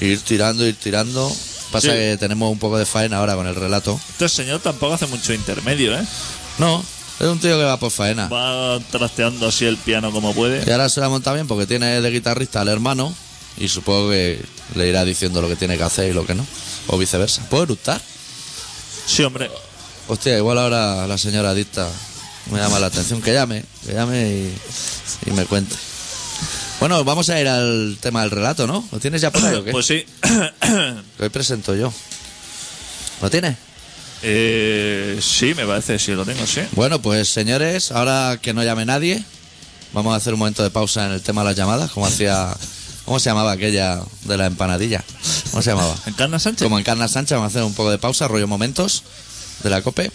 Ir 0.06 0.20
tirando, 0.20 0.66
ir 0.66 0.76
tirando. 0.76 1.30
Pasa 1.70 1.88
Sí. 1.88 1.94
que 1.94 2.16
tenemos 2.20 2.50
un 2.52 2.58
poco 2.58 2.76
de 2.78 2.84
faena 2.86 3.16
ahora 3.18 3.34
con 3.34 3.46
el 3.46 3.54
relato. 3.54 3.98
Este 4.10 4.28
señor 4.28 4.60
tampoco 4.60 4.92
hace 4.94 5.06
mucho 5.06 5.32
intermedio, 5.32 5.96
¿eh? 5.98 6.04
No, 6.58 6.84
es 7.18 7.26
un 7.26 7.38
tío 7.40 7.56
que 7.58 7.64
va 7.64 7.78
por 7.78 7.90
faena. 7.90 8.28
Va 8.28 8.78
trasteando 8.90 9.48
así 9.48 9.64
el 9.64 9.76
piano 9.78 10.12
como 10.12 10.34
puede. 10.34 10.62
Y 10.66 10.70
ahora 10.70 10.88
se 10.90 11.00
la 11.00 11.08
monta 11.08 11.32
bien 11.32 11.46
porque 11.46 11.66
tiene 11.66 12.00
de 12.00 12.10
guitarrista 12.10 12.60
al 12.60 12.68
hermano 12.68 13.12
y 13.56 13.68
supongo 13.68 14.10
que 14.10 14.44
le 14.74 14.88
irá 14.88 15.04
diciendo 15.04 15.40
lo 15.40 15.48
que 15.48 15.56
tiene 15.56 15.76
que 15.78 15.84
hacer 15.84 16.10
y 16.10 16.12
lo 16.14 16.26
que 16.26 16.34
no. 16.34 16.46
O 16.86 16.98
viceversa. 16.98 17.48
¿Puedo 17.48 17.64
eructar? 17.64 18.00
Sí, 19.06 19.22
hombre. 19.22 19.50
Hostia, 20.08 20.36
igual 20.36 20.58
ahora 20.58 21.06
la 21.06 21.18
señora 21.18 21.50
adicta 21.50 21.88
me 22.50 22.58
llama 22.58 22.78
la 22.78 22.86
atención. 22.86 23.22
Que 23.22 23.32
llame, 23.32 23.64
que 23.86 23.92
llame 23.92 24.28
y, 24.28 24.58
y 25.26 25.30
me 25.32 25.46
cuente. 25.46 25.74
Bueno, 26.80 27.04
vamos 27.04 27.30
a 27.30 27.40
ir 27.40 27.46
al 27.46 27.96
tema 28.00 28.22
del 28.22 28.32
relato, 28.32 28.66
¿no? 28.66 28.84
¿Lo 28.90 28.98
tienes 28.98 29.20
ya 29.20 29.30
por 29.30 29.44
ahí 29.44 29.54
o 29.54 29.64
qué? 29.64 29.70
Pues 29.70 29.86
sí. 29.86 30.04
Que 31.16 31.22
hoy 31.22 31.28
presento 31.28 31.76
yo. 31.76 31.92
¿Lo 33.20 33.30
tienes? 33.30 33.56
Eh, 34.24 35.18
sí, 35.22 35.54
me 35.54 35.64
parece, 35.64 35.98
sí 35.98 36.12
lo 36.12 36.24
tengo, 36.24 36.44
sí. 36.46 36.60
Bueno, 36.72 37.00
pues 37.00 37.28
señores, 37.28 37.92
ahora 37.92 38.38
que 38.42 38.52
no 38.52 38.64
llame 38.64 38.84
nadie, 38.84 39.22
vamos 39.92 40.12
a 40.12 40.16
hacer 40.16 40.32
un 40.32 40.40
momento 40.40 40.62
de 40.64 40.70
pausa 40.70 41.06
en 41.06 41.12
el 41.12 41.22
tema 41.22 41.42
de 41.42 41.50
las 41.50 41.56
llamadas, 41.56 41.90
como 41.92 42.06
hacía... 42.06 42.52
¿Cómo 43.04 43.18
se 43.18 43.30
llamaba 43.30 43.52
aquella 43.52 44.00
de 44.24 44.36
la 44.36 44.46
empanadilla? 44.46 45.04
¿Cómo 45.50 45.62
se 45.62 45.70
llamaba? 45.70 45.94
¿Encarna 46.06 46.38
Sánchez? 46.38 46.64
Como 46.64 46.78
en 46.78 46.84
Carna 46.84 47.08
Sánchez, 47.08 47.36
vamos 47.36 47.50
a 47.50 47.52
hacer 47.52 47.64
un 47.64 47.74
poco 47.74 47.90
de 47.90 47.98
pausa, 47.98 48.28
rollo 48.28 48.46
momentos 48.46 49.02
de 49.62 49.70
la 49.70 49.82
COPE, 49.82 50.12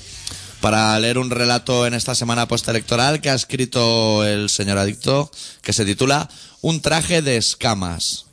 para 0.62 1.00
leer 1.00 1.18
un 1.18 1.30
relato 1.30 1.86
en 1.86 1.94
esta 1.94 2.16
semana 2.16 2.48
postelectoral 2.48 3.22
que 3.22 3.30
ha 3.30 3.36
escrito 3.36 4.26
el 4.26 4.50
señor 4.50 4.78
Adicto, 4.78 5.32
que 5.62 5.74
se 5.74 5.86
titula 5.86 6.30
Un 6.62 6.82
traje 6.82 7.22
de 7.22 7.38
escamas. 7.38 8.27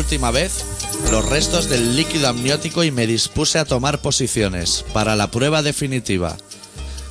Última 0.00 0.30
vez 0.30 0.64
los 1.10 1.26
restos 1.26 1.68
del 1.68 1.94
líquido 1.94 2.28
amniótico 2.28 2.84
y 2.84 2.90
me 2.90 3.06
dispuse 3.06 3.58
a 3.58 3.66
tomar 3.66 4.00
posiciones 4.00 4.82
para 4.94 5.14
la 5.14 5.30
prueba 5.30 5.62
definitiva. 5.62 6.38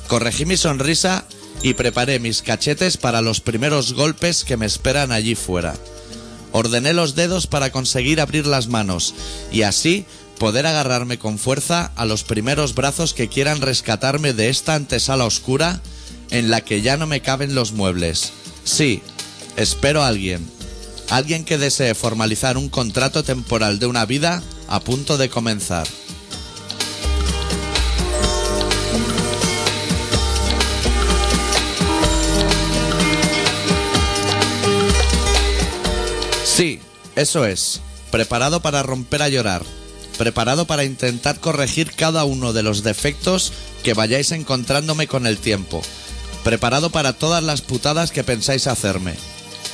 Corregí 0.08 0.44
mi 0.44 0.56
sonrisa 0.56 1.24
y 1.62 1.74
preparé 1.74 2.18
mis 2.18 2.42
cachetes 2.42 2.96
para 2.96 3.22
los 3.22 3.40
primeros 3.40 3.92
golpes 3.92 4.42
que 4.42 4.56
me 4.56 4.66
esperan 4.66 5.12
allí 5.12 5.36
fuera. 5.36 5.76
Ordené 6.50 6.92
los 6.92 7.14
dedos 7.14 7.46
para 7.46 7.70
conseguir 7.70 8.20
abrir 8.20 8.44
las 8.44 8.66
manos 8.66 9.14
y 9.52 9.62
así 9.62 10.04
poder 10.40 10.66
agarrarme 10.66 11.16
con 11.16 11.38
fuerza 11.38 11.92
a 11.94 12.04
los 12.06 12.24
primeros 12.24 12.74
brazos 12.74 13.14
que 13.14 13.28
quieran 13.28 13.60
rescatarme 13.60 14.32
de 14.32 14.48
esta 14.48 14.74
antesala 14.74 15.26
oscura 15.26 15.80
en 16.30 16.50
la 16.50 16.62
que 16.62 16.82
ya 16.82 16.96
no 16.96 17.06
me 17.06 17.22
caben 17.22 17.54
los 17.54 17.70
muebles. 17.70 18.32
Sí, 18.64 19.00
espero 19.56 20.02
a 20.02 20.08
alguien. 20.08 20.59
Alguien 21.10 21.44
que 21.44 21.58
desee 21.58 21.96
formalizar 21.96 22.56
un 22.56 22.68
contrato 22.68 23.24
temporal 23.24 23.80
de 23.80 23.86
una 23.86 24.06
vida 24.06 24.44
a 24.68 24.78
punto 24.78 25.18
de 25.18 25.28
comenzar. 25.28 25.88
Sí, 36.44 36.78
eso 37.16 37.44
es. 37.44 37.80
Preparado 38.12 38.60
para 38.60 38.84
romper 38.84 39.22
a 39.22 39.28
llorar. 39.28 39.64
Preparado 40.16 40.66
para 40.66 40.84
intentar 40.84 41.40
corregir 41.40 41.90
cada 41.90 42.24
uno 42.24 42.52
de 42.52 42.62
los 42.62 42.84
defectos 42.84 43.52
que 43.82 43.94
vayáis 43.94 44.30
encontrándome 44.30 45.08
con 45.08 45.26
el 45.26 45.38
tiempo. 45.38 45.82
Preparado 46.44 46.90
para 46.90 47.14
todas 47.14 47.42
las 47.42 47.62
putadas 47.62 48.12
que 48.12 48.22
pensáis 48.22 48.68
hacerme. 48.68 49.14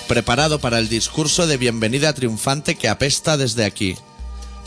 Preparado 0.08 0.60
para 0.60 0.78
el 0.78 0.88
discurso 0.88 1.48
de 1.48 1.56
bienvenida 1.56 2.12
triunfante 2.12 2.76
que 2.76 2.88
apesta 2.88 3.36
desde 3.36 3.64
aquí. 3.64 3.96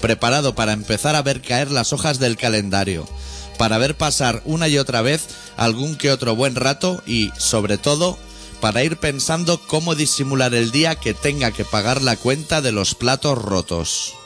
Preparado 0.01 0.53
para 0.53 0.73
empezar 0.73 1.15
a 1.15 1.21
ver 1.21 1.41
caer 1.41 1.71
las 1.71 1.93
hojas 1.93 2.19
del 2.19 2.35
calendario. 2.35 3.07
Para 3.57 3.77
ver 3.77 3.95
pasar 3.95 4.41
una 4.43 4.67
y 4.67 4.77
otra 4.77 5.01
vez 5.01 5.27
algún 5.55 5.95
que 5.95 6.11
otro 6.11 6.35
buen 6.35 6.55
rato 6.55 7.01
y, 7.05 7.31
sobre 7.37 7.77
todo, 7.77 8.17
para 8.59 8.83
ir 8.83 8.97
pensando 8.97 9.61
cómo 9.65 9.95
disimular 9.95 10.53
el 10.53 10.71
día 10.71 10.95
que 10.95 11.13
tenga 11.13 11.51
que 11.51 11.63
pagar 11.63 12.01
la 12.01 12.17
cuenta 12.17 12.61
de 12.61 12.73
los 12.73 12.93
platos 12.93 13.37
rotos. 13.37 14.18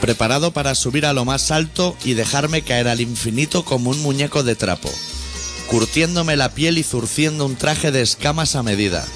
Preparado 0.00 0.52
para 0.52 0.74
subir 0.74 1.06
a 1.06 1.12
lo 1.12 1.24
más 1.24 1.50
alto 1.50 1.96
y 2.04 2.14
dejarme 2.14 2.62
caer 2.62 2.88
al 2.88 3.00
infinito 3.00 3.64
como 3.64 3.90
un 3.90 4.00
muñeco 4.02 4.42
de 4.42 4.56
trapo, 4.56 4.90
curtiéndome 5.68 6.36
la 6.36 6.52
piel 6.52 6.78
y 6.78 6.82
zurciendo 6.82 7.46
un 7.46 7.56
traje 7.56 7.90
de 7.90 8.02
escamas 8.02 8.56
a 8.56 8.62
medida, 8.62 9.06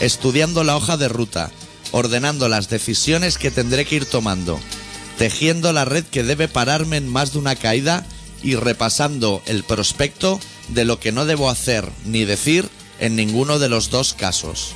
estudiando 0.00 0.64
la 0.64 0.76
hoja 0.76 0.96
de 0.96 1.08
ruta, 1.08 1.50
ordenando 1.92 2.48
las 2.48 2.68
decisiones 2.68 3.38
que 3.38 3.50
tendré 3.50 3.84
que 3.84 3.96
ir 3.96 4.06
tomando, 4.06 4.58
tejiendo 5.18 5.72
la 5.72 5.84
red 5.84 6.04
que 6.04 6.24
debe 6.24 6.48
pararme 6.48 6.96
en 6.96 7.08
más 7.08 7.32
de 7.32 7.38
una 7.38 7.54
caída 7.54 8.06
y 8.42 8.56
repasando 8.56 9.42
el 9.46 9.62
prospecto 9.62 10.40
de 10.68 10.84
lo 10.84 10.98
que 10.98 11.12
no 11.12 11.26
debo 11.26 11.50
hacer 11.50 11.88
ni 12.04 12.24
decir 12.24 12.68
en 12.98 13.16
ninguno 13.16 13.58
de 13.58 13.68
los 13.68 13.90
dos 13.90 14.14
casos. 14.14 14.74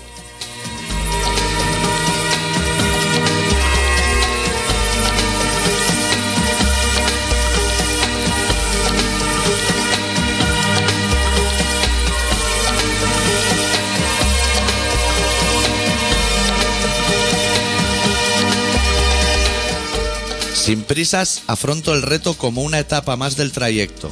Sin 20.67 20.83
prisas, 20.83 21.43
afronto 21.47 21.95
el 21.95 22.03
reto 22.03 22.35
como 22.35 22.62
una 22.62 22.81
etapa 22.81 23.14
más 23.14 23.37
del 23.37 23.53
trayecto, 23.53 24.11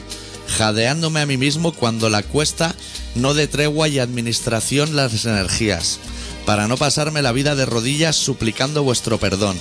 jadeándome 0.56 1.18
a 1.20 1.26
mí 1.26 1.36
mismo 1.36 1.72
cuando 1.72 2.08
la 2.10 2.22
cuesta 2.22 2.76
no 3.16 3.34
de 3.34 3.48
tregua 3.48 3.88
y 3.88 3.98
administración 3.98 4.94
las 4.94 5.24
energías, 5.24 5.98
para 6.46 6.68
no 6.68 6.76
pasarme 6.76 7.22
la 7.22 7.32
vida 7.32 7.56
de 7.56 7.66
rodillas 7.66 8.14
suplicando 8.14 8.84
vuestro 8.84 9.18
perdón, 9.18 9.58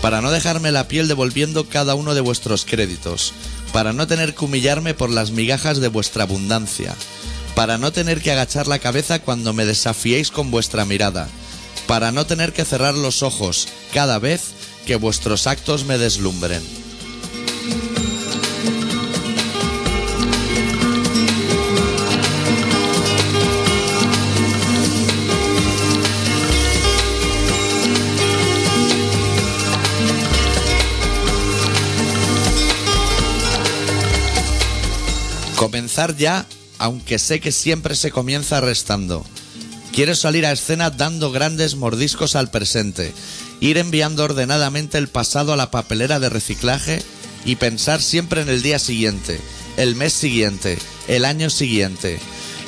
para 0.00 0.22
no 0.22 0.30
dejarme 0.30 0.72
la 0.72 0.88
piel 0.88 1.06
devolviendo 1.06 1.68
cada 1.68 1.94
uno 1.94 2.14
de 2.14 2.22
vuestros 2.22 2.64
créditos, 2.64 3.34
para 3.74 3.92
no 3.92 4.06
tener 4.06 4.34
que 4.34 4.46
humillarme 4.46 4.94
por 4.94 5.10
las 5.10 5.32
migajas 5.32 5.80
de 5.80 5.88
vuestra 5.88 6.22
abundancia, 6.22 6.94
para 7.54 7.76
no 7.76 7.92
tener 7.92 8.22
que 8.22 8.32
agachar 8.32 8.68
la 8.68 8.78
cabeza 8.78 9.18
cuando 9.18 9.52
me 9.52 9.66
desafiéis 9.66 10.30
con 10.30 10.50
vuestra 10.50 10.86
mirada, 10.86 11.28
para 11.86 12.10
no 12.10 12.24
tener 12.24 12.54
que 12.54 12.64
cerrar 12.64 12.94
los 12.94 13.22
ojos 13.22 13.68
cada 13.92 14.18
vez 14.18 14.54
que 14.86 14.96
vuestros 14.96 15.46
actos 15.46 15.84
me 15.84 15.98
deslumbren. 15.98 16.62
Comenzar 35.56 36.16
ya, 36.16 36.44
aunque 36.78 37.20
sé 37.20 37.38
que 37.38 37.52
siempre 37.52 37.94
se 37.94 38.10
comienza 38.10 38.60
restando. 38.60 39.24
Quiero 39.92 40.16
salir 40.16 40.44
a 40.44 40.50
escena 40.50 40.90
dando 40.90 41.30
grandes 41.30 41.76
mordiscos 41.76 42.34
al 42.34 42.50
presente, 42.50 43.12
ir 43.62 43.78
enviando 43.78 44.24
ordenadamente 44.24 44.98
el 44.98 45.06
pasado 45.06 45.52
a 45.52 45.56
la 45.56 45.70
papelera 45.70 46.18
de 46.18 46.28
reciclaje 46.28 47.00
y 47.44 47.56
pensar 47.56 48.02
siempre 48.02 48.42
en 48.42 48.48
el 48.48 48.60
día 48.60 48.80
siguiente, 48.80 49.40
el 49.76 49.94
mes 49.94 50.12
siguiente, 50.12 50.78
el 51.06 51.24
año 51.24 51.48
siguiente, 51.48 52.18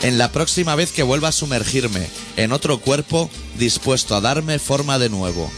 en 0.04 0.18
la 0.18 0.30
próxima 0.30 0.76
vez 0.76 0.92
que 0.92 1.02
vuelva 1.02 1.28
a 1.28 1.32
sumergirme 1.32 2.06
en 2.36 2.52
otro 2.52 2.78
cuerpo 2.78 3.28
dispuesto 3.58 4.14
a 4.14 4.20
darme 4.20 4.60
forma 4.60 5.00
de 5.00 5.10
nuevo. 5.10 5.50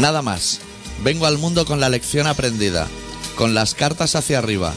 Nada 0.00 0.22
más. 0.22 0.60
Vengo 1.04 1.26
al 1.26 1.36
mundo 1.36 1.66
con 1.66 1.78
la 1.78 1.90
lección 1.90 2.26
aprendida, 2.26 2.88
con 3.36 3.52
las 3.52 3.74
cartas 3.74 4.16
hacia 4.16 4.38
arriba, 4.38 4.72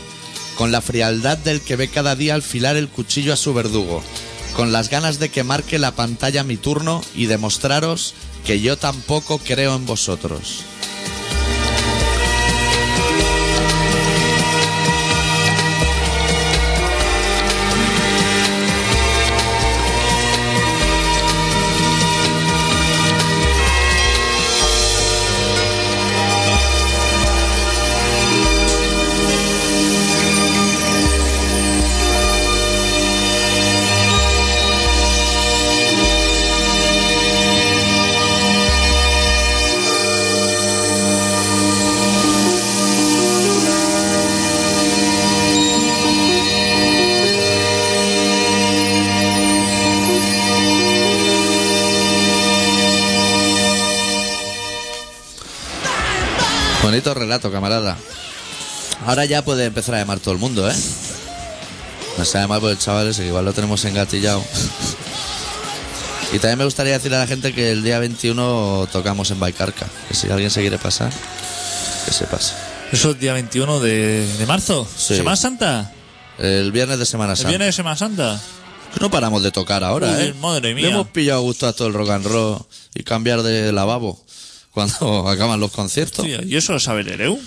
con 0.58 0.74
la 0.74 0.82
frialdad 0.82 1.38
del 1.38 1.62
que 1.62 1.78
ve 1.78 1.88
cada 1.88 2.18
día 2.18 2.34
alfilar 2.34 2.76
el 2.76 2.90
cuchillo 2.90 3.32
a 3.32 3.38
su 3.38 3.54
verdugo, 3.54 4.04
con 4.54 4.74
las 4.74 4.90
ganas 4.90 5.20
de 5.20 5.30
que 5.30 5.46
marque 5.46 5.80
la 5.80 5.96
pantalla 5.96 6.44
mi 6.44 6.58
turno 6.58 7.02
y 7.16 7.28
demostraros 7.28 8.16
que 8.46 8.60
yo 8.60 8.78
tampoco 8.78 9.38
creo 9.38 9.78
en 9.78 9.86
vosotros. 9.86 10.66
Bonito 57.04 57.14
relato, 57.20 57.52
camarada. 57.52 57.98
Ahora 59.06 59.26
ya 59.26 59.44
puede 59.44 59.66
empezar 59.66 59.96
a 59.96 60.00
llamar 60.00 60.20
todo 60.20 60.34
el 60.34 60.40
mundo, 60.40 60.70
¿eh? 60.70 60.76
No 62.18 62.24
se 62.24 62.38
llamar 62.38 62.62
por 62.62 62.72
el 62.72 62.78
chaval 62.78 63.08
ese, 63.10 63.24
que 63.24 63.28
igual 63.28 63.44
lo 63.44 63.52
tenemos 63.54 63.84
engatillado. 63.86 64.42
Y 66.32 66.40
también 66.40 66.60
me 66.60 66.66
gustaría 66.66 66.94
decirle 66.94 67.18
a 67.18 67.22
la 67.22 67.28
gente 67.28 67.54
que 67.54 67.72
el 67.72 67.84
día 67.84 68.00
21 68.00 68.88
tocamos 68.92 69.30
en 69.32 69.40
Baicarca. 69.40 69.86
Que 70.08 70.16
si 70.16 70.30
alguien 70.32 70.50
se 70.50 70.62
quiere 70.62 70.78
pasar, 70.78 71.12
que 72.06 72.12
se 72.14 72.26
pase. 72.26 72.54
Eso 72.92 73.12
es 73.12 73.20
día 73.20 73.34
21 73.34 73.80
de, 73.82 74.26
de 74.38 74.46
marzo. 74.46 74.88
Sí. 74.96 75.18
¿Semana 75.18 75.36
Santa? 75.36 75.92
El 76.38 76.72
viernes 76.72 77.00
de 77.00 77.06
Semana 77.06 77.34
¿El 77.34 77.38
Santa. 77.38 77.50
viernes 77.50 77.68
de 77.68 77.74
Semana 77.74 77.98
Santa? 77.98 78.40
No 79.02 79.12
paramos 79.12 79.44
de 79.44 79.52
tocar 79.52 79.84
ahora, 79.84 80.08
Uy, 80.08 80.24
¿eh? 80.24 80.34
madre 80.40 80.74
mía. 80.74 80.86
Le 80.86 80.92
hemos 80.94 81.08
pillado 81.08 81.42
gusto 81.42 81.68
a 81.68 81.74
todo 81.74 81.88
el 81.88 81.94
rock 81.96 82.12
and 82.12 82.26
roll 82.28 82.66
y 82.96 83.04
cambiar 83.04 83.42
de 83.42 83.72
lavabo 83.74 84.24
cuando 84.74 85.28
acaban 85.30 85.60
los 85.60 85.72
conciertos. 85.72 86.20
Hostia, 86.26 86.42
¿Y 86.46 86.56
eso 86.56 86.74
lo 86.74 86.80
sabe 86.80 87.02
el 87.02 87.10
Ereu? 87.10 87.40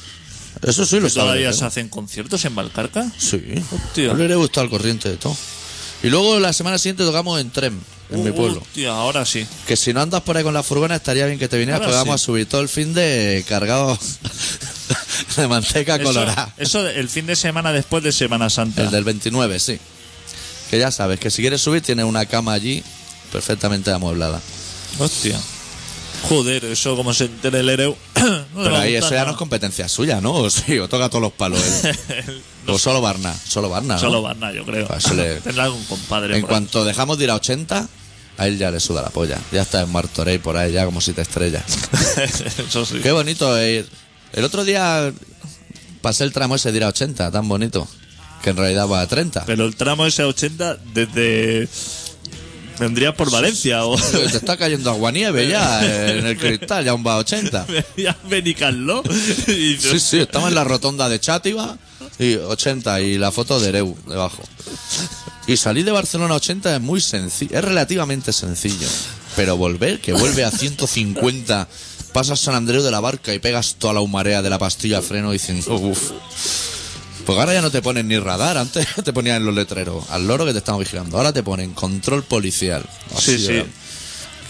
Eso 0.63 0.87
sí 0.87 0.99
lo 1.01 1.09
¿Que 1.09 1.13
¿Todavía 1.15 1.49
sabe. 1.53 1.59
se 1.59 1.65
hacen 1.67 1.89
conciertos 1.89 2.45
en 2.47 2.55
Valcarca? 2.55 3.11
Sí. 3.19 3.43
Hostia. 3.73 4.15
Le 4.15 4.25
he 4.33 4.37
gustado 4.37 4.65
al 4.65 4.71
corriente 4.71 5.09
de 5.11 5.17
todo. 5.17 5.37
Y 6.03 6.09
luego 6.09 6.39
la 6.39 6.53
semana 6.53 6.79
siguiente 6.79 7.05
tocamos 7.05 7.41
en 7.41 7.51
Trem, 7.51 7.79
en 8.11 8.25
mi 8.25 8.31
pueblo. 8.31 8.61
Hostia, 8.61 8.91
ahora 8.91 9.25
sí. 9.27 9.47
Que 9.67 9.77
si 9.77 9.93
no 9.93 10.01
andas 10.01 10.23
por 10.23 10.37
ahí 10.37 10.45
con 10.45 10.55
la 10.55 10.63
furgona 10.63 10.97
estaría 10.97 11.27
bien 11.27 11.39
que 11.39 11.49
te 11.49 11.59
vinieras, 11.59 11.81
Ahora 11.81 11.93
porque 11.99 12.09
vamos 12.09 12.23
a 12.23 12.25
subir 12.25 12.47
todo 12.47 12.61
el 12.61 12.69
fin 12.69 12.95
de 12.95 13.45
cargado 13.49 13.99
de 15.37 15.49
manteca 15.49 15.97
Eso, 15.97 16.05
colorada. 16.05 16.55
eso 16.59 16.87
el 16.89 17.09
fin 17.09 17.27
de 17.27 17.35
semana 17.37 17.73
después 17.73 18.03
de 18.05 18.13
Semana 18.13 18.49
Santa. 18.51 18.83
El 18.83 18.91
del 18.91 19.05
29, 19.05 19.59
sí. 19.59 19.79
Que 20.71 20.79
ya 20.79 20.91
sabes, 20.91 21.19
que 21.21 21.31
si 21.31 21.43
quieres 21.43 21.61
subir 21.61 21.83
tienes 21.83 22.05
una 22.05 22.27
cama 22.27 22.53
allí 22.53 22.83
perfectamente 23.33 23.91
amueblada. 23.91 24.41
Hostia. 24.99 25.39
Joder, 26.23 26.65
eso 26.65 26.97
como 26.97 27.15
se 27.15 27.27
entere 27.27 27.61
el 27.61 27.69
no 27.77 27.85
le 27.85 27.95
Pero 28.55 28.77
a 28.77 28.81
ahí 28.81 28.95
eso 28.97 29.11
ya 29.11 29.25
no 29.25 29.33
es 29.33 29.37
competencia 29.37 29.89
suya, 29.89 30.21
¿no? 30.21 30.33
O 30.35 30.51
sí, 30.51 30.79
o 30.79 30.89
toca 30.89 31.09
todos 31.09 31.23
los 31.23 31.33
palos. 31.33 31.61
él. 31.85 32.43
o 32.67 32.79
solo 32.79 33.01
Barna, 33.01 33.35
solo 33.35 33.69
Barna. 33.69 33.95
¿no? 33.95 34.01
Solo 34.01 34.23
Barna, 34.23 34.53
yo 34.53 34.65
creo. 34.65 34.87
Pues 34.89 35.13
le- 35.13 35.41
Tendrá 35.41 35.65
algún 35.65 35.85
compadre. 35.85 36.37
En 36.37 36.43
ahí. 36.45 36.49
cuanto 36.49 36.85
dejamos 36.85 37.19
de 37.19 37.25
ir 37.25 37.31
a 37.31 37.35
80, 37.37 37.89
a 38.39 38.47
él 38.47 38.59
ya 38.59 38.71
le 38.71 38.81
suda 38.81 39.03
la 39.03 39.11
polla. 39.11 39.39
Ya 39.53 39.63
está 39.63 39.83
en 39.83 39.91
Martorey 39.93 40.39
por 40.39 40.57
ahí, 40.57 40.73
ya 40.73 40.85
como 40.85 41.01
si 41.01 41.13
te 41.13 41.23
estrellas. 41.23 41.65
eso 42.59 42.85
sí. 42.85 43.01
Qué 43.03 43.13
bonito 43.13 43.57
ir. 43.63 43.87
El 44.33 44.45
otro 44.45 44.65
día 44.65 45.13
pasé 46.03 46.25
el 46.25 46.33
tramo 46.33 46.57
ese 46.57 46.71
de 46.73 46.77
ir 46.79 46.85
a 46.85 46.89
80, 46.89 47.31
tan 47.31 47.49
bonito. 47.49 47.87
Que 48.43 48.51
en 48.51 48.57
realidad 48.59 48.87
va 48.89 49.01
a 49.01 49.07
30. 49.09 49.45
Pero 49.47 49.65
el 49.65 49.75
tramo 49.77 50.07
ese 50.07 50.23
80 50.23 50.77
desde... 50.93 51.69
Vendría 52.79 53.15
por 53.15 53.31
Valencia 53.31 53.85
o... 53.85 53.97
Te 53.97 54.37
está 54.37 54.57
cayendo 54.57 54.91
aguanieve 54.91 55.49
ya 55.49 55.85
en 55.85 56.27
el 56.27 56.37
cristal, 56.39 56.85
ya 56.85 56.95
un 56.95 57.07
va 57.07 57.15
a 57.15 57.19
80. 57.19 57.67
ya 57.97 58.17
Benicaló. 58.29 59.03
Y 59.47 59.77
Sí, 59.77 60.01
sí, 60.01 60.19
estamos 60.21 60.49
en 60.49 60.55
la 60.55 60.65
rotonda 60.65 61.09
de 61.09 61.19
Chátiva 61.21 61.77
y 62.19 62.35
80 62.35 63.01
y 63.01 63.19
la 63.19 63.33
foto 63.33 63.61
de 63.61 63.69
Ereu 63.69 63.97
debajo. 64.07 64.43
Y 65.47 65.57
salir 65.57 65.85
de 65.85 65.93
Barcelona 65.93 66.35
a 66.35 66.37
80 66.39 66.77
es 66.77 66.81
muy 66.81 67.01
sencillo, 67.01 67.57
es 67.57 67.65
relativamente 67.65 68.33
sencillo. 68.33 68.89
Pero 69.37 69.57
volver, 69.57 70.01
que 70.01 70.13
vuelve 70.13 70.45
a 70.45 70.51
150, 70.51 71.69
pasas 72.13 72.41
San 72.41 72.55
Andreu 72.55 72.83
de 72.83 72.91
la 72.91 73.01
Barca 73.01 73.35
y 73.35 73.39
pegas 73.39 73.77
toda 73.79 73.95
la 73.95 74.01
humarea 74.01 74.43
de 74.43 74.51
la 74.51 74.59
pastilla 74.59 75.03
freno 75.03 75.33
diciendo, 75.33 75.75
uff. 75.77 76.13
Pues 77.27 77.39
ahora 77.39 77.53
ya 77.53 77.61
no 77.61 77.71
te 77.73 77.83
ponen 77.83 78.07
ni 78.09 78.19
radar, 78.19 78.57
antes 78.57 78.87
te 79.05 79.13
ponían 79.13 79.37
en 79.39 79.47
los 79.47 79.55
letreros, 79.55 80.05
al 80.11 80.27
loro 80.27 80.47
que 80.47 80.53
te 80.53 80.59
estamos 80.59 80.79
vigilando. 80.79 81.17
Ahora 81.17 81.33
te 81.33 81.43
ponen 81.43 81.73
control 81.75 82.23
policial. 82.23 82.85
Sí. 83.19 83.65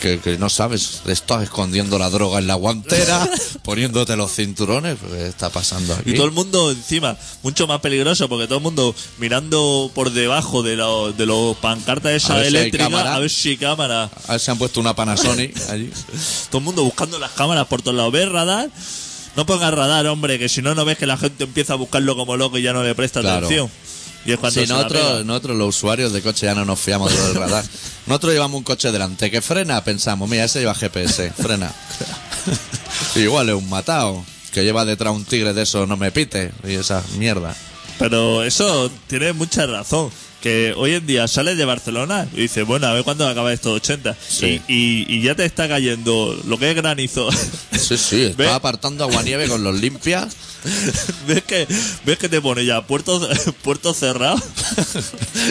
Que, 0.00 0.18
que 0.20 0.36
no 0.36 0.50
sabes, 0.50 1.00
estás 1.06 1.42
escondiendo 1.44 1.98
la 1.98 2.10
droga 2.10 2.38
en 2.38 2.46
la 2.46 2.54
guantera, 2.54 3.26
poniéndote 3.62 4.14
los 4.14 4.30
cinturones, 4.30 4.98
¿qué 5.10 5.26
está 5.26 5.48
pasando 5.48 5.94
aquí? 5.94 6.10
Y 6.10 6.14
todo 6.16 6.26
el 6.26 6.32
mundo 6.32 6.70
encima, 6.70 7.16
mucho 7.42 7.66
más 7.66 7.80
peligroso, 7.80 8.28
porque 8.28 8.46
todo 8.46 8.58
el 8.58 8.62
mundo 8.62 8.94
mirando 9.16 9.90
por 9.94 10.10
debajo 10.12 10.62
de 10.62 10.76
los 10.76 11.16
de 11.16 11.24
los 11.24 11.56
pancartas 11.56 12.12
A 12.12 12.14
esa 12.14 12.34
ver 12.34 12.42
si 12.50 12.56
hay 12.56 12.60
eléctrica, 12.60 12.84
cámara. 12.84 13.14
a 13.14 13.18
ver 13.20 13.30
si 13.30 13.48
hay 13.48 13.56
cámara. 13.56 14.10
A 14.28 14.32
ver 14.32 14.40
si 14.40 14.50
han 14.50 14.58
puesto 14.58 14.80
una 14.80 14.94
Panasonic 14.94 15.56
allí. 15.70 15.90
Todo 16.50 16.58
el 16.58 16.64
mundo 16.64 16.84
buscando 16.84 17.18
las 17.18 17.30
cámaras 17.30 17.66
por 17.66 17.80
todos 17.80 17.96
lados. 17.96 18.12
¿Ves 18.12 18.28
radar? 18.28 18.68
No 19.36 19.44
pongas 19.46 19.72
radar, 19.72 20.06
hombre, 20.06 20.38
que 20.38 20.48
si 20.48 20.62
no, 20.62 20.74
no 20.74 20.84
ves 20.84 20.96
que 20.98 21.06
la 21.06 21.16
gente 21.16 21.44
empieza 21.44 21.74
a 21.74 21.76
buscarlo 21.76 22.16
como 22.16 22.36
loco 22.36 22.58
y 22.58 22.62
ya 22.62 22.72
no 22.72 22.82
le 22.82 22.94
presta 22.94 23.20
Claro. 23.20 23.46
atención. 23.46 23.70
Y 24.24 24.32
es 24.32 24.38
cuando 24.38 24.60
la 24.60 24.66
nosotros, 24.66 25.24
nosotros 25.24 25.56
los 25.56 25.68
usuarios 25.76 26.12
de 26.12 26.20
coche 26.20 26.46
ya 26.46 26.54
no 26.54 26.64
nos 26.64 26.80
fiamos 26.80 27.12
de 27.12 27.18
lo 27.18 27.26
del 27.28 27.34
radar. 27.40 27.64
Nosotros 28.06 28.32
llevamos 28.32 28.58
un 28.58 28.64
coche 28.64 28.90
delante 28.90 29.30
que 29.30 29.40
frena, 29.40 29.84
pensamos, 29.84 30.28
mira, 30.28 30.44
ese 30.44 30.60
lleva 30.60 30.74
GPS, 30.74 31.30
frena. 31.32 31.72
Igual 33.16 33.48
es 33.50 33.54
un 33.54 33.68
matado 33.68 34.24
que 34.52 34.64
lleva 34.64 34.84
detrás 34.84 35.14
un 35.14 35.24
tigre 35.24 35.52
de 35.52 35.62
eso, 35.62 35.86
no 35.86 35.96
me 35.96 36.10
pite, 36.10 36.50
y 36.66 36.74
esa 36.74 37.02
mierda. 37.18 37.54
Pero 37.98 38.42
eso 38.42 38.90
tiene 39.06 39.32
mucha 39.32 39.66
razón. 39.66 40.10
Que 40.46 40.74
hoy 40.76 40.94
en 40.94 41.04
día 41.08 41.26
sales 41.26 41.58
de 41.58 41.64
Barcelona 41.64 42.28
y 42.32 42.42
dices, 42.42 42.64
bueno, 42.64 42.86
a 42.86 42.92
ver 42.92 43.02
cuándo 43.02 43.26
acaba 43.28 43.52
estos 43.52 43.72
80. 43.72 44.16
Sí. 44.28 44.60
Y, 44.68 44.74
y- 44.74 45.06
y 45.16 45.22
ya 45.22 45.34
te 45.34 45.44
está 45.44 45.66
cayendo 45.66 46.40
lo 46.46 46.56
que 46.56 46.70
es 46.70 46.76
granizo. 46.76 47.28
Sí, 47.72 47.96
sí, 47.98 48.22
está 48.38 48.54
apartando 48.54 49.02
aguanieve 49.02 49.48
con 49.48 49.64
los 49.64 49.74
limpias. 49.80 50.36
¿Ves, 51.26 51.42
que, 51.42 51.66
¿Ves 52.04 52.18
que 52.18 52.28
te 52.28 52.40
pone 52.40 52.64
ya 52.64 52.86
puerto, 52.86 53.28
puerto 53.64 53.92
cerrado? 53.92 54.40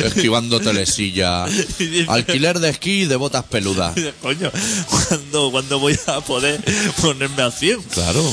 esquivando 0.05 0.61
telesilla, 0.61 1.45
dice- 1.45 2.05
alquiler 2.07 2.59
de 2.59 2.69
esquí 2.69 3.01
y 3.01 3.05
de 3.05 3.17
botas 3.17 3.43
peludas. 3.43 3.97
Y 3.97 3.99
dices, 3.99 4.15
Coño, 4.21 4.49
¿cuándo, 4.89 5.51
¿cuándo 5.51 5.79
voy 5.79 5.99
a 6.07 6.21
poder 6.21 6.61
ponerme 7.01 7.43
a 7.43 7.51
100? 7.51 7.81
Claro. 7.83 8.23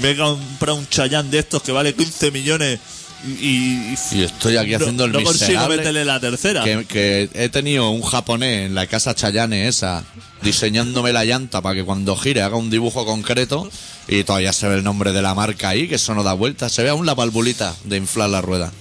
Me 0.00 0.10
he 0.10 0.16
comprado 0.16 0.78
un 0.78 0.88
Chayán 0.88 1.30
de 1.30 1.38
estos 1.38 1.62
que 1.62 1.70
vale 1.72 1.94
15 1.94 2.32
millones 2.32 2.80
y, 3.24 3.94
estoy 3.94 4.56
aquí 4.56 4.72
no, 4.72 4.76
haciendo 4.78 5.04
el 5.04 5.12
no 5.12 5.22
consigo 5.22 5.48
miserable. 5.48 5.76
meterle 5.76 6.04
la 6.04 6.20
tercera. 6.20 6.64
Que, 6.64 6.84
que 6.86 7.30
he 7.34 7.48
tenido 7.48 7.90
un 7.90 8.02
japonés 8.02 8.66
en 8.66 8.74
la 8.74 8.86
casa 8.86 9.14
Chayane 9.14 9.68
esa, 9.68 10.04
diseñándome 10.42 11.12
la 11.12 11.24
llanta 11.24 11.60
para 11.60 11.74
que 11.74 11.84
cuando 11.84 12.16
gire 12.16 12.42
haga 12.42 12.56
un 12.56 12.70
dibujo 12.70 13.06
concreto 13.06 13.70
y 14.08 14.24
todavía 14.24 14.52
se 14.52 14.68
ve 14.68 14.76
el 14.76 14.84
nombre 14.84 15.12
de 15.12 15.22
la 15.22 15.34
marca 15.34 15.70
ahí, 15.70 15.88
que 15.88 15.96
eso 15.96 16.14
no 16.14 16.22
da 16.22 16.32
vuelta. 16.32 16.68
Se 16.68 16.82
ve 16.82 16.90
aún 16.90 17.06
la 17.06 17.14
valvulita 17.14 17.74
de 17.84 17.96
inflar 17.96 18.30
la 18.30 18.40
rueda. 18.40 18.72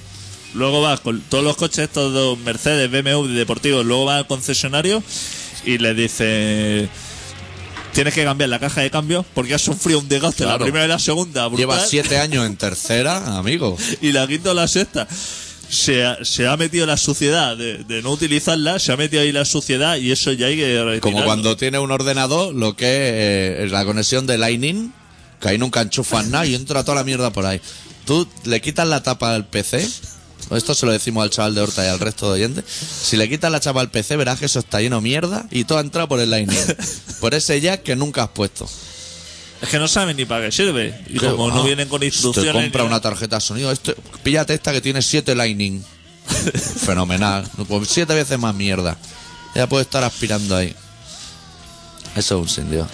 Luego 0.54 0.82
vas 0.82 1.00
con 1.00 1.22
todos 1.22 1.44
los 1.44 1.56
coches 1.56 1.80
estos 1.80 2.14
de 2.14 2.44
Mercedes, 2.44 2.92
BMW, 2.92 3.28
deportivos, 3.34 3.86
luego 3.86 4.06
vas 4.06 4.18
al 4.18 4.28
concesionario 4.28 5.02
y 5.66 5.78
le 5.78 5.94
dice 5.94 6.90
tienes 7.94 8.14
que 8.14 8.24
cambiar 8.24 8.50
la 8.50 8.60
caja 8.60 8.82
de 8.82 8.90
cambio 8.92 9.26
porque 9.34 9.54
has 9.54 9.62
sufrido 9.62 10.00
un 10.00 10.08
desgaste 10.10 10.46
la 10.46 10.58
primera 10.58 10.86
y 10.86 10.88
la 10.88 11.00
segunda 11.00 11.48
brutal, 11.48 11.60
Lleva 11.60 11.86
siete 11.86 12.18
años 12.18 12.46
en 12.46 12.58
tercera, 12.58 13.38
amigo. 13.38 13.78
y 14.02 14.12
la 14.12 14.28
quinta 14.28 14.52
o 14.52 14.54
la 14.54 14.68
sexta. 14.68 15.08
Se 15.70 16.04
ha, 16.04 16.18
se 16.26 16.48
ha 16.48 16.58
metido 16.58 16.86
la 16.86 16.98
suciedad 16.98 17.56
de, 17.56 17.86
de 17.86 18.02
no 18.02 18.12
utilizarla, 18.12 18.78
se 18.78 18.92
ha 18.92 18.98
metido 18.98 19.22
ahí 19.22 19.32
la 19.32 19.46
suciedad 19.46 19.96
y 19.96 20.12
eso 20.12 20.34
ya 20.34 20.48
hay 20.48 20.58
que 20.58 20.84
retirarlo. 20.84 21.00
Como 21.00 21.24
cuando 21.24 21.56
tiene 21.56 21.80
un 21.80 21.92
ordenador, 21.92 22.54
lo 22.54 22.76
que 22.76 22.86
es 22.88 23.60
eh, 23.66 23.68
la 23.70 23.86
conexión 23.86 24.28
de 24.28 24.38
Lightning, 24.38 24.92
que 25.40 25.48
ahí 25.48 25.58
nunca 25.58 25.82
enchufas 25.82 26.28
nada 26.28 26.46
y 26.46 26.56
entra 26.56 26.84
toda 26.84 26.96
la 26.96 27.04
mierda 27.06 27.32
por 27.32 27.46
ahí. 27.46 27.62
Tú 28.06 28.28
le 28.44 28.60
quitas 28.60 28.86
la 28.86 29.02
tapa 29.02 29.34
al 29.34 29.46
PC, 29.46 29.88
esto 30.52 30.74
se 30.74 30.86
lo 30.86 30.92
decimos 30.92 31.24
al 31.24 31.30
chaval 31.30 31.56
de 31.56 31.62
Horta 31.62 31.86
y 31.86 31.90
al 31.90 32.00
resto 32.00 32.28
de 32.28 32.34
oyentes, 32.44 32.66
si 32.68 33.18
le 33.18 33.30
quitas 33.30 33.52
la 33.52 33.60
chapa 33.60 33.82
al 33.82 33.92
PC 33.92 34.16
verás 34.18 34.40
que 34.40 34.46
eso 34.46 34.60
está 34.60 34.80
lleno 34.82 34.98
de 34.98 35.02
mierda 35.04 35.46
y 35.52 35.64
todo 35.64 35.78
ha 35.78 35.82
entrado 35.82 36.08
por 36.08 36.20
el 36.20 36.30
Lightning, 36.30 36.58
por 37.20 37.34
ese 37.34 37.60
jack 37.62 37.84
que 37.84 37.96
nunca 37.96 38.24
has 38.24 38.30
puesto. 38.30 38.68
Es 39.62 39.70
que 39.70 39.78
no 39.78 39.88
saben 39.88 40.18
ni 40.18 40.26
para 40.26 40.46
qué 40.46 40.52
sirve. 40.52 41.00
Y 41.08 41.18
como 41.20 41.50
no 41.50 41.62
Ah, 41.62 41.66
vienen 41.66 41.88
con 41.88 42.00
Te 42.00 42.08
instrucciones. 42.08 42.52
compra 42.54 42.82
ni 42.82 42.88
una 42.88 43.00
tarjeta 43.00 43.36
de 43.36 43.42
sonido, 43.42 43.72
este, 43.72 43.96
píllate 44.24 44.56
esta 44.56 44.72
que 44.72 44.82
tiene 44.82 45.02
siete 45.04 45.36
Lightning. 45.36 45.84
Fenomenal. 46.86 47.48
Pues 47.68 47.88
siete 47.90 48.14
veces 48.16 48.40
más 48.40 48.56
mierda. 48.56 48.98
Ya 49.54 49.68
puede 49.68 49.84
estar 49.84 50.04
aspirando 50.04 50.56
ahí. 50.56 50.76
Eso 52.16 52.36
es 52.38 52.42
un 52.42 52.50
sin 52.50 52.72
Dios. 52.72 52.88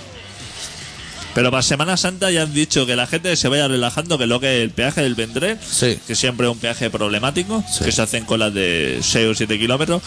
Pero 1.38 1.52
para 1.52 1.62
Semana 1.62 1.98
Santa 1.98 2.32
ya 2.32 2.42
han 2.42 2.52
dicho 2.52 2.88
que 2.88 2.96
la 2.96 3.06
gente 3.06 3.36
se 3.36 3.48
vaya 3.48 3.68
relajando, 3.68 4.18
que 4.18 4.26
lo 4.26 4.40
que 4.40 4.58
es 4.58 4.64
el 4.64 4.72
peaje 4.72 5.02
del 5.04 5.14
Vendré, 5.14 5.60
Sí. 5.70 6.00
que 6.08 6.16
siempre 6.16 6.48
es 6.48 6.52
un 6.52 6.58
peaje 6.58 6.90
problemático, 6.90 7.64
Sí. 7.72 7.84
que 7.86 7.92
se 7.92 8.02
hacen 8.02 8.26
colas 8.26 8.52
de 8.56 9.02
6 9.04 9.28
o 9.28 9.36
7 9.36 9.60
kilómetros, 9.60 10.02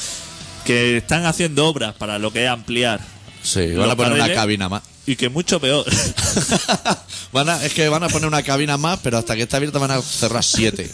que 0.64 0.96
están 0.96 1.26
haciendo 1.26 1.68
obras 1.68 1.94
para 1.94 2.18
lo 2.18 2.32
que 2.32 2.46
es 2.46 2.50
ampliar 2.50 2.98
Sí, 3.44 3.74
van 3.76 3.90
a 3.90 3.94
poner 3.96 4.14
una 4.14 4.34
cabina 4.34 4.68
más. 4.68 4.82
y 5.06 5.14
que 5.14 5.28
mucho 5.28 5.60
peor. 5.60 5.84
Van 7.32 7.48
a- 7.48 7.64
es 7.64 7.72
que 7.74 7.88
van 7.88 8.02
a 8.02 8.08
poner 8.08 8.26
una 8.26 8.42
cabina 8.42 8.76
más, 8.76 8.98
pero 9.00 9.16
hasta 9.18 9.36
que 9.36 9.42
está 9.42 9.58
abierta 9.58 9.78
van 9.78 9.92
a 9.92 10.02
cerrar 10.02 10.42
siete. 10.42 10.90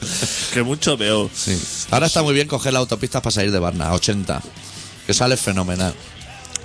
que 0.54 0.62
mucho 0.62 0.96
peor. 0.96 1.28
Sí. 1.34 1.54
Ahora 1.90 2.06
está 2.06 2.22
muy 2.22 2.32
bien 2.32 2.48
coger 2.48 2.72
las 2.72 2.80
autopistas 2.80 3.20
para 3.20 3.30
salir 3.30 3.52
de 3.52 3.58
Barna, 3.58 3.88
a 3.88 3.92
80. 3.94 4.40
Que 5.06 5.12
sale 5.12 5.36
fenomenal. 5.36 5.92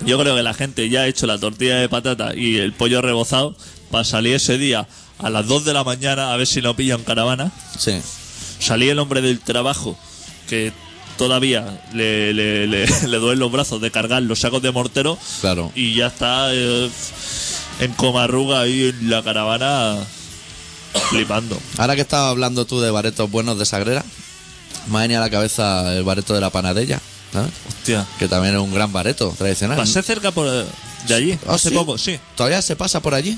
Yo 0.05 0.19
creo 0.19 0.35
que 0.35 0.43
la 0.43 0.53
gente 0.53 0.89
ya 0.89 1.01
ha 1.01 1.07
hecho 1.07 1.25
la 1.27 1.37
tortilla 1.37 1.77
de 1.77 1.89
patata 1.89 2.35
y 2.35 2.57
el 2.57 2.73
pollo 2.73 3.01
rebozado 3.01 3.55
para 3.91 4.03
salir 4.03 4.35
ese 4.35 4.57
día 4.57 4.87
a 5.19 5.29
las 5.29 5.47
2 5.47 5.65
de 5.65 5.73
la 5.73 5.83
mañana 5.83 6.33
a 6.33 6.37
ver 6.37 6.47
si 6.47 6.61
no 6.61 6.75
pillan 6.75 7.03
caravana. 7.03 7.51
Sí. 7.79 7.93
Salí 8.59 8.89
el 8.89 8.99
hombre 8.99 9.21
del 9.21 9.39
trabajo 9.39 9.97
que 10.49 10.73
todavía 11.17 11.81
le, 11.93 12.33
le, 12.33 12.67
le, 12.67 12.85
le 13.07 13.17
duelen 13.17 13.39
los 13.39 13.51
brazos 13.51 13.79
de 13.81 13.89
cargar 13.91 14.21
los 14.23 14.39
sacos 14.39 14.61
de 14.61 14.71
mortero 14.71 15.17
Claro. 15.41 15.71
y 15.75 15.95
ya 15.95 16.07
está 16.07 16.53
eh, 16.53 16.89
en 17.79 17.93
comarruga 17.93 18.59
ahí 18.61 18.89
en 18.89 19.09
la 19.09 19.23
caravana 19.23 19.97
flipando. 21.09 21.57
Ahora 21.77 21.95
que 21.95 22.01
estabas 22.01 22.31
hablando 22.31 22.65
tú 22.65 22.81
de 22.81 22.91
baretos 22.91 23.29
buenos 23.31 23.57
de 23.57 23.65
Sagrera, 23.65 24.03
me 24.91 24.97
ha 24.97 25.01
venido 25.01 25.21
a 25.21 25.23
la 25.25 25.29
cabeza 25.31 25.95
el 25.95 26.03
bareto 26.03 26.33
de 26.33 26.41
la 26.41 26.49
Panadella, 26.49 26.99
¿sabes? 27.35 27.51
Hostia. 27.67 28.05
Que 28.17 28.27
también 28.27 28.55
es 28.55 28.61
un 28.61 28.73
gran 28.73 28.91
bareto 28.91 29.33
tradicional. 29.37 29.77
Pasé 29.77 30.01
cerca 30.01 30.31
por, 30.31 30.47
de 31.07 31.13
allí, 31.13 31.37
¿Ah, 31.47 31.55
hace 31.55 31.69
sí? 31.69 31.75
poco, 31.75 31.97
sí. 31.97 32.19
¿Todavía 32.35 32.61
se 32.61 32.75
pasa 32.75 33.01
por 33.01 33.13
allí? 33.13 33.37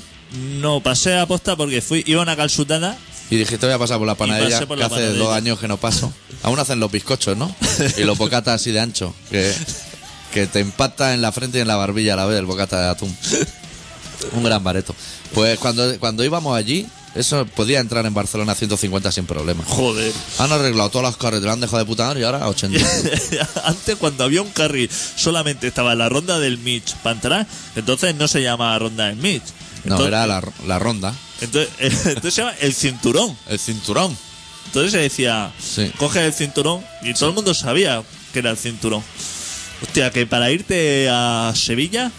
No, 0.60 0.80
pasé 0.80 1.18
a 1.18 1.26
posta 1.26 1.56
porque 1.56 1.80
fui, 1.80 2.04
iba 2.06 2.20
a 2.20 2.22
una 2.22 2.36
calzutada 2.36 2.98
Y 3.30 3.36
dijiste 3.36 3.64
voy 3.64 3.74
a 3.74 3.78
pasar 3.78 3.98
por 3.98 4.06
la 4.06 4.14
por 4.14 4.26
que 4.28 4.76
la 4.76 4.86
hace 4.86 5.12
dos 5.14 5.32
años 5.32 5.58
que 5.58 5.68
no 5.68 5.78
paso. 5.78 6.12
Aún 6.42 6.58
hacen 6.58 6.80
los 6.80 6.90
bizcochos, 6.92 7.36
¿no? 7.36 7.54
Y 7.96 8.04
los 8.04 8.16
bocatas 8.16 8.60
así 8.60 8.70
de 8.70 8.80
ancho, 8.80 9.14
que, 9.30 9.52
que 10.32 10.46
te 10.46 10.60
impacta 10.60 11.14
en 11.14 11.22
la 11.22 11.32
frente 11.32 11.58
y 11.58 11.60
en 11.62 11.68
la 11.68 11.76
barbilla 11.76 12.14
a 12.14 12.16
la 12.16 12.26
vez 12.26 12.38
el 12.38 12.46
bocata 12.46 12.80
de 12.80 12.88
atún. 12.88 13.16
Un 14.32 14.44
gran 14.44 14.62
bareto. 14.62 14.94
Pues 15.32 15.58
cuando, 15.58 15.98
cuando 15.98 16.24
íbamos 16.24 16.56
allí, 16.56 16.86
eso 17.18 17.44
podía 17.46 17.80
entrar 17.80 18.06
en 18.06 18.14
Barcelona 18.14 18.52
a 18.52 18.54
150 18.54 19.10
sin 19.12 19.26
problema. 19.26 19.62
Joder. 19.66 20.12
Han 20.38 20.52
arreglado 20.52 20.90
todas 20.90 21.06
las 21.08 21.16
carreteras, 21.16 21.54
han 21.54 21.60
dejado 21.60 21.78
de 21.78 21.84
puta 21.84 22.14
y 22.18 22.22
ahora 22.22 22.38
a 22.44 22.48
80. 22.48 22.78
Antes, 23.64 23.96
cuando 23.96 24.24
había 24.24 24.42
un 24.42 24.50
carril, 24.50 24.90
solamente 25.16 25.66
estaba 25.66 25.94
la 25.94 26.08
ronda 26.08 26.38
del 26.38 26.58
Mitch 26.58 26.94
para 26.96 27.14
entrar, 27.14 27.46
entonces 27.76 28.14
no 28.14 28.28
se 28.28 28.42
llama 28.42 28.78
ronda 28.78 29.06
del 29.06 29.16
Mitch. 29.16 29.42
No, 29.84 30.04
era 30.06 30.26
la, 30.26 30.42
la 30.66 30.78
ronda, 30.78 31.14
Entonces, 31.40 31.70
entonces 32.06 32.34
se 32.34 32.40
llama 32.42 32.54
el 32.60 32.74
cinturón. 32.74 33.36
el 33.48 33.58
cinturón. 33.58 34.16
Entonces 34.66 34.92
se 34.92 34.98
decía, 34.98 35.52
Sí. 35.58 35.90
coge 35.98 36.26
el 36.26 36.34
cinturón 36.34 36.84
y 37.02 37.14
todo 37.14 37.30
el 37.30 37.34
mundo 37.34 37.54
sabía 37.54 38.02
que 38.32 38.40
era 38.40 38.50
el 38.50 38.58
cinturón. 38.58 39.02
Hostia, 39.82 40.10
que 40.10 40.26
para 40.26 40.50
irte 40.50 41.08
a 41.10 41.52
Sevilla 41.56 42.10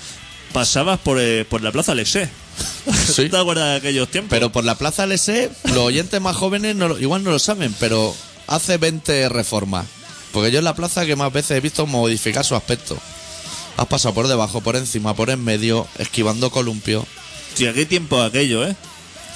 pasabas 0.54 0.97
por, 1.00 1.20
eh, 1.20 1.45
por 1.45 1.62
la 1.62 1.72
Plaza 1.72 1.93
Lesé. 1.93 2.30
Sí. 3.14 3.30
¿Te 3.30 3.38
acuerdas 3.38 3.70
de 3.72 3.76
aquellos 3.78 4.10
tiempos? 4.10 4.30
Pero 4.32 4.51
por 4.51 4.64
la 4.64 4.76
Plaza 4.76 5.05
LS, 5.05 5.49
los 5.66 5.78
oyentes 5.78 6.20
más 6.22 6.36
jóvenes 6.36 6.76
no 6.76 6.88
lo- 6.88 6.99
igual 6.99 7.24
no 7.24 7.32
lo 7.32 7.39
saben, 7.39 7.74
pero 7.80 8.16
hace 8.47 8.78
20 8.78 9.30
reformas. 9.30 9.86
Porque 10.32 10.51
yo 10.51 10.60
es 10.60 10.64
la 10.64 10.76
plaza 10.76 11.05
que 11.05 11.16
más 11.16 11.34
veces 11.34 11.51
he 11.57 11.60
visto 11.60 11.86
modificar 11.88 12.45
su 12.45 12.55
aspecto. 12.55 12.97
Has 13.78 13.88
pasado 13.88 14.14
por 14.14 14.28
debajo, 14.28 14.62
por 14.62 14.76
encima, 14.76 15.16
por 15.16 15.30
en 15.30 15.43
medio, 15.43 15.88
esquivando 15.97 16.51
columpios. 16.51 17.05
Hostia, 17.51 17.74
qué 17.74 17.86
tiempo 17.86 18.22
aquello, 18.22 18.66
¿eh? 18.68 18.76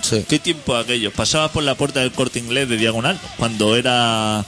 Sí. 0.01 0.23
¿Qué 0.27 0.37
tiempo 0.37 0.75
aquello? 0.75 1.11
Pasabas 1.11 1.51
por 1.51 1.63
la 1.63 1.75
puerta 1.75 2.01
del 2.01 2.11
corte 2.11 2.37
inglés 2.39 2.67
de 2.69 2.77
diagonal 2.77 3.19
cuando 3.37 3.75
era 3.75 4.45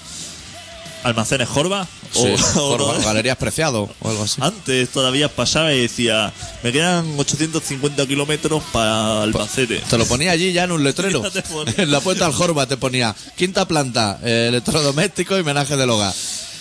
Almacenes 1.06 1.48
Jorba. 1.48 1.88
Sí, 2.12 2.20
o- 2.34 2.38
Jorba. 2.38 2.98
Galerías 3.04 3.38
Preciado 3.38 3.90
o 4.02 4.10
algo 4.10 4.24
así. 4.24 4.42
Antes 4.42 4.90
todavía 4.90 5.30
pasaba 5.30 5.74
y 5.74 5.82
decía, 5.82 6.34
me 6.64 6.72
quedan 6.72 7.14
850 7.18 8.06
kilómetros 8.08 8.64
para 8.72 9.22
Albacete. 9.24 9.80
Te 9.90 9.98
lo 9.98 10.06
ponía 10.06 10.32
allí 10.32 10.52
ya 10.52 10.64
en 10.64 10.72
un 10.72 10.84
letrero. 10.84 11.22
En 11.78 11.92
la 11.92 12.00
puerta 12.02 12.26
al 12.26 12.34
Jorba 12.34 12.66
te 12.68 12.78
ponía 12.78 13.16
quinta 13.38 13.68
planta, 13.68 14.20
eh, 14.24 14.48
electrodoméstico 14.50 15.38
y 15.38 15.44
menaje 15.44 15.78
del 15.78 15.90
hogar. 15.90 16.14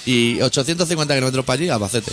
Y 0.06 0.40
850 0.42 1.14
kilómetros 1.14 1.44
para 1.44 1.54
allí, 1.60 1.68
Albacete. 1.70 2.12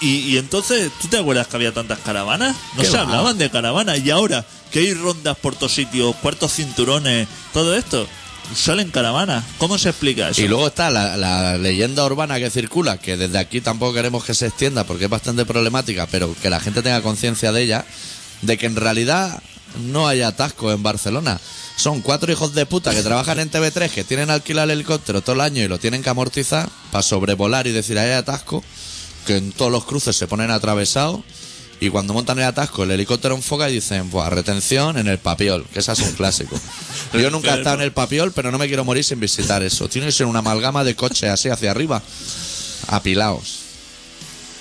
Y, 0.00 0.20
y 0.20 0.38
entonces, 0.38 0.90
¿tú 1.02 1.08
te 1.08 1.18
acuerdas 1.18 1.48
que 1.48 1.56
había 1.56 1.74
tantas 1.74 1.98
caravanas? 1.98 2.56
No 2.76 2.82
¿Qué 2.82 2.88
se 2.88 2.96
va? 2.96 3.02
hablaban 3.02 3.36
de 3.36 3.50
caravanas 3.50 3.98
y 3.98 4.10
ahora 4.10 4.44
que 4.70 4.78
hay 4.78 4.94
rondas 4.94 5.36
por 5.36 5.54
todos 5.56 5.72
sitios, 5.74 6.14
cuartos 6.16 6.52
cinturones, 6.54 7.26
todo 7.52 7.74
esto, 7.74 8.06
salen 8.54 8.90
caravanas. 8.90 9.44
¿Cómo 9.58 9.78
se 9.78 9.90
explica 9.90 10.30
eso? 10.30 10.40
Y 10.40 10.48
luego 10.48 10.68
está 10.68 10.90
la, 10.90 11.56
leyenda 11.58 12.04
urbana 12.04 12.38
que 12.38 12.50
circula, 12.50 12.98
que 12.98 13.16
desde 13.16 13.38
aquí 13.38 13.60
tampoco 13.60 13.94
queremos 13.94 14.24
que 14.24 14.34
se 14.34 14.46
extienda 14.46 14.84
porque 14.84 15.04
es 15.04 15.10
bastante 15.10 15.44
problemática, 15.44 16.06
pero 16.06 16.34
que 16.40 16.50
la 16.50 16.60
gente 16.60 16.82
tenga 16.82 17.02
conciencia 17.02 17.52
de 17.52 17.62
ella, 17.62 17.84
de 18.42 18.58
que 18.58 18.66
en 18.66 18.76
realidad 18.76 19.42
no 19.80 20.08
hay 20.08 20.22
atasco 20.22 20.72
en 20.72 20.82
Barcelona. 20.82 21.40
Son 21.76 22.00
cuatro 22.00 22.32
hijos 22.32 22.54
de 22.54 22.66
puta 22.66 22.94
que 22.94 23.02
trabajan 23.02 23.38
en 23.38 23.50
TV3, 23.50 23.90
que 23.90 24.04
tienen 24.04 24.30
alquilar 24.30 24.64
el 24.64 24.72
helicóptero 24.72 25.20
todo 25.20 25.34
el 25.36 25.40
año 25.42 25.62
y 25.62 25.68
lo 25.68 25.78
tienen 25.78 26.02
que 26.02 26.10
amortizar 26.10 26.68
para 26.90 27.02
sobrevolar 27.02 27.66
y 27.66 27.72
decir 27.72 27.98
hay 27.98 28.12
atasco, 28.12 28.64
que 29.26 29.36
en 29.36 29.52
todos 29.52 29.70
los 29.70 29.84
cruces 29.84 30.16
se 30.16 30.26
ponen 30.26 30.50
atravesados. 30.50 31.20
Y 31.80 31.90
cuando 31.90 32.12
montan 32.12 32.38
el 32.38 32.44
atasco, 32.44 32.82
el 32.82 32.90
helicóptero 32.90 33.36
enfoca 33.36 33.70
y 33.70 33.74
dicen, 33.74 34.10
pues 34.10 34.28
retención 34.30 34.98
en 34.98 35.06
el 35.06 35.18
papiol, 35.18 35.64
que 35.72 35.78
esa 35.78 35.92
es 35.92 36.00
un 36.00 36.12
clásico. 36.12 36.58
Yo 37.12 37.30
nunca 37.32 37.54
he 37.54 37.58
estado 37.58 37.76
en 37.76 37.82
el 37.82 37.92
papiol, 37.92 38.32
pero 38.32 38.50
no 38.50 38.58
me 38.58 38.66
quiero 38.66 38.84
morir 38.84 39.04
sin 39.04 39.20
visitar 39.20 39.62
eso. 39.62 39.88
Tiene 39.88 40.08
que 40.08 40.12
ser 40.12 40.26
una 40.26 40.40
amalgama 40.40 40.82
de 40.82 40.96
coches 40.96 41.30
así 41.30 41.48
hacia 41.48 41.70
arriba, 41.70 42.02
apilados. 42.88 43.60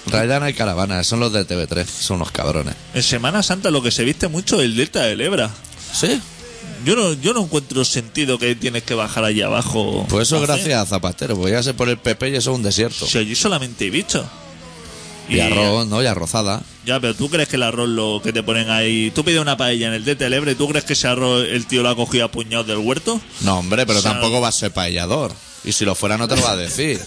En 0.05 0.11
realidad 0.13 0.39
no 0.39 0.45
hay 0.45 0.53
caravanas, 0.53 1.05
son 1.05 1.19
los 1.19 1.33
de 1.33 1.45
TV3, 1.45 1.85
son 1.85 2.17
unos 2.17 2.31
cabrones. 2.31 2.75
En 2.93 3.03
Semana 3.03 3.43
Santa 3.43 3.71
lo 3.71 3.81
que 3.81 3.91
se 3.91 4.03
viste 4.03 4.27
mucho 4.27 4.61
es 4.61 4.65
el 4.65 4.75
delta 4.75 5.01
del 5.01 5.19
Ebra. 5.19 5.49
¿Sí? 5.91 6.21
Yo 6.85 6.95
no, 6.95 7.13
yo 7.13 7.33
no 7.33 7.43
encuentro 7.43 7.83
sentido 7.83 8.37
que 8.37 8.55
tienes 8.55 8.83
que 8.83 8.93
bajar 8.93 9.23
allí 9.23 9.41
abajo. 9.41 10.05
Pues 10.07 10.27
eso 10.27 10.37
es 10.37 10.41
a 10.41 10.53
hacer. 10.53 10.65
gracias 10.65 10.81
a 10.81 10.85
Zapatero, 10.85 11.35
porque 11.35 11.51
ya 11.51 11.63
sé 11.63 11.73
por 11.73 11.89
el 11.89 11.97
PP 11.97 12.29
y 12.29 12.35
eso 12.35 12.51
es 12.51 12.55
un 12.55 12.63
desierto. 12.63 13.05
Si 13.05 13.17
allí 13.17 13.35
solamente 13.35 13.85
hay 13.85 13.89
bicho. 13.89 14.25
Y 15.29 15.39
arroz, 15.39 15.87
¿no? 15.87 16.01
Y 16.01 16.05
arrozada. 16.05 16.61
Ya, 16.85 16.99
pero 16.99 17.13
tú 17.15 17.29
crees 17.29 17.49
que 17.49 17.57
el 17.57 17.63
arroz 17.63 17.89
lo 17.89 18.21
que 18.23 18.31
te 18.31 18.43
ponen 18.43 18.69
ahí. 18.69 19.11
Tú 19.13 19.23
pides 19.25 19.41
una 19.41 19.57
paella 19.57 19.87
en 19.87 19.93
el 19.93 20.05
delta 20.05 20.23
del 20.23 20.33
Ebre, 20.33 20.55
¿tú 20.55 20.67
crees 20.69 20.85
que 20.85 20.93
ese 20.93 21.07
arroz 21.07 21.45
el 21.49 21.65
tío 21.67 21.83
lo 21.83 21.89
ha 21.89 21.95
cogido 21.95 22.25
a 22.25 22.31
puñados 22.31 22.65
del 22.67 22.77
huerto? 22.77 23.19
No, 23.41 23.59
hombre, 23.59 23.85
pero 23.85 23.99
O 23.99 24.01
sea- 24.01 24.13
tampoco 24.13 24.39
va 24.39 24.47
a 24.47 24.51
ser 24.53 24.71
paellador. 24.71 25.33
Y 25.65 25.73
si 25.73 25.83
lo 25.85 25.95
fuera 25.95 26.17
no 26.17 26.27
te 26.27 26.35
lo 26.37 26.43
va 26.43 26.51
a 26.51 26.55
decir. 26.57 26.99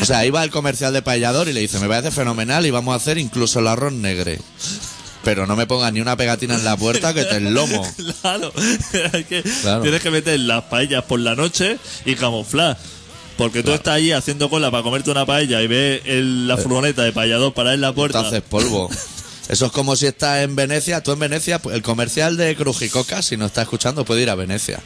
O 0.00 0.04
sea, 0.04 0.24
iba 0.24 0.42
el 0.42 0.50
comercial 0.50 0.92
de 0.92 1.02
paellador 1.02 1.48
y 1.48 1.52
le 1.52 1.60
dice, 1.60 1.78
me 1.78 1.86
parece 1.88 2.10
fenomenal 2.10 2.64
y 2.66 2.70
vamos 2.70 2.94
a 2.94 2.96
hacer 2.96 3.18
incluso 3.18 3.60
el 3.60 3.68
arroz 3.68 3.92
negre. 3.92 4.40
Pero 5.22 5.46
no 5.46 5.54
me 5.56 5.66
pongas 5.66 5.92
ni 5.92 6.00
una 6.00 6.16
pegatina 6.16 6.54
en 6.54 6.64
la 6.64 6.76
puerta 6.76 7.12
que 7.12 7.24
te 7.24 7.36
enlomo. 7.36 7.86
Claro, 8.22 8.52
es 8.56 9.26
que 9.26 9.42
Claro. 9.62 9.82
tienes 9.82 10.00
que 10.02 10.10
meter 10.10 10.40
las 10.40 10.64
paellas 10.64 11.04
por 11.04 11.20
la 11.20 11.34
noche 11.34 11.78
y 12.06 12.14
camuflar. 12.14 12.78
Porque 13.38 13.62
tú 13.62 13.72
estás 13.72 13.94
allí 13.94 14.12
haciendo 14.12 14.50
cola 14.50 14.70
para 14.70 14.82
comerte 14.82 15.10
una 15.10 15.24
paella 15.24 15.62
y 15.62 15.66
ves 15.66 16.02
el- 16.04 16.46
la 16.46 16.56
furgoneta 16.58 17.02
de 17.04 17.12
paellador 17.12 17.54
para 17.54 17.72
en 17.72 17.80
la 17.80 17.92
puerta. 17.94 18.18
Entonces 18.18 18.42
polvo. 18.42 18.90
Eso 19.48 19.64
es 19.66 19.72
como 19.72 19.96
si 19.96 20.04
estás 20.06 20.40
en 20.44 20.54
Venecia. 20.56 21.02
Tú 21.02 21.12
en 21.12 21.20
Venecia, 21.20 21.58
pues, 21.58 21.74
el 21.74 21.80
comercial 21.82 22.36
de 22.36 22.54
Crujicoca, 22.54 23.22
si 23.22 23.38
no 23.38 23.46
está 23.46 23.62
escuchando, 23.62 24.04
puede 24.04 24.20
ir 24.22 24.28
a 24.28 24.34
Venecia. 24.34 24.78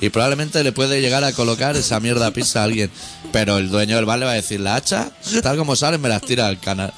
Y 0.00 0.08
probablemente 0.10 0.64
le 0.64 0.72
puede 0.72 1.00
llegar 1.00 1.22
a 1.22 1.32
colocar 1.32 1.76
esa 1.76 2.00
mierda 2.00 2.32
pizza 2.32 2.60
a 2.62 2.64
alguien. 2.64 2.90
Pero 3.32 3.58
el 3.58 3.68
dueño 3.68 3.94
del 3.96 4.06
bar 4.06 4.18
le 4.18 4.24
va 4.24 4.32
a 4.32 4.34
decir, 4.34 4.58
la 4.58 4.74
hacha, 4.74 5.10
tal 5.42 5.56
como 5.56 5.76
salen, 5.76 6.00
me 6.00 6.08
las 6.08 6.22
tira 6.22 6.46
al 6.48 6.58
canal. 6.58 6.92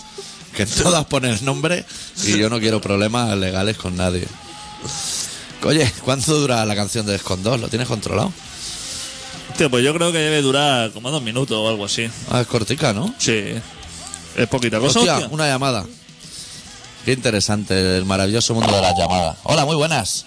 Que 0.57 0.65
todas 0.67 1.05
ponen 1.07 1.33
el 1.33 1.45
nombre 1.45 1.85
y 2.25 2.39
yo 2.39 2.49
no 2.51 2.59
quiero 2.59 2.81
problemas 2.81 3.37
legales 3.37 3.77
con 3.77 3.97
nadie. 3.97 4.27
Oye, 5.65 5.93
¿cuánto 6.05 6.35
dura 6.39 6.65
la 6.65 6.75
canción 6.75 7.05
de 7.07 7.17
Escondor? 7.17 7.61
¿Lo 7.61 7.69
tienes 7.69 7.87
controlado? 7.89 8.33
Hostia, 9.51 9.69
pues 9.69 9.85
yo 9.85 9.93
creo 9.95 10.13
que 10.13 10.19
debe 10.19 10.43
durar 10.43 10.91
como 10.93 11.11
dos 11.11 11.23
minutos 11.23 11.57
o 11.57 11.69
algo 11.69 11.85
así. 11.85 12.09
Ah, 12.31 12.41
es 12.41 12.47
cortica, 12.47 12.93
¿no? 12.93 13.13
Sí. 13.19 13.55
Es 14.37 14.47
poquita 14.49 14.79
cosa. 14.79 14.99
Hostia, 15.01 15.15
hostia. 15.17 15.29
una 15.33 15.47
llamada. 15.49 15.85
Qué 17.05 17.13
interesante 17.13 17.97
el 17.97 18.05
maravilloso 18.05 18.55
mundo 18.55 18.75
de 18.75 18.81
las 18.81 18.97
llamadas. 18.97 19.39
Hola, 19.43 19.65
muy 19.65 19.77
buenas. 19.77 20.27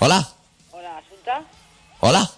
Hola, 0.00 0.28
Hola, 0.72 0.98
¿Asunta? 0.98 1.42
hola. 2.00 2.30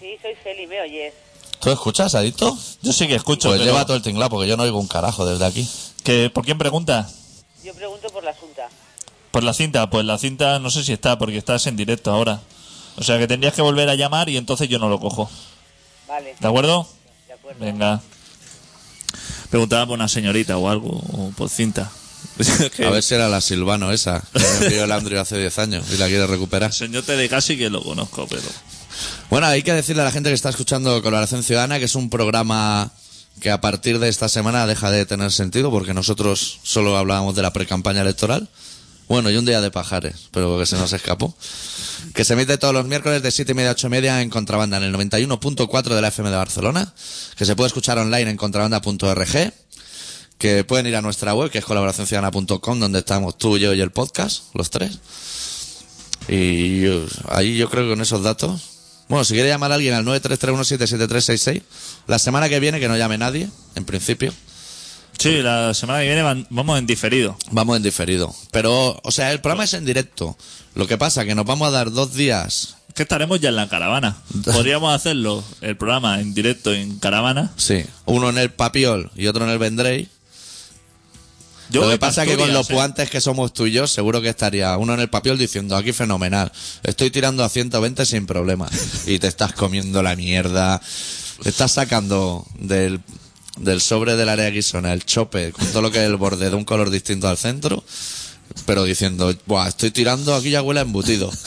Sí, 0.00 0.16
soy 0.20 0.32
Celi, 0.42 0.66
¿me 0.66 0.80
oyes? 0.80 1.14
¿Tú 1.60 1.70
escuchas, 1.70 2.14
Adicto? 2.14 2.56
Yo 2.82 2.92
sí 2.92 3.06
que 3.06 3.14
escucho. 3.14 3.48
Pues 3.48 3.60
pero- 3.60 3.72
lleva 3.72 3.84
todo 3.86 3.96
el 3.96 4.02
tinglado 4.02 4.30
porque 4.30 4.48
yo 4.48 4.56
no 4.56 4.62
oigo 4.64 4.78
un 4.78 4.88
carajo 4.88 5.24
desde 5.26 5.44
aquí. 5.44 5.68
que, 6.04 6.28
¿Por 6.30 6.44
quién 6.44 6.58
pregunta? 6.58 7.08
Yo 7.64 7.72
pregunto 7.74 8.08
por 8.10 8.24
la 8.24 8.30
Asunta. 8.32 8.68
Por 9.30 9.42
la 9.44 9.52
cinta. 9.54 9.88
Pues 9.88 10.04
la 10.04 10.18
cinta 10.18 10.58
no 10.58 10.70
sé 10.70 10.82
si 10.84 10.92
está 10.92 11.18
porque 11.18 11.38
estás 11.38 11.66
en 11.66 11.76
directo 11.76 12.10
ahora. 12.10 12.40
O 12.96 13.02
sea 13.02 13.18
que 13.18 13.26
tendrías 13.26 13.54
que 13.54 13.62
volver 13.62 13.88
a 13.88 13.94
llamar 13.94 14.28
y 14.28 14.36
entonces 14.36 14.68
yo 14.68 14.78
no 14.78 14.88
lo 14.88 15.00
cojo. 15.00 15.30
Vale, 16.08 16.34
¿De 16.38 16.48
acuerdo? 16.48 16.88
de 17.26 17.34
acuerdo. 17.34 17.64
Venga. 17.64 18.00
Preguntaba 19.50 19.86
por 19.86 19.94
una 19.94 20.08
señorita 20.08 20.56
o 20.56 20.68
algo, 20.68 20.88
o 20.88 21.32
por 21.36 21.48
cinta. 21.48 21.90
A 22.86 22.90
ver 22.90 23.02
si 23.02 23.14
era 23.14 23.28
la 23.28 23.40
Silvano 23.40 23.92
esa, 23.92 24.22
que 24.32 24.38
me 24.38 24.66
envió 24.66 24.84
el 24.84 24.92
Andrew 24.92 25.20
hace 25.20 25.38
10 25.38 25.58
años 25.58 25.84
y 25.92 25.96
la 25.96 26.06
quiere 26.06 26.26
recuperar. 26.26 26.72
Señor 26.72 27.02
Te 27.02 27.16
de 27.16 27.28
casi 27.28 27.56
que 27.56 27.68
lo 27.68 27.82
conozco, 27.82 28.26
pero. 28.28 28.42
Bueno, 29.30 29.46
hay 29.46 29.62
que 29.62 29.72
decirle 29.72 30.02
a 30.02 30.04
la 30.04 30.12
gente 30.12 30.28
que 30.28 30.34
está 30.34 30.50
escuchando 30.50 31.02
Colaboración 31.02 31.42
Ciudadana 31.42 31.78
que 31.78 31.86
es 31.86 31.94
un 31.94 32.10
programa 32.10 32.92
que 33.40 33.50
a 33.50 33.60
partir 33.60 33.98
de 33.98 34.08
esta 34.08 34.28
semana 34.28 34.66
deja 34.66 34.90
de 34.90 35.06
tener 35.06 35.32
sentido 35.32 35.70
porque 35.70 35.94
nosotros 35.94 36.60
solo 36.62 36.96
hablábamos 36.96 37.34
de 37.34 37.42
la 37.42 37.52
precampaña 37.52 38.02
electoral. 38.02 38.48
Bueno, 39.08 39.30
y 39.30 39.36
un 39.36 39.44
día 39.44 39.60
de 39.60 39.70
pajares, 39.70 40.28
pero 40.30 40.58
que 40.58 40.66
se 40.66 40.76
nos 40.76 40.92
escapó. 40.92 41.34
Que 42.14 42.24
se 42.24 42.32
emite 42.34 42.58
todos 42.58 42.74
los 42.74 42.86
miércoles 42.86 43.22
de 43.22 43.30
7 43.30 43.52
y 43.52 43.54
media 43.54 43.70
a 43.70 43.72
8 43.72 43.86
y 43.86 43.90
media 43.90 44.20
en 44.22 44.30
Contrabanda, 44.30 44.76
en 44.76 44.82
el 44.84 44.94
91.4 44.94 45.94
de 45.94 46.00
la 46.00 46.08
FM 46.08 46.30
de 46.30 46.36
Barcelona. 46.36 46.94
Que 47.36 47.44
se 47.44 47.56
puede 47.56 47.68
escuchar 47.68 47.98
online 47.98 48.30
en 48.30 48.36
contrabanda.org. 48.36 49.52
Que 50.38 50.64
pueden 50.64 50.86
ir 50.86 50.96
a 50.96 51.02
nuestra 51.02 51.34
web, 51.34 51.50
que 51.50 51.58
es 51.58 51.64
colaboracionciudadana.com, 51.64 52.80
donde 52.80 52.98
estamos 52.98 53.38
tú, 53.38 53.58
yo 53.58 53.72
y 53.74 53.80
el 53.80 53.92
podcast, 53.92 54.44
los 54.54 54.70
tres. 54.70 54.98
Y 56.28 56.80
yo- 56.82 57.06
ahí 57.28 57.56
yo 57.56 57.68
creo 57.70 57.84
que 57.84 57.90
con 57.90 58.00
esos 58.00 58.22
datos. 58.22 58.60
Bueno, 59.08 59.24
si 59.24 59.34
quiere 59.34 59.48
llamar 59.48 59.72
a 59.72 59.74
alguien 59.76 59.94
al 59.94 60.04
933177366, 60.04 61.62
la 62.06 62.18
semana 62.18 62.48
que 62.48 62.58
viene 62.60 62.80
que 62.80 62.88
no 62.88 62.96
llame 62.96 63.18
nadie, 63.18 63.48
en 63.74 63.84
principio. 63.84 64.32
Sí, 65.22 65.42
la 65.42 65.72
semana 65.74 66.00
que 66.00 66.06
viene 66.06 66.22
van- 66.22 66.46
vamos 66.50 66.78
en 66.78 66.86
diferido. 66.86 67.36
Vamos 67.50 67.76
en 67.76 67.82
diferido. 67.82 68.34
Pero, 68.50 68.98
o 69.02 69.10
sea, 69.10 69.32
el 69.32 69.40
programa 69.40 69.64
es 69.64 69.74
en 69.74 69.84
directo. 69.84 70.36
Lo 70.74 70.86
que 70.86 70.98
pasa 70.98 71.24
que 71.24 71.34
nos 71.34 71.44
vamos 71.46 71.68
a 71.68 71.70
dar 71.70 71.90
dos 71.92 72.14
días. 72.14 72.76
Que 72.94 73.02
estaremos 73.04 73.40
ya 73.40 73.50
en 73.50 73.56
la 73.56 73.68
caravana. 73.68 74.16
Podríamos 74.44 74.94
hacerlo, 74.94 75.42
el 75.60 75.76
programa 75.76 76.20
en 76.20 76.34
directo 76.34 76.72
en 76.74 76.98
caravana. 76.98 77.52
Sí. 77.56 77.84
Uno 78.04 78.28
en 78.30 78.38
el 78.38 78.50
Papiol 78.50 79.10
y 79.14 79.26
otro 79.28 79.44
en 79.44 79.50
el 79.50 79.58
Vendrey. 79.58 80.08
Yo 81.70 81.80
Lo 81.80 81.86
voy 81.86 81.94
que 81.94 82.00
pa' 82.00 82.08
pasa 82.08 82.22
es 82.24 82.28
que 82.28 82.34
con 82.34 82.42
Asturias, 82.50 82.58
los 82.58 82.70
¿eh? 82.70 82.74
puantes 82.74 83.08
que 83.10 83.20
somos 83.22 83.54
tú 83.54 83.66
y 83.66 83.72
yo, 83.72 83.86
seguro 83.86 84.20
que 84.20 84.28
estaría 84.28 84.76
uno 84.76 84.92
en 84.92 85.00
el 85.00 85.08
Papiol 85.08 85.38
diciendo 85.38 85.74
aquí 85.74 85.92
fenomenal. 85.94 86.52
Estoy 86.82 87.10
tirando 87.10 87.44
a 87.44 87.48
120 87.48 88.04
sin 88.04 88.26
problema. 88.26 88.68
Y 89.06 89.18
te 89.18 89.28
estás 89.28 89.52
comiendo 89.54 90.02
la 90.02 90.14
mierda. 90.14 90.82
Te 91.42 91.48
estás 91.48 91.72
sacando 91.72 92.46
del, 92.58 93.00
del 93.58 93.80
sobre 93.80 94.16
del 94.16 94.28
área 94.28 94.50
guisona 94.50 94.92
el 94.92 95.04
chope 95.04 95.52
con 95.52 95.66
todo 95.68 95.82
lo 95.82 95.90
que 95.90 95.98
es 95.98 96.04
el 96.04 96.16
borde 96.16 96.50
de 96.50 96.56
un 96.56 96.64
color 96.64 96.90
distinto 96.90 97.28
al 97.28 97.36
centro. 97.38 97.84
Pero 98.66 98.84
diciendo, 98.84 99.34
Buah, 99.46 99.68
estoy 99.68 99.90
tirando, 99.90 100.34
aquí 100.34 100.50
ya 100.50 100.62
huele 100.62 100.80
a 100.80 100.82
embutido. 100.82 101.30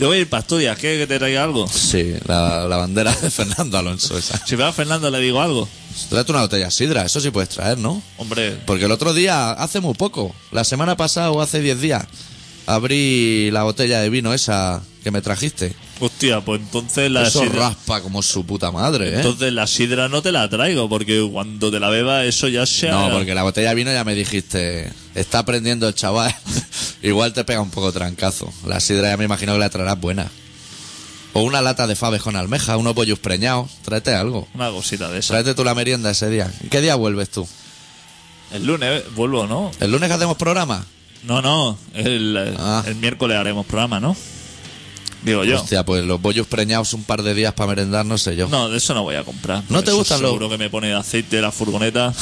Yo 0.00 0.08
voy 0.08 0.18
a 0.18 0.20
ir 0.22 0.28
para 0.28 0.40
Asturias. 0.40 0.76
¿Quieres 0.78 0.98
que 0.98 1.06
te 1.06 1.18
traiga 1.18 1.44
algo? 1.44 1.68
Sí, 1.68 2.14
la, 2.26 2.66
la 2.66 2.76
bandera 2.78 3.14
de 3.14 3.30
Fernando 3.30 3.78
Alonso 3.78 4.18
esa. 4.18 4.44
Si 4.44 4.56
veo 4.56 4.66
a 4.66 4.72
Fernando 4.72 5.08
le 5.10 5.20
digo 5.20 5.40
algo. 5.40 5.68
Tráete 6.08 6.32
una 6.32 6.40
botella 6.40 6.64
de 6.64 6.70
sidra, 6.72 7.04
eso 7.04 7.20
sí 7.20 7.30
puedes 7.30 7.50
traer, 7.50 7.78
¿no? 7.78 8.02
Hombre, 8.16 8.58
Porque 8.66 8.86
el 8.86 8.90
otro 8.90 9.14
día, 9.14 9.52
hace 9.52 9.78
muy 9.80 9.94
poco, 9.94 10.34
la 10.50 10.64
semana 10.64 10.96
pasada 10.96 11.30
o 11.30 11.40
hace 11.40 11.60
10 11.60 11.80
días, 11.80 12.04
abrí 12.66 13.50
la 13.52 13.62
botella 13.62 14.00
de 14.00 14.10
vino 14.10 14.32
esa 14.34 14.82
que 15.04 15.10
me 15.10 15.20
trajiste. 15.22 15.74
Hostia, 16.06 16.40
pues 16.40 16.60
entonces 16.60 17.10
la 17.10 17.22
Eso 17.26 17.40
sidra... 17.42 17.68
raspa 17.68 18.00
como 18.00 18.22
su 18.22 18.44
puta 18.44 18.70
madre, 18.70 19.10
¿eh? 19.10 19.16
Entonces 19.16 19.52
la 19.52 19.66
sidra 19.66 20.08
no 20.08 20.22
te 20.22 20.32
la 20.32 20.48
traigo, 20.48 20.88
porque 20.88 21.26
cuando 21.32 21.70
te 21.70 21.78
la 21.80 21.88
beba 21.90 22.24
eso 22.24 22.48
ya 22.48 22.66
se 22.66 22.88
No, 22.90 23.10
porque 23.10 23.34
la 23.34 23.42
botella 23.42 23.70
de 23.70 23.74
vino 23.74 23.92
ya 23.92 24.04
me 24.04 24.14
dijiste, 24.14 24.92
está 25.14 25.40
aprendiendo 25.40 25.86
el 25.88 25.94
chaval, 25.94 26.34
igual 27.02 27.32
te 27.32 27.44
pega 27.44 27.60
un 27.60 27.70
poco 27.70 27.92
trancazo. 27.92 28.52
La 28.66 28.80
sidra 28.80 29.10
ya 29.10 29.16
me 29.16 29.24
imagino 29.24 29.52
que 29.54 29.58
la 29.58 29.70
traerás 29.70 30.00
buena. 30.00 30.28
O 31.34 31.42
una 31.42 31.62
lata 31.62 31.86
de 31.86 31.96
faves 31.96 32.20
con 32.20 32.36
almeja, 32.36 32.76
unos 32.76 32.92
pollos 32.94 33.18
preñados, 33.18 33.70
tráete 33.82 34.14
algo. 34.14 34.46
Una 34.54 34.70
cosita 34.70 35.08
de 35.10 35.20
esa. 35.20 35.28
Tráete 35.28 35.54
tú 35.54 35.64
la 35.64 35.74
merienda 35.74 36.10
ese 36.10 36.28
día. 36.28 36.52
¿Qué 36.70 36.80
día 36.82 36.94
vuelves 36.94 37.30
tú? 37.30 37.48
El 38.52 38.66
lunes 38.66 39.02
vuelvo, 39.14 39.46
¿no? 39.46 39.70
¿El 39.80 39.90
lunes 39.92 40.08
que 40.08 40.14
hacemos 40.14 40.36
programa? 40.36 40.84
No, 41.22 41.40
no. 41.40 41.78
El, 41.94 42.54
Ah. 42.58 42.82
el 42.86 42.96
miércoles 42.96 43.38
haremos 43.38 43.64
programa, 43.64 43.98
¿no? 43.98 44.14
Digo 45.22 45.44
yo. 45.44 45.60
Hostia, 45.60 45.84
pues 45.84 46.04
los 46.04 46.20
bollos 46.20 46.46
preñados 46.46 46.92
un 46.94 47.04
par 47.04 47.22
de 47.22 47.32
días 47.34 47.54
para 47.54 47.68
merendar, 47.68 48.04
no 48.04 48.18
sé 48.18 48.34
yo. 48.36 48.48
No, 48.48 48.68
de 48.68 48.78
eso 48.78 48.92
no 48.94 49.02
voy 49.04 49.14
a 49.16 49.22
comprar. 49.24 49.62
¿No 49.68 49.82
te 49.82 49.90
Eso 49.90 49.98
gustan 49.98 50.20
los- 50.22 50.30
Seguro 50.32 50.48
que 50.48 50.58
me 50.58 50.68
pone 50.68 50.92
aceite 50.94 51.36
de 51.36 51.42
la 51.42 51.52
furgoneta. 51.52 52.12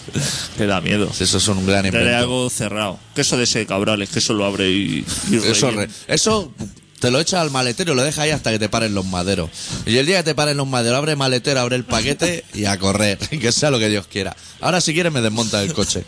que 0.56 0.66
da 0.66 0.80
miedo. 0.80 1.10
Si 1.12 1.24
eso 1.24 1.38
es 1.38 1.48
un 1.48 1.66
gran 1.66 1.82
Te 1.82 1.88
invento. 1.88 2.16
algo 2.16 2.50
cerrado. 2.50 2.98
Queso 3.14 3.36
de 3.36 3.44
ese 3.44 3.66
cabrales, 3.66 4.08
que 4.10 4.20
eso 4.20 4.34
lo 4.34 4.44
abre 4.44 4.70
y, 4.70 5.04
y 5.30 5.36
Eso, 5.36 5.70
re- 5.72 5.88
eso 6.06 6.52
te 7.00 7.10
lo 7.10 7.18
echas 7.20 7.40
al 7.40 7.50
maletero 7.50 7.92
y 7.92 7.96
lo 7.96 8.02
dejas 8.04 8.20
ahí 8.20 8.30
hasta 8.30 8.50
que 8.52 8.58
te 8.60 8.68
paren 8.68 8.94
los 8.94 9.04
maderos. 9.04 9.50
Y 9.84 9.96
el 9.98 10.06
día 10.06 10.18
que 10.18 10.22
te 10.22 10.34
paren 10.36 10.56
los 10.56 10.68
maderos, 10.68 10.96
abre 10.98 11.12
el 11.12 11.18
maletero, 11.18 11.58
abre 11.60 11.74
el 11.76 11.84
paquete 11.84 12.44
y 12.54 12.66
a 12.66 12.78
correr. 12.78 13.18
Que 13.28 13.50
sea 13.50 13.70
lo 13.70 13.78
que 13.80 13.88
Dios 13.88 14.06
quiera. 14.06 14.36
Ahora, 14.60 14.80
si 14.80 14.94
quieres, 14.94 15.12
me 15.12 15.20
desmonta 15.20 15.60
el 15.62 15.72
coche. 15.74 16.04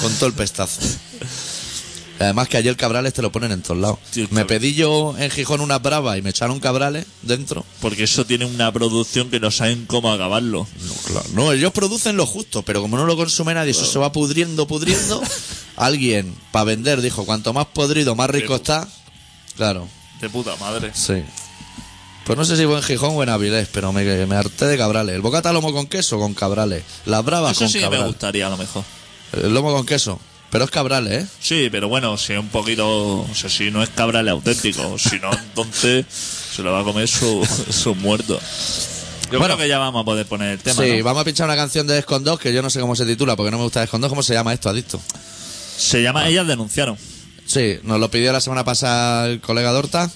Con 0.00 0.12
todo 0.14 0.28
el 0.28 0.34
pestazo. 0.34 0.80
Además 2.18 2.48
que 2.48 2.56
ayer 2.56 2.76
cabrales 2.76 3.12
te 3.12 3.20
lo 3.20 3.30
ponen 3.30 3.52
en 3.52 3.62
todos 3.62 3.78
lados. 3.78 3.98
Sí, 4.10 4.26
me 4.30 4.44
pedí 4.46 4.74
yo 4.74 5.14
en 5.18 5.30
Gijón 5.30 5.60
una 5.60 5.78
brava 5.78 6.16
y 6.16 6.22
me 6.22 6.30
echaron 6.30 6.60
cabrales 6.60 7.06
dentro. 7.22 7.64
Porque 7.80 8.04
eso 8.04 8.24
tiene 8.24 8.46
una 8.46 8.72
producción 8.72 9.28
que 9.28 9.38
no 9.38 9.50
saben 9.50 9.84
cómo 9.86 10.10
acabarlo. 10.12 10.66
No, 10.80 10.94
claro. 11.04 11.26
No, 11.34 11.52
ellos 11.52 11.72
producen 11.72 12.16
lo 12.16 12.24
justo, 12.26 12.62
pero 12.62 12.80
como 12.80 12.96
no 12.96 13.04
lo 13.04 13.16
consume 13.16 13.52
nadie, 13.54 13.72
eso 13.72 13.84
se 13.84 13.98
va 13.98 14.12
pudriendo, 14.12 14.66
pudriendo. 14.66 15.20
Alguien, 15.76 16.34
para 16.52 16.64
vender, 16.64 17.02
dijo, 17.02 17.26
cuanto 17.26 17.52
más 17.52 17.66
podrido, 17.66 18.14
más 18.14 18.30
rico 18.30 18.56
está. 18.56 18.88
Claro. 19.56 19.86
De 20.20 20.30
puta 20.30 20.56
madre. 20.56 20.92
Sí. 20.94 21.22
Pues 22.24 22.36
no 22.38 22.44
sé 22.44 22.56
si 22.56 22.64
fue 22.64 22.76
en 22.76 22.82
Gijón 22.82 23.12
o 23.14 23.22
en 23.22 23.28
Avilés, 23.28 23.68
pero 23.70 23.92
me, 23.92 24.26
me 24.26 24.34
harté 24.36 24.64
de 24.66 24.76
cabrales. 24.78 25.14
El 25.14 25.20
bocata 25.20 25.52
lomo 25.52 25.72
con 25.72 25.86
queso 25.86 26.18
con 26.18 26.34
cabrales. 26.34 26.82
Las 27.04 27.24
bravas 27.24 27.52
Eso 27.52 27.60
con 27.60 27.68
sí 27.68 27.74
que 27.74 27.84
me 27.84 27.90
cabrales. 27.90 28.06
gustaría 28.08 28.46
a 28.46 28.50
lo 28.50 28.56
mejor. 28.56 28.82
El 29.34 29.52
lomo 29.54 29.72
con 29.72 29.84
queso. 29.86 30.18
Pero 30.56 30.64
es 30.64 30.70
cabrales, 30.70 31.24
¿eh? 31.24 31.26
Sí, 31.40 31.68
pero 31.70 31.88
bueno, 31.88 32.16
si 32.16 32.32
es 32.32 32.38
un 32.38 32.48
poquito. 32.48 32.86
O 33.20 33.34
sea, 33.34 33.50
si 33.50 33.70
no 33.70 33.82
es 33.82 33.88
cabrales 33.90 34.32
auténtico. 34.32 34.98
Si 34.98 35.18
no, 35.18 35.30
entonces 35.32 36.04
se 36.08 36.62
lo 36.62 36.72
va 36.72 36.80
a 36.80 36.84
comer 36.84 37.06
su, 37.08 37.46
su 37.70 37.94
muerto. 37.94 38.40
Yo 39.30 39.38
Bueno. 39.38 39.56
creo 39.56 39.58
que 39.58 39.68
ya 39.68 39.78
vamos 39.78 40.02
a 40.02 40.04
poder 40.04 40.24
poner 40.26 40.52
el 40.52 40.58
tema. 40.58 40.82
sí, 40.82 40.98
¿no? 40.98 41.04
vamos 41.04 41.22
a 41.22 41.24
pinchar 41.24 41.46
una 41.46 41.56
canción 41.56 41.86
de 41.86 41.94
Descondos 41.94 42.38
que 42.40 42.52
yo 42.54 42.62
no 42.62 42.70
sé 42.70 42.80
cómo 42.80 42.94
se 42.96 43.04
titula 43.04 43.36
porque 43.36 43.50
no 43.50 43.58
me 43.58 43.64
gusta 43.64 43.80
Descondos. 43.80 44.08
¿Cómo 44.08 44.22
se 44.22 44.34
llama 44.34 44.52
esto, 44.54 44.68
adicto? 44.70 45.00
Se 45.76 46.02
llama 46.02 46.28
Ellas 46.28 46.46
denunciaron. 46.46 46.96
Sí, 47.44 47.78
nos 47.82 48.00
lo 48.00 48.10
pidió 48.10 48.32
la 48.32 48.40
semana 48.40 48.64
pasada 48.64 49.26
el 49.28 49.40
colega 49.40 49.72
Dorta. 49.72 50.10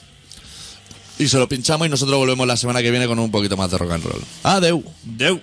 Y 1.18 1.28
se 1.28 1.36
lo 1.36 1.48
pinchamos 1.48 1.86
y 1.86 1.90
nosotros 1.90 2.16
volvemos 2.16 2.46
la 2.46 2.56
semana 2.56 2.80
que 2.80 2.90
viene 2.90 3.06
con 3.06 3.18
un 3.18 3.30
poquito 3.30 3.56
más 3.56 3.70
de 3.70 3.76
rock 3.76 3.92
and 3.92 4.04
roll. 4.04 4.22
Adeu. 4.42 4.82
Deu. 5.04 5.38